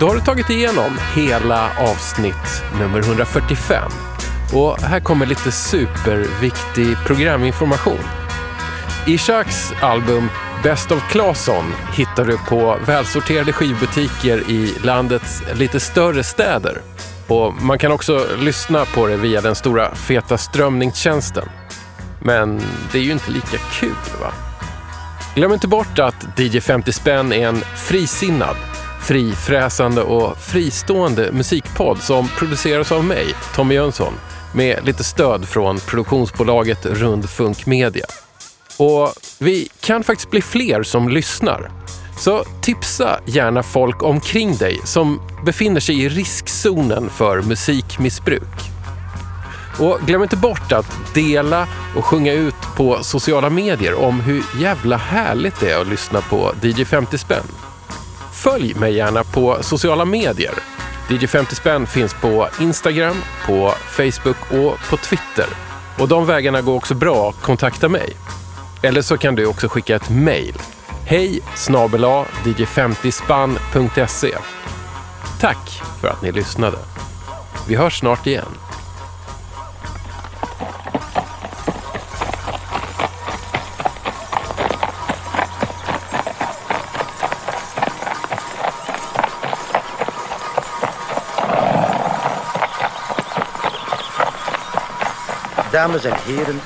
Då 0.00 0.06
har 0.08 0.14
du 0.14 0.20
tagit 0.20 0.50
igenom 0.50 0.98
hela 1.14 1.70
avsnitt 1.78 2.62
nummer 2.80 2.98
145. 2.98 3.90
Och 4.54 4.80
här 4.80 5.00
kommer 5.00 5.26
lite 5.26 5.52
superviktig 5.52 6.96
programinformation. 7.06 8.04
Ishaks 9.06 9.72
album 9.80 10.28
Best 10.62 10.92
of 10.92 11.08
Claesson 11.10 11.64
hittar 11.92 12.24
du 12.24 12.38
på 12.38 12.78
välsorterade 12.86 13.52
skivbutiker 13.52 14.50
i 14.50 14.74
landets 14.82 15.42
lite 15.54 15.80
större 15.80 16.24
städer. 16.24 16.80
Och 17.26 17.54
man 17.62 17.78
kan 17.78 17.92
också 17.92 18.26
lyssna 18.38 18.84
på 18.84 19.06
det 19.06 19.16
via 19.16 19.40
den 19.40 19.54
stora 19.54 19.94
feta 19.94 20.38
strömningstjänsten. 20.38 21.48
Men 22.20 22.60
det 22.92 22.98
är 22.98 23.02
ju 23.02 23.12
inte 23.12 23.30
lika 23.30 23.58
kul 23.72 23.94
va? 24.20 24.32
Glöm 25.34 25.52
inte 25.52 25.68
bort 25.68 25.98
att 25.98 26.38
DJ 26.38 26.60
50 26.60 26.92
spänn 26.92 27.32
är 27.32 27.48
en 27.48 27.60
frisinnad, 27.76 28.56
frifräsande 29.04 30.02
och 30.02 30.38
fristående 30.38 31.32
musikpodd 31.32 31.98
som 31.98 32.28
produceras 32.28 32.92
av 32.92 33.04
mig, 33.04 33.26
Tommy 33.54 33.74
Jönsson, 33.74 34.12
med 34.54 34.86
lite 34.86 35.04
stöd 35.04 35.48
från 35.48 35.78
produktionsbolaget 35.78 36.86
Rund 36.86 37.30
Funk 37.30 37.66
Media. 37.66 38.06
Och 38.78 39.12
vi 39.38 39.68
kan 39.80 40.04
faktiskt 40.04 40.30
bli 40.30 40.42
fler 40.42 40.82
som 40.82 41.08
lyssnar. 41.08 41.70
Så 42.18 42.44
tipsa 42.60 43.20
gärna 43.26 43.62
folk 43.62 44.02
omkring 44.02 44.56
dig 44.56 44.80
som 44.84 45.20
befinner 45.44 45.80
sig 45.80 46.02
i 46.02 46.08
riskzonen 46.08 47.10
för 47.10 47.42
musikmissbruk. 47.42 48.70
Och 49.78 50.00
glöm 50.06 50.22
inte 50.22 50.36
bort 50.36 50.72
att 50.72 50.98
dela 51.14 51.68
och 51.96 52.04
sjunga 52.04 52.32
ut 52.32 52.54
på 52.76 52.98
sociala 53.02 53.50
medier 53.50 53.94
om 53.94 54.20
hur 54.20 54.42
jävla 54.60 54.96
härligt 54.96 55.60
det 55.60 55.70
är 55.70 55.80
att 55.80 55.88
lyssna 55.88 56.20
på 56.20 56.52
DJ 56.62 56.84
50 56.84 57.18
spänn. 57.18 57.63
Följ 58.44 58.74
mig 58.74 58.94
gärna 58.94 59.24
på 59.24 59.58
sociala 59.60 60.04
medier. 60.04 60.54
DJ 61.10 61.26
50 61.26 61.54
spänn 61.54 61.86
finns 61.86 62.14
på 62.14 62.48
Instagram, 62.60 63.16
på 63.46 63.72
Facebook 63.86 64.36
och 64.50 64.78
på 64.90 64.96
Twitter. 64.96 65.46
Och 65.98 66.08
de 66.08 66.26
vägarna 66.26 66.62
går 66.62 66.74
också 66.74 66.94
bra 66.94 67.28
att 67.28 67.42
kontakta 67.42 67.88
mig. 67.88 68.16
Eller 68.82 69.02
så 69.02 69.18
kan 69.18 69.34
du 69.34 69.46
också 69.46 69.68
skicka 69.68 69.96
ett 69.96 70.10
mejl. 70.10 70.54
Hej 71.06 71.40
snabel 71.56 72.04
dj50spann.se 72.44 74.34
Tack 75.40 75.82
för 76.00 76.08
att 76.08 76.22
ni 76.22 76.32
lyssnade. 76.32 76.78
Vi 77.68 77.74
hörs 77.74 77.98
snart 77.98 78.26
igen. 78.26 78.63
Dames 95.74 96.04
en 96.04 96.16
heren, 96.24 96.60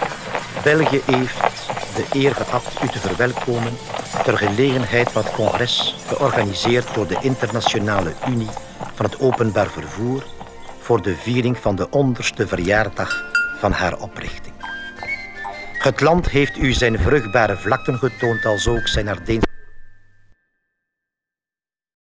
België 0.63 1.01
heeft 1.07 1.41
de 1.97 2.05
eer 2.13 2.35
gehad 2.35 2.63
u 2.83 2.89
te 2.89 2.99
verwelkomen 2.99 3.77
ter 4.25 4.39
gelegenheid 4.39 5.11
van 5.13 5.25
het 5.25 5.33
congres 5.33 5.97
georganiseerd 6.07 6.95
door 6.95 7.07
de 7.07 7.19
Internationale 7.21 8.13
Unie 8.29 8.49
van 8.95 9.05
het 9.07 9.21
Openbaar 9.21 9.67
Vervoer 9.67 10.25
voor 10.79 11.03
de 11.03 11.15
viering 11.17 11.59
van 11.59 11.77
de 11.77 11.91
onderste 11.91 12.47
verjaardag 12.47 13.25
van 13.59 13.73
haar 13.73 13.99
oprichting. 13.99 14.55
Het 15.79 16.01
land 16.01 16.29
heeft 16.29 16.57
u 16.57 16.73
zijn 16.73 16.99
vruchtbare 16.99 17.57
vlakten 17.57 17.99
getoond 17.99 18.45
als 18.45 18.69
ook 18.69 18.89
zijn 18.89 19.09
Ardeens 19.09 19.45